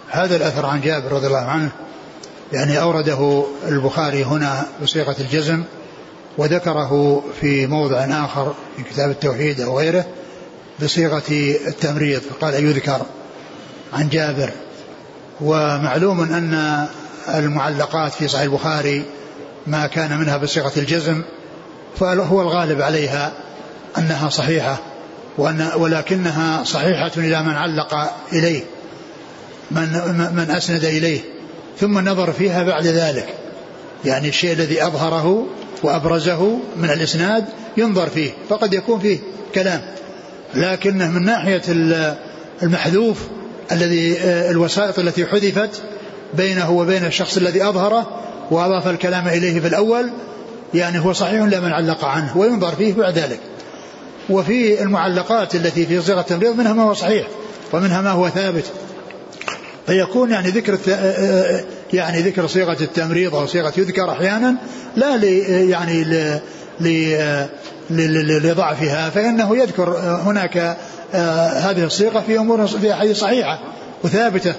هذا 0.09 0.35
الأثر 0.35 0.65
عن 0.65 0.81
جابر 0.81 1.11
رضي 1.11 1.27
الله 1.27 1.45
عنه. 1.45 1.71
يعني 2.53 2.81
أورده 2.81 3.43
البخاري 3.67 4.23
هنا 4.23 4.65
بصيغة 4.83 5.15
الجزم 5.19 5.63
وذكره 6.37 7.23
في 7.41 7.67
موضع 7.67 7.97
آخر 8.25 8.53
في 8.77 8.83
كتاب 8.83 9.09
التوحيد 9.09 9.61
أو 9.61 9.79
غيره 9.79 10.05
بصيغة 10.83 11.23
التمريض. 11.67 12.21
قال 12.41 12.65
يذكر 12.65 13.01
عن 13.93 14.09
جابر. 14.09 14.49
ومعلوم 15.41 16.21
أن 16.21 16.85
المعلقات 17.35 18.13
في 18.13 18.27
صحيح 18.27 18.43
البخاري 18.43 19.03
ما 19.67 19.87
كان 19.87 20.17
منها 20.17 20.37
بصيغة 20.37 20.71
الجزم 20.77 21.23
فهو 21.99 22.41
الغالب 22.41 22.81
عليها 22.81 23.31
أنها 23.97 24.29
صحيحة 24.29 24.77
وأن 25.37 25.69
ولكنها 25.75 26.63
صحيحة 26.63 27.11
إلى 27.17 27.43
من 27.43 27.53
علق 27.53 28.13
إليه 28.33 28.63
من, 29.71 29.87
من 30.35 30.51
أسند 30.51 30.83
إليه. 30.83 31.21
ثم 31.79 31.97
النظر 31.97 32.31
فيها 32.31 32.63
بعد 32.63 32.87
ذلك. 32.87 33.33
يعني 34.05 34.29
الشيء 34.29 34.53
الذي 34.53 34.85
أظهره 34.85 35.45
وأبرزه 35.83 36.59
من 36.77 36.89
الإسناد 36.89 37.45
ينظر 37.77 38.09
فيه 38.09 38.31
فقد 38.49 38.73
يكون 38.73 38.99
فيه 38.99 39.19
كلام. 39.55 39.81
لكنه 40.55 41.07
من 41.11 41.25
ناحية 41.25 41.61
المحذوف 42.63 43.27
الذي 43.71 44.17
الوسائط 44.23 44.99
التي 44.99 45.25
حذفت 45.25 45.81
بينه 46.33 46.71
وبين 46.71 47.05
الشخص 47.05 47.37
الذي 47.37 47.63
أظهره 47.63 48.19
وأضاف 48.51 48.87
الكلام 48.87 49.27
إليه 49.27 49.59
في 49.59 49.67
الأول 49.67 50.09
يعني 50.73 50.99
هو 50.99 51.13
صحيح 51.13 51.41
لمن 51.43 51.71
علق 51.71 52.05
عنه 52.05 52.37
وينظر 52.37 52.75
فيه 52.75 52.93
بعد 52.93 53.17
ذلك. 53.17 53.39
وفي 54.29 54.81
المعلقات 54.81 55.55
التي 55.55 55.85
في 55.85 56.01
صيغة 56.01 56.19
التمريض 56.19 56.55
منها 56.57 56.73
ما 56.73 56.83
هو 56.83 56.93
صحيح 56.93 57.27
ومنها 57.73 58.01
ما 58.01 58.09
هو 58.09 58.29
ثابت. 58.29 58.65
فيكون 59.89 60.31
يعني 60.31 60.49
ذكر 60.49 60.77
يعني 61.93 62.21
ذكر 62.21 62.47
صيغة 62.47 62.77
التمريض 62.81 63.35
أو 63.35 63.45
صيغة 63.45 63.73
يذكر 63.77 64.11
أحيانا 64.11 64.55
لا 64.95 65.17
لي 65.17 65.39
يعني 65.69 66.03
لضعفها 67.89 69.09
فإنه 69.09 69.57
يذكر 69.57 69.97
هناك 69.99 70.77
هذه 71.53 71.83
الصيغة 71.83 72.19
في 72.19 72.39
أمور 72.39 72.67
في 72.67 72.93
أحاديث 72.93 73.17
صحيحة 73.17 73.59
وثابتة 74.03 74.53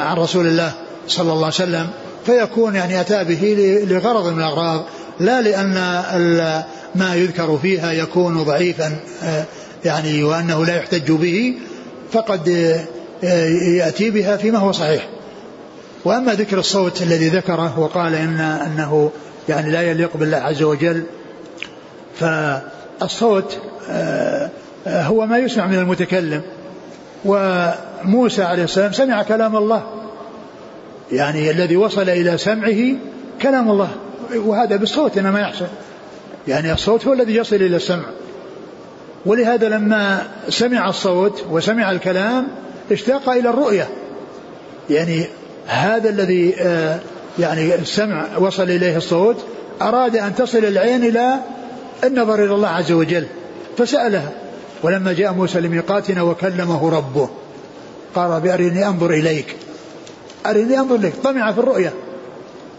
عن 0.00 0.16
رسول 0.16 0.46
الله 0.46 0.72
صلى 1.08 1.32
الله 1.32 1.44
عليه 1.44 1.54
وسلم 1.54 1.86
فيكون 2.26 2.74
يعني 2.74 3.00
أتى 3.00 3.24
به 3.24 3.56
لغرض 3.88 4.32
من 4.32 4.38
الأغراض 4.38 4.84
لا 5.20 5.40
لأن 5.40 5.74
ما 6.94 7.14
يذكر 7.14 7.58
فيها 7.62 7.92
يكون 7.92 8.42
ضعيفا 8.42 8.96
يعني 9.84 10.22
وأنه 10.22 10.64
لا 10.64 10.76
يحتج 10.76 11.12
به 11.12 11.54
فقد 12.12 12.76
يأتي 13.22 14.10
بها 14.10 14.36
فيما 14.36 14.58
هو 14.58 14.72
صحيح. 14.72 15.08
وأما 16.04 16.34
ذكر 16.34 16.58
الصوت 16.58 17.02
الذي 17.02 17.28
ذكره 17.28 17.78
وقال 17.78 18.14
إن 18.14 18.40
أنه 18.40 19.10
يعني 19.48 19.70
لا 19.70 19.82
يليق 19.82 20.16
بالله 20.16 20.36
عز 20.36 20.62
وجل 20.62 21.02
فالصوت 22.20 23.58
هو 24.86 25.26
ما 25.26 25.38
يسمع 25.38 25.66
من 25.66 25.78
المتكلم. 25.78 26.42
وموسى 27.24 28.42
عليه 28.42 28.64
السلام 28.64 28.92
سمع 28.92 29.22
كلام 29.22 29.56
الله. 29.56 29.84
يعني 31.12 31.50
الذي 31.50 31.76
وصل 31.76 32.08
إلى 32.08 32.38
سمعه 32.38 32.96
كلام 33.42 33.70
الله. 33.70 33.88
وهذا 34.34 34.76
بالصوت 34.76 35.18
إنما 35.18 35.40
يحصل. 35.40 35.66
يعني 36.48 36.72
الصوت 36.72 37.06
هو 37.06 37.12
الذي 37.12 37.36
يصل 37.36 37.56
إلى 37.56 37.76
السمع. 37.76 38.04
ولهذا 39.26 39.68
لما 39.68 40.22
سمع 40.48 40.88
الصوت 40.88 41.44
وسمع 41.50 41.90
الكلام 41.90 42.46
اشتاق 42.92 43.28
إلى 43.28 43.50
الرؤية. 43.50 43.88
يعني 44.90 45.24
هذا 45.66 46.08
الذي 46.08 46.50
يعني 47.38 47.74
السمع 47.74 48.26
وصل 48.38 48.62
إليه 48.62 48.96
الصوت 48.96 49.36
أراد 49.82 50.16
أن 50.16 50.34
تصل 50.34 50.58
العين 50.58 51.04
إلى 51.04 51.40
النظر 52.04 52.44
إلى 52.44 52.54
الله 52.54 52.68
عز 52.68 52.92
وجل 52.92 53.26
فسألها. 53.78 54.30
ولما 54.82 55.12
جاء 55.12 55.32
موسى 55.32 55.60
لميقاتنا 55.60 56.22
وكلمه 56.22 56.90
ربه 56.90 57.28
قال 58.14 58.40
بأرني 58.40 58.86
أنظر 58.86 59.10
إليك. 59.10 59.56
أرني 60.46 60.78
أنظر 60.78 60.94
إليك. 60.94 61.14
طمع 61.24 61.52
في 61.52 61.58
الرؤية 61.58 61.92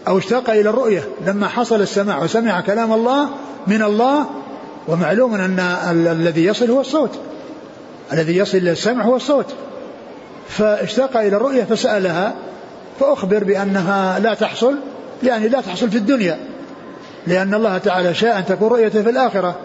أو 0.08 0.18
اشتاق 0.18 0.50
إلى 0.50 0.70
الرؤية. 0.70 1.04
لما 1.26 1.48
حصل 1.48 1.80
السماع 1.80 2.22
وسمع 2.22 2.60
كلام 2.60 2.92
الله 2.92 3.28
من 3.66 3.82
الله 3.82 4.26
ومعلوم 4.88 5.34
أن 5.34 5.60
الذي 5.90 6.44
يصل 6.44 6.70
هو 6.70 6.80
الصوت. 6.80 7.18
الذي 8.12 8.36
يصل 8.36 8.58
إلى 8.58 8.70
السمع 8.70 9.04
هو 9.04 9.16
الصوت. 9.16 9.54
فاشتاق 10.48 11.16
إلى 11.16 11.36
الرؤية 11.36 11.64
فسألها 11.64 12.34
فأخبر 13.00 13.44
بأنها 13.44 14.18
لا 14.18 14.34
تحصل 14.34 14.74
يعني 15.22 15.48
لا 15.48 15.60
تحصل 15.60 15.90
في 15.90 15.96
الدنيا. 15.96 16.38
لأن 17.26 17.54
الله 17.54 17.78
تعالى 17.78 18.14
شاء 18.14 18.38
أن 18.38 18.44
تكون 18.44 18.68
رؤيته 18.68 19.02
في 19.02 19.10
الآخرة 19.10 19.56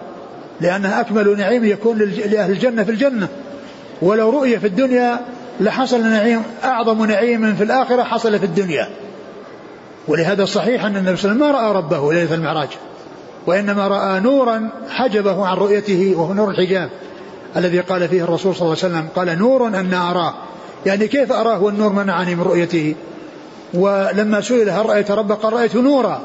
لأنها 0.61 1.01
أكمل 1.01 1.37
نعيم 1.37 1.65
يكون 1.65 1.97
لأهل 1.99 2.51
الجنة 2.51 2.83
في 2.83 2.91
الجنة. 2.91 3.27
ولو 4.01 4.29
رؤية 4.29 4.57
في 4.57 4.67
الدنيا 4.67 5.19
لحصل 5.59 6.03
نعيم 6.03 6.43
أعظم 6.63 7.05
نعيم 7.05 7.55
في 7.55 7.63
الآخرة 7.63 8.03
حصل 8.03 8.39
في 8.39 8.45
الدنيا. 8.45 8.89
ولهذا 10.07 10.45
صحيح 10.45 10.85
أن 10.85 10.97
النبي 10.97 11.17
صلى 11.17 11.31
الله 11.31 11.45
عليه 11.45 11.57
وسلم 11.57 11.67
ما 11.67 11.71
رأى 11.71 11.77
ربه 11.77 12.13
ليلة 12.13 12.35
المعراج 12.35 12.69
وإنما 13.47 13.87
رأى 13.87 14.19
نورا 14.19 14.69
حجبه 14.89 15.45
عن 15.45 15.57
رؤيته 15.57 16.13
وهو 16.17 16.33
نور 16.33 16.49
الحجاب 16.49 16.89
الذي 17.57 17.79
قال 17.79 18.09
فيه 18.09 18.23
الرسول 18.23 18.55
صلى 18.55 18.61
الله 18.61 18.77
عليه 18.83 18.93
وسلم 18.93 19.07
قال 19.15 19.39
نور 19.39 19.67
أن 19.67 19.93
أراه. 19.93 20.33
يعني 20.85 21.07
كيف 21.07 21.31
أراه 21.31 21.63
والنور 21.63 21.93
منعني 21.93 22.35
من 22.35 22.41
رؤيته؟ 22.41 22.95
ولما 23.73 24.41
سئل 24.41 24.69
هل 24.69 24.85
رأيت 24.85 25.11
ربك؟ 25.11 25.37
قال 25.37 25.53
رأيت 25.53 25.75
نورا. 25.75 26.21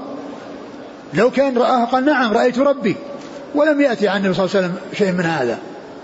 لو 1.14 1.30
كان 1.30 1.58
رآه 1.58 1.84
قال 1.84 2.04
نعم 2.04 2.32
رأيت 2.32 2.58
ربي. 2.58 2.96
ولم 3.54 3.80
يأتي 3.80 4.08
عن 4.08 4.16
النبي 4.16 4.34
صلى 4.34 4.44
الله 4.44 4.56
عليه 4.56 4.66
وسلم 4.66 4.78
شيء 4.98 5.12
من 5.12 5.24
هذا. 5.24 5.58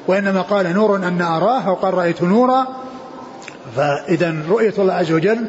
وإنما 0.09 0.43
قال 0.43 0.75
نور 0.75 0.97
أن 0.97 1.23
أراه 1.23 1.71
وقال 1.71 1.95
رأيت 1.95 2.23
نورا. 2.23 2.67
فإذا 3.77 4.35
رؤية 4.49 4.75
الله 4.79 4.95
عز 4.95 5.13
وجل 5.13 5.47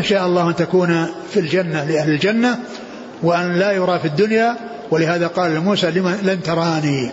شاء 0.00 0.26
الله 0.26 0.48
أن 0.48 0.56
تكون 0.56 1.06
في 1.30 1.40
الجنة 1.40 1.84
لأهل 1.84 2.10
الجنة 2.10 2.58
وأن 3.22 3.52
لا 3.52 3.72
يرى 3.72 3.98
في 3.98 4.04
الدنيا. 4.04 4.56
ولهذا 4.90 5.26
قال 5.26 5.54
لموسى 5.54 5.90
لن 6.22 6.42
تراني. 6.44 7.12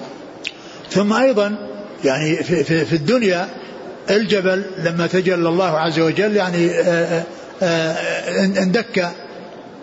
ثم 0.90 1.14
أيضا 1.14 1.56
يعني 2.06 2.36
في, 2.36 2.64
في, 2.64 2.86
في 2.86 2.96
الدنيا 2.96 3.48
الجبل 4.10 4.64
لما 4.78 5.08
تجلى 5.08 5.50
الله 5.50 5.80
عز 5.80 6.00
وجل 6.00 6.36
يعني 6.36 6.72
آه، 6.72 7.24
آه، 7.62 7.66
آه، 7.66 8.46
اندك 8.46 9.10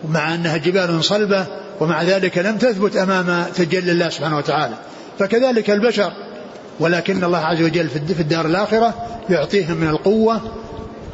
مع 0.09 0.35
أنها 0.35 0.57
جبال 0.57 1.05
صلبة 1.05 1.47
ومع 1.81 2.03
ذلك 2.03 2.39
لم 2.39 2.57
تثبت 2.57 2.97
أمام 2.97 3.45
تجلي 3.57 3.93
الله 3.93 4.09
سبحانه 4.09 4.37
وتعالى. 4.39 4.75
فكذلك 5.19 5.71
البشر 5.71 6.13
ولكن 6.81 7.25
الله 7.25 7.39
عز 7.39 7.63
وجل 7.63 7.89
في 7.89 8.21
الدار 8.21 8.47
الآخرة 8.47 8.95
يعطيهم 9.31 9.77
من 9.77 9.89
القوة 9.89 10.41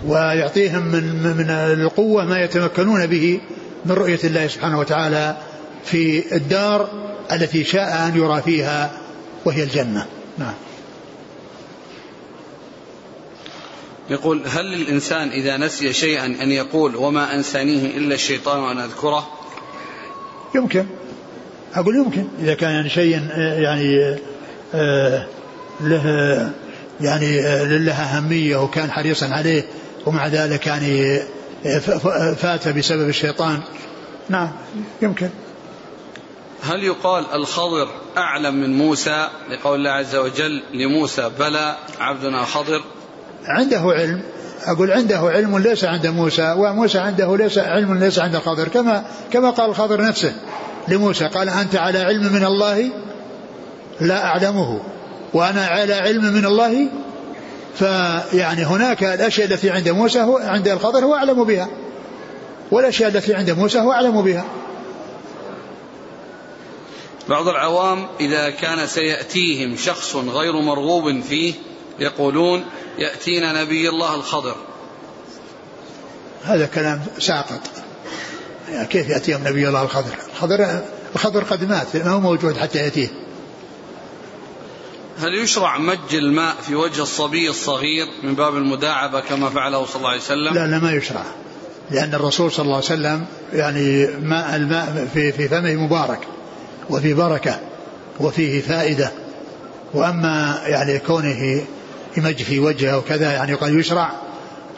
ويعطيهم 0.07 0.82
من 0.82 1.34
من 1.36 1.50
القوة 1.50 2.24
ما 2.24 2.40
يتمكنون 2.40 3.07
به 3.07 3.40
من 3.86 3.92
رؤية 3.92 4.18
الله 4.24 4.46
سبحانه 4.46 4.78
وتعالى 4.78 5.36
في 5.84 6.36
الدار 6.36 6.88
التي 7.32 7.64
شاء 7.64 8.09
أن 8.09 8.16
يرى 8.16 8.42
فيها 8.42 8.90
وهي 9.44 9.62
الجنة. 9.62 10.07
نعم. 10.38 10.54
يقول 14.11 14.42
هل 14.46 14.64
للإنسان 14.64 15.28
إذا 15.28 15.57
نسي 15.57 15.92
شيئا 15.92 16.26
أن 16.26 16.52
يقول 16.52 16.96
وما 16.96 17.34
أنسانيه 17.34 17.96
إلا 17.96 18.14
الشيطان 18.14 18.61
وأن 18.61 18.78
أذكره؟ 18.78 19.28
يمكن. 20.54 20.86
أقول 21.74 21.96
يمكن. 21.96 22.28
إذا 22.40 22.54
كان 22.54 22.70
يعني 22.70 22.88
شيء 22.88 23.20
يعني 23.36 24.16
آه، 24.74 25.26
له 25.80 26.07
يعني 27.00 27.40
آه، 27.40 27.64
لها 27.64 28.18
أهمية 28.18 28.57
وكان 28.57 28.90
حريصا 28.90 29.26
عليه 29.26 29.64
ومع 30.07 30.26
ذلك 30.26 30.66
يعني 30.66 31.20
آه، 31.66 31.78
فات 32.34 32.68
بسبب 32.68 33.09
الشيطان. 33.09 33.61
نعم 34.28 34.52
يمكن. 35.02 35.30
هل 36.62 36.84
يقال 36.84 37.24
الخضر 37.32 37.88
أعلم 38.16 38.54
من 38.54 38.78
موسى؟ 38.78 39.28
لقول 39.50 39.78
الله 39.78 39.90
عز 39.90 40.16
وجل 40.16 40.62
لموسى 40.74 41.30
بلى 41.38 41.76
عبدنا 41.98 42.44
خضر. 42.44 42.82
عنده 43.47 43.80
علم 43.80 44.20
أقول 44.64 44.92
عنده 44.92 45.18
علم 45.18 45.59
ليس 45.59 45.84
عند 45.84 46.07
موسى 46.07 46.55
وموسى 46.59 46.99
عنده 46.99 47.36
ليس 47.36 47.59
علم 47.59 47.99
ليس 47.99 48.18
عند 48.18 48.34
الخضر 48.34 48.68
كما 48.68 49.05
كما 49.32 49.51
قال 49.51 49.70
الخضر 49.70 50.03
نفسه 50.03 50.32
لموسى 50.88 51.26
قال 51.26 51.49
أنت 51.49 51.76
على 51.76 51.99
علم 51.99 52.32
من 52.32 52.44
الله؟ 52.44 52.90
لا 54.01 54.24
أعلمه 54.24 54.80
وأنا 55.34 55.66
على 55.66 55.94
علم 55.94 56.24
من 56.24 56.44
الله؟ 56.44 56.88
فيعني 57.74 58.64
هناك 58.64 59.05
الأشياء 59.05 59.47
التي 59.47 59.70
عند 59.70 59.88
موسى 59.88 60.20
هو 60.20 60.36
عند 60.36 60.68
الخضر 60.68 61.05
هو 61.05 61.14
أعلم 61.14 61.44
بها 61.44 61.68
والأشياء 62.70 63.09
التي 63.09 63.34
عند 63.34 63.51
موسى 63.51 63.78
هو 63.78 63.92
أعلم 63.92 64.22
بها. 64.22 64.44
بعض 67.28 67.49
العوام 67.49 68.07
إذا 68.20 68.51
كان 68.51 68.86
سيأتيهم 68.86 69.76
شخص 69.76 70.16
غير 70.16 70.61
مرغوب 70.61 71.20
فيه 71.20 71.55
يقولون 71.99 72.64
يأتينا 72.99 73.62
نبي 73.62 73.88
الله 73.88 74.14
الخضر. 74.14 74.57
هذا 76.44 76.66
كلام 76.66 77.01
ساقط. 77.18 77.61
يعني 78.72 78.86
كيف 78.86 79.09
يأتيهم 79.09 79.49
نبي 79.49 79.68
الله 79.68 79.82
الخضر؟ 79.82 80.14
الخضر 80.32 80.80
الخضر 81.14 81.44
قد 81.44 81.64
مات 81.64 81.97
ما 81.97 82.11
هو 82.11 82.20
موجود 82.20 82.57
حتى 82.57 82.78
يأتيه. 82.78 83.09
هل 85.18 85.34
يشرع 85.34 85.78
مج 85.78 86.14
الماء 86.14 86.55
في 86.66 86.74
وجه 86.74 87.03
الصبي 87.03 87.51
الصغير 87.51 88.07
من 88.22 88.34
باب 88.34 88.57
المداعبة 88.57 89.20
كما 89.20 89.51
فعله 89.51 89.86
صلى 89.86 89.97
الله 89.97 90.09
عليه 90.09 90.20
وسلم؟ 90.20 90.55
لا 90.55 90.66
لا 90.66 90.78
ما 90.78 90.92
يشرع. 90.92 91.24
لأن 91.90 92.14
الرسول 92.14 92.53
صلى 92.53 92.64
الله 92.64 92.74
عليه 92.74 92.84
وسلم 92.84 93.26
يعني 93.53 94.07
ماء 94.07 94.57
الماء 94.57 95.09
في, 95.14 95.32
في 95.32 95.49
فمه 95.49 95.74
مبارك 95.74 96.20
وفي 96.90 97.14
بركة 97.14 97.61
وفيه 98.20 98.61
فائدة. 98.61 99.12
وأما 99.94 100.62
يعني 100.66 100.99
كونه 100.99 101.64
يمج 102.16 102.42
في 102.42 102.60
وجهه 102.60 102.98
وكذا 102.98 103.32
يعني 103.32 103.54
قد 103.54 103.72
يشرع 103.72 104.10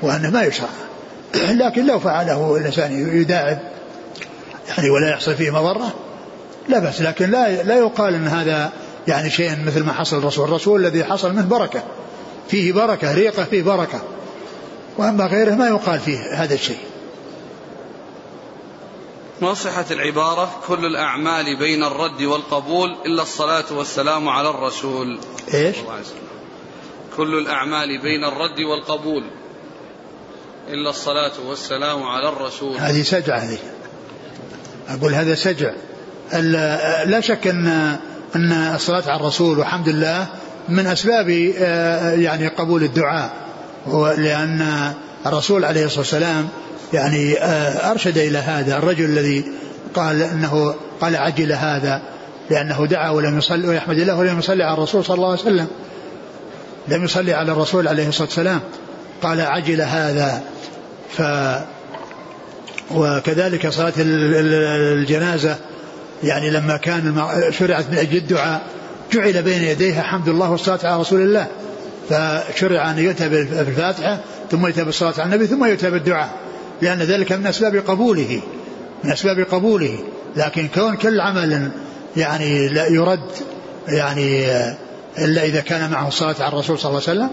وأنه 0.02 0.30
ما 0.30 0.42
يشرع. 0.42 0.68
لكن 1.34 1.86
لو 1.86 1.98
فعله 1.98 2.56
الإنسان 2.56 3.20
يداعب 3.20 3.58
يعني 4.68 4.90
ولا 4.90 5.10
يحصل 5.10 5.34
فيه 5.34 5.50
مضرة 5.50 5.94
لا 6.68 6.78
بس 6.78 7.02
لكن 7.02 7.30
لا 7.30 7.62
لا 7.62 7.78
يقال 7.78 8.14
أن 8.14 8.28
هذا 8.28 8.72
يعني 9.08 9.30
شيء 9.30 9.50
مثل 9.66 9.84
ما 9.84 9.92
حصل 9.92 10.18
الرسول. 10.18 10.48
الرسول 10.48 10.86
الذي 10.86 11.04
حصل 11.04 11.32
منه 11.32 11.46
بركة. 11.46 11.82
فيه 12.48 12.72
بركة 12.72 13.14
ريقة 13.14 13.44
فيه 13.44 13.62
بركة. 13.62 14.00
وأما 14.98 15.26
غيره 15.26 15.54
ما 15.54 15.68
يقال 15.68 16.00
فيه 16.00 16.42
هذا 16.42 16.54
الشيء. 16.54 16.78
ما 19.42 19.54
صحة 19.54 19.84
العبارة؟ 19.90 20.50
كل 20.68 20.86
الأعمال 20.86 21.58
بين 21.58 21.84
الرد 21.84 22.22
والقبول 22.22 22.96
إلا 23.06 23.22
الصلاة 23.22 23.64
والسلام 23.70 24.28
على 24.28 24.50
الرسول. 24.50 25.18
إيش؟ 25.54 25.76
كل 27.18 27.38
الأعمال 27.38 28.02
بين 28.02 28.24
الرد 28.24 28.60
والقبول 28.60 29.24
إلا 30.68 30.90
الصلاة 30.90 31.32
والسلام 31.48 32.02
على 32.02 32.28
الرسول. 32.28 32.76
هذه 32.78 33.02
سجع 33.02 33.36
هذه. 33.36 33.58
أقول 34.88 35.14
هذا 35.14 35.34
سجع. 35.34 35.72
لا 37.04 37.20
شك 37.20 37.46
أن 37.46 37.96
أن 38.36 38.52
الصلاة 38.52 39.02
على 39.06 39.20
الرسول 39.20 39.58
والحمد 39.58 39.88
لله 39.88 40.26
من 40.68 40.86
أسباب 40.86 41.52
آه، 41.58 42.12
يعني 42.12 42.48
قبول 42.48 42.82
الدعاء. 42.82 43.32
لأن 44.18 44.92
الرسول 45.26 45.64
عليه 45.64 45.84
الصلاة 45.84 46.00
والسلام 46.00 46.48
يعني 46.92 47.38
آه، 47.38 47.90
أرشد 47.90 48.18
إلى 48.18 48.38
هذا. 48.38 48.78
الرجل 48.78 49.04
الذي 49.04 49.44
قال 49.94 50.22
أنه 50.22 50.74
قال 51.00 51.16
عجل 51.16 51.52
هذا 51.52 52.02
لأنه 52.50 52.86
دعا 52.86 53.10
ولم 53.10 53.38
يصلي 53.38 53.68
ويحمد 53.68 53.98
الله 53.98 54.18
ولم 54.18 54.38
يصلي 54.38 54.64
على 54.64 54.74
الرسول 54.74 55.04
صلى 55.04 55.16
الله 55.16 55.30
عليه 55.30 55.40
وسلم. 55.40 55.68
لم 56.88 57.04
يصلي 57.04 57.32
على 57.32 57.52
الرسول 57.52 57.88
عليه 57.88 58.08
الصلاة 58.08 58.26
والسلام. 58.26 58.60
قال 59.22 59.40
عجل 59.40 59.80
هذا. 59.80 60.42
ف 61.16 61.22
وكذلك 62.94 63.68
صلاة 63.68 63.92
الجنازة. 63.98 65.56
يعني 66.24 66.50
لما 66.50 66.76
كان 66.76 67.26
شرعت 67.50 67.90
من 67.90 67.98
أجل 67.98 68.16
الدعاء 68.16 68.62
جعل 69.12 69.42
بين 69.42 69.62
يديها 69.62 70.02
حمد 70.02 70.28
الله 70.28 70.50
والصلاة 70.50 70.78
على 70.82 71.00
رسول 71.00 71.20
الله. 71.20 71.46
فشرع 72.08 72.90
أن 72.90 72.98
يؤتى 72.98 73.28
بالفاتحة 73.28 74.18
ثم 74.50 74.66
يؤتى 74.66 74.84
بالصلاة 74.84 75.14
على 75.18 75.24
النبي 75.24 75.46
ثم 75.46 75.64
يؤتى 75.64 75.90
بالدعاء 75.90 76.30
لأن 76.82 76.98
ذلك 76.98 77.32
من 77.32 77.46
أسباب 77.46 77.76
قبوله. 77.76 78.40
من 79.04 79.12
أسباب 79.12 79.38
قبوله. 79.38 79.98
لكن 80.36 80.68
كون 80.74 80.96
كل 80.96 81.20
عمل 81.20 81.70
يعني 82.16 82.68
لا 82.68 82.86
يرد 82.86 83.30
يعني 83.88 84.46
إلا 85.24 85.44
إذا 85.44 85.60
كان 85.60 85.90
معه 85.90 86.08
الصلاة 86.08 86.36
على 86.40 86.48
الرسول 86.48 86.78
صلى 86.78 86.90
الله 86.90 87.02
عليه 87.08 87.18
وسلم. 87.18 87.30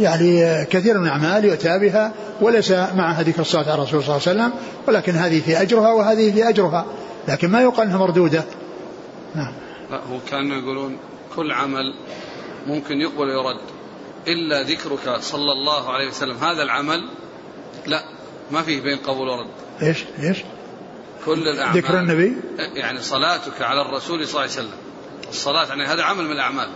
يعني 0.00 0.64
كثير 0.64 0.98
من 0.98 1.06
الأعمال 1.06 1.44
يؤتى 1.44 1.78
بها 1.78 2.12
وليس 2.40 2.70
معها 2.70 3.22
ذكر 3.22 3.40
الصلاة 3.40 3.62
على 3.62 3.74
الرسول 3.74 4.04
صلى 4.04 4.16
الله 4.16 4.28
عليه 4.28 4.38
وسلم 4.40 4.52
ولكن 4.88 5.12
هذه 5.12 5.40
في 5.40 5.62
أجرها 5.62 5.92
وهذه 5.92 6.32
في 6.32 6.48
أجرها 6.48 6.86
لكن 7.28 7.48
ما 7.50 7.62
يقال 7.62 7.86
أنها 7.86 7.98
مردودة. 7.98 8.44
نعم. 9.34 9.52
لا 9.90 9.96
هو 9.96 10.18
كانوا 10.30 10.56
يقولون 10.56 10.96
كل 11.36 11.52
عمل 11.52 11.94
ممكن 12.66 13.00
يقبل 13.00 13.24
ويرد 13.24 13.60
إلا 14.28 14.62
ذكرك 14.62 15.20
صلى 15.20 15.52
الله 15.52 15.92
عليه 15.92 16.08
وسلم. 16.08 16.36
هذا 16.36 16.62
العمل 16.62 17.08
لا 17.86 18.04
ما 18.50 18.62
فيه 18.62 18.80
بين 18.80 18.98
قبول 18.98 19.28
ورد. 19.28 19.46
إيش؟ 19.82 20.04
إيش؟ 20.22 20.38
كل 21.26 21.48
الأعمال 21.48 21.78
ذكر 21.78 21.98
النبي؟ 21.98 22.36
يعني 22.74 22.98
صلاتك 22.98 23.62
على 23.62 23.82
الرسول 23.82 24.26
صلى 24.26 24.30
الله 24.30 24.40
عليه 24.40 24.50
وسلم. 24.50 24.78
الصلاة 25.30 25.66
يعني 25.66 25.86
هذا 25.86 26.02
عمل 26.02 26.24
من 26.24 26.32
الأعمال. 26.32 26.68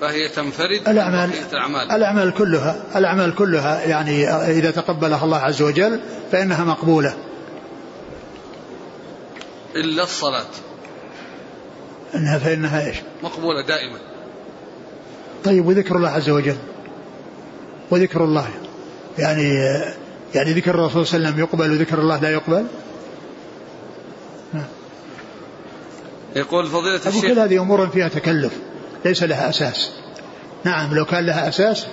فهي 0.00 0.28
تنفرد 0.28 0.88
الأعمال 0.88 1.30
الأعمال. 1.52 1.90
الأعمال 1.90 2.34
كلها 2.34 2.82
الأعمال 2.96 3.34
كلها 3.34 3.84
يعني 3.84 4.28
إذا 4.30 4.70
تقبلها 4.70 5.24
الله 5.24 5.38
عز 5.38 5.62
وجل 5.62 6.00
فإنها 6.32 6.64
مقبولة. 6.64 7.16
إلا 9.76 10.02
الصلاة. 10.02 10.50
إنها 12.14 12.38
فإنها 12.38 12.86
إيش؟ 12.86 12.96
مقبولة 13.22 13.66
دائما. 13.66 13.98
طيب 15.44 15.66
وذكر 15.66 15.96
الله 15.96 16.08
عز 16.08 16.30
وجل. 16.30 16.56
وذكر 17.90 18.24
الله. 18.24 18.48
يعني 19.18 19.54
يعني 20.34 20.52
ذكر 20.52 20.74
الرسول 20.74 21.06
صلى 21.06 21.16
الله 21.16 21.28
عليه 21.28 21.36
وسلم 21.36 21.48
يقبل 21.48 21.70
وذكر 21.70 22.00
الله 22.00 22.20
لا 22.20 22.30
يقبل؟ 22.30 22.66
يقول 26.36 26.66
فضيلة 26.66 27.00
الشيخ 27.06 27.24
كل 27.24 27.38
هذه 27.38 27.62
أمور 27.62 27.88
فيها 27.88 28.08
تكلف. 28.08 28.52
ليس 29.04 29.22
لها 29.22 29.48
أساس. 29.48 29.90
نعم 30.64 30.94
لو 30.94 31.04
كان 31.04 31.26
لها 31.26 31.48
أساس 31.48 31.86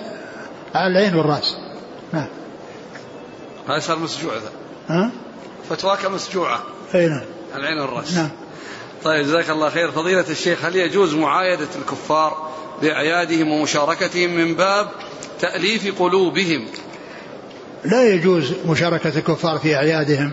على 0.74 0.92
العين 0.92 1.14
والرأس. 1.14 1.56
نعم. 2.12 2.26
هذا 3.68 3.78
صار 3.78 3.98
مسجوع 3.98 4.34
ذا. 4.34 4.50
ها؟ 4.88 5.10
فتواك 5.70 6.06
مسجوعة. 6.06 6.62
أي 6.94 7.06
نعم. 7.06 7.24
العين 7.56 7.78
والرأس. 7.78 8.14
نعم. 8.14 8.30
طيب 9.04 9.24
جزاك 9.24 9.50
الله 9.50 9.70
خير. 9.70 9.90
فضيلة 9.90 10.24
الشيخ 10.30 10.64
هل 10.64 10.76
يجوز 10.76 11.14
معايدة 11.14 11.68
الكفار 11.80 12.48
بأعيادهم 12.82 13.52
ومشاركتهم 13.52 14.30
من 14.30 14.54
باب 14.54 14.88
تأليف 15.40 16.02
قلوبهم؟ 16.02 16.66
لا 17.84 18.08
يجوز 18.14 18.52
مشاركة 18.66 19.18
الكفار 19.18 19.58
في 19.58 19.76
أعيادهم 19.76 20.32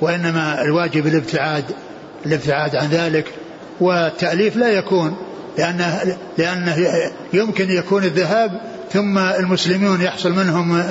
وإنما 0.00 0.62
الواجب 0.62 1.06
الابتعاد 1.06 1.64
الابتعاد 2.26 2.76
عن 2.76 2.88
ذلك 2.88 3.34
والتأليف 3.80 4.56
لا 4.56 4.68
يكون. 4.68 5.16
لأنه, 5.58 6.16
لأنه 6.38 6.76
يمكن 7.32 7.70
يكون 7.70 8.04
الذهاب 8.04 8.60
ثم 8.92 9.18
المسلمون 9.18 10.02
يحصل 10.02 10.32
منهم 10.32 10.82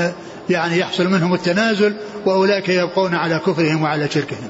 يعني 0.49 0.77
يحصل 0.77 1.07
منهم 1.07 1.33
التنازل 1.33 1.95
وأولئك 2.25 2.69
يبقون 2.69 3.15
على 3.15 3.39
كفرهم 3.39 3.83
وعلى 3.83 4.09
شركهم. 4.09 4.49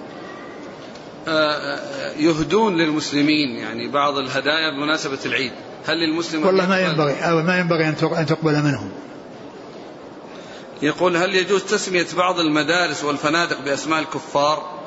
آه، 1.28 1.80
يهدون 2.18 2.78
للمسلمين 2.78 3.50
يعني 3.50 3.92
بعض 3.92 4.18
الهدايا 4.18 4.72
بمناسبة 4.78 5.20
العيد. 5.26 5.52
هل 5.86 5.98
للمسلم 5.98 6.46
والله 6.46 6.70
ما 6.70 6.80
ينبغي 6.80 7.14
أو 7.14 7.42
ما 7.44 7.60
ينبغي 7.60 7.88
أن 7.90 8.26
تقبل 8.26 8.64
منهم. 8.64 8.90
يقول 10.82 11.18
هل 11.18 11.36
يجوز 11.36 11.64
تسمية 11.64 12.08
بعض 12.18 12.40
المدارس 12.40 13.04
والفنادق 13.04 13.62
بأسماء 13.62 14.00
الكفار؟ 14.00 14.79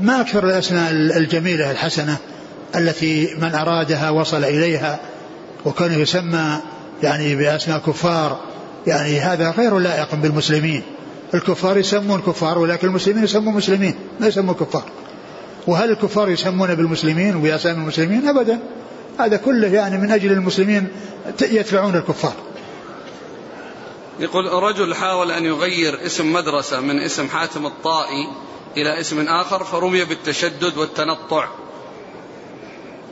ما 0.00 0.20
أكثر 0.20 0.44
الأسماء 0.44 0.90
الجميلة 0.90 1.70
الحسنة 1.70 2.16
التي 2.76 3.34
من 3.38 3.54
أرادها 3.54 4.10
وصل 4.10 4.44
إليها 4.44 5.00
وكان 5.64 6.00
يسمى 6.00 6.60
يعني 7.02 7.34
بأسماء 7.36 7.78
كفار. 7.78 8.40
يعني 8.86 9.20
هذا 9.20 9.50
غير 9.50 9.78
لائق 9.78 10.14
بالمسلمين. 10.14 10.82
الكفار 11.34 11.78
يسمون 11.78 12.20
كفار 12.20 12.58
ولكن 12.58 12.88
المسلمين 12.88 13.24
يسمون 13.24 13.54
مسلمين 13.54 13.94
ما 14.20 14.26
يسمون 14.26 14.54
كفار. 14.54 14.84
وهل 15.66 15.90
الكفار 15.90 16.28
يسمون 16.28 16.74
بالمسلمين 16.74 17.36
وبأسامي 17.36 17.78
المسلمين؟ 17.78 18.28
أبدا. 18.28 18.58
هذا 19.18 19.36
كله 19.36 19.68
يعني 19.68 19.98
من 19.98 20.10
أجل 20.10 20.32
المسلمين 20.32 20.88
يدفعون 21.42 21.94
الكفار. 21.94 22.34
يقول 24.20 24.44
رجل 24.62 24.94
حاول 24.94 25.30
أن 25.30 25.44
يغير 25.44 26.06
اسم 26.06 26.32
مدرسة 26.32 26.80
من 26.80 26.98
اسم 26.98 27.28
حاتم 27.28 27.66
الطائي 27.66 28.28
إلى 28.76 29.00
اسم 29.00 29.28
آخر 29.28 29.64
فرمي 29.64 30.04
بالتشدد 30.04 30.76
والتنطع. 30.76 31.48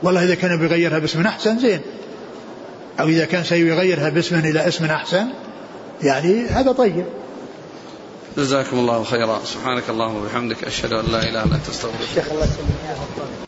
والله 0.03 0.23
إذا 0.23 0.35
كان 0.35 0.59
بيغيرها 0.59 0.99
باسم 0.99 1.21
أحسن 1.21 1.59
زين. 1.59 1.81
أو 2.99 3.07
إذا 3.07 3.25
كان 3.25 3.43
سيغيرها 3.43 4.09
باسم 4.09 4.35
إلى 4.35 4.67
اسم 4.67 4.85
أحسن 4.85 5.27
يعني 6.01 6.45
هذا 6.45 6.71
طيب. 6.71 7.05
جزاكم 8.37 8.79
الله 8.79 9.03
خيرا. 9.03 9.39
سبحانك 9.45 9.83
اللهم 9.89 10.15
وبحمدك 10.15 10.63
أشهد 10.63 10.93
أن 10.93 11.05
لا 11.05 11.19
إله 11.19 11.43
إلا 11.43 11.55
أنت 11.55 11.69
أستغفرك. 11.69 13.47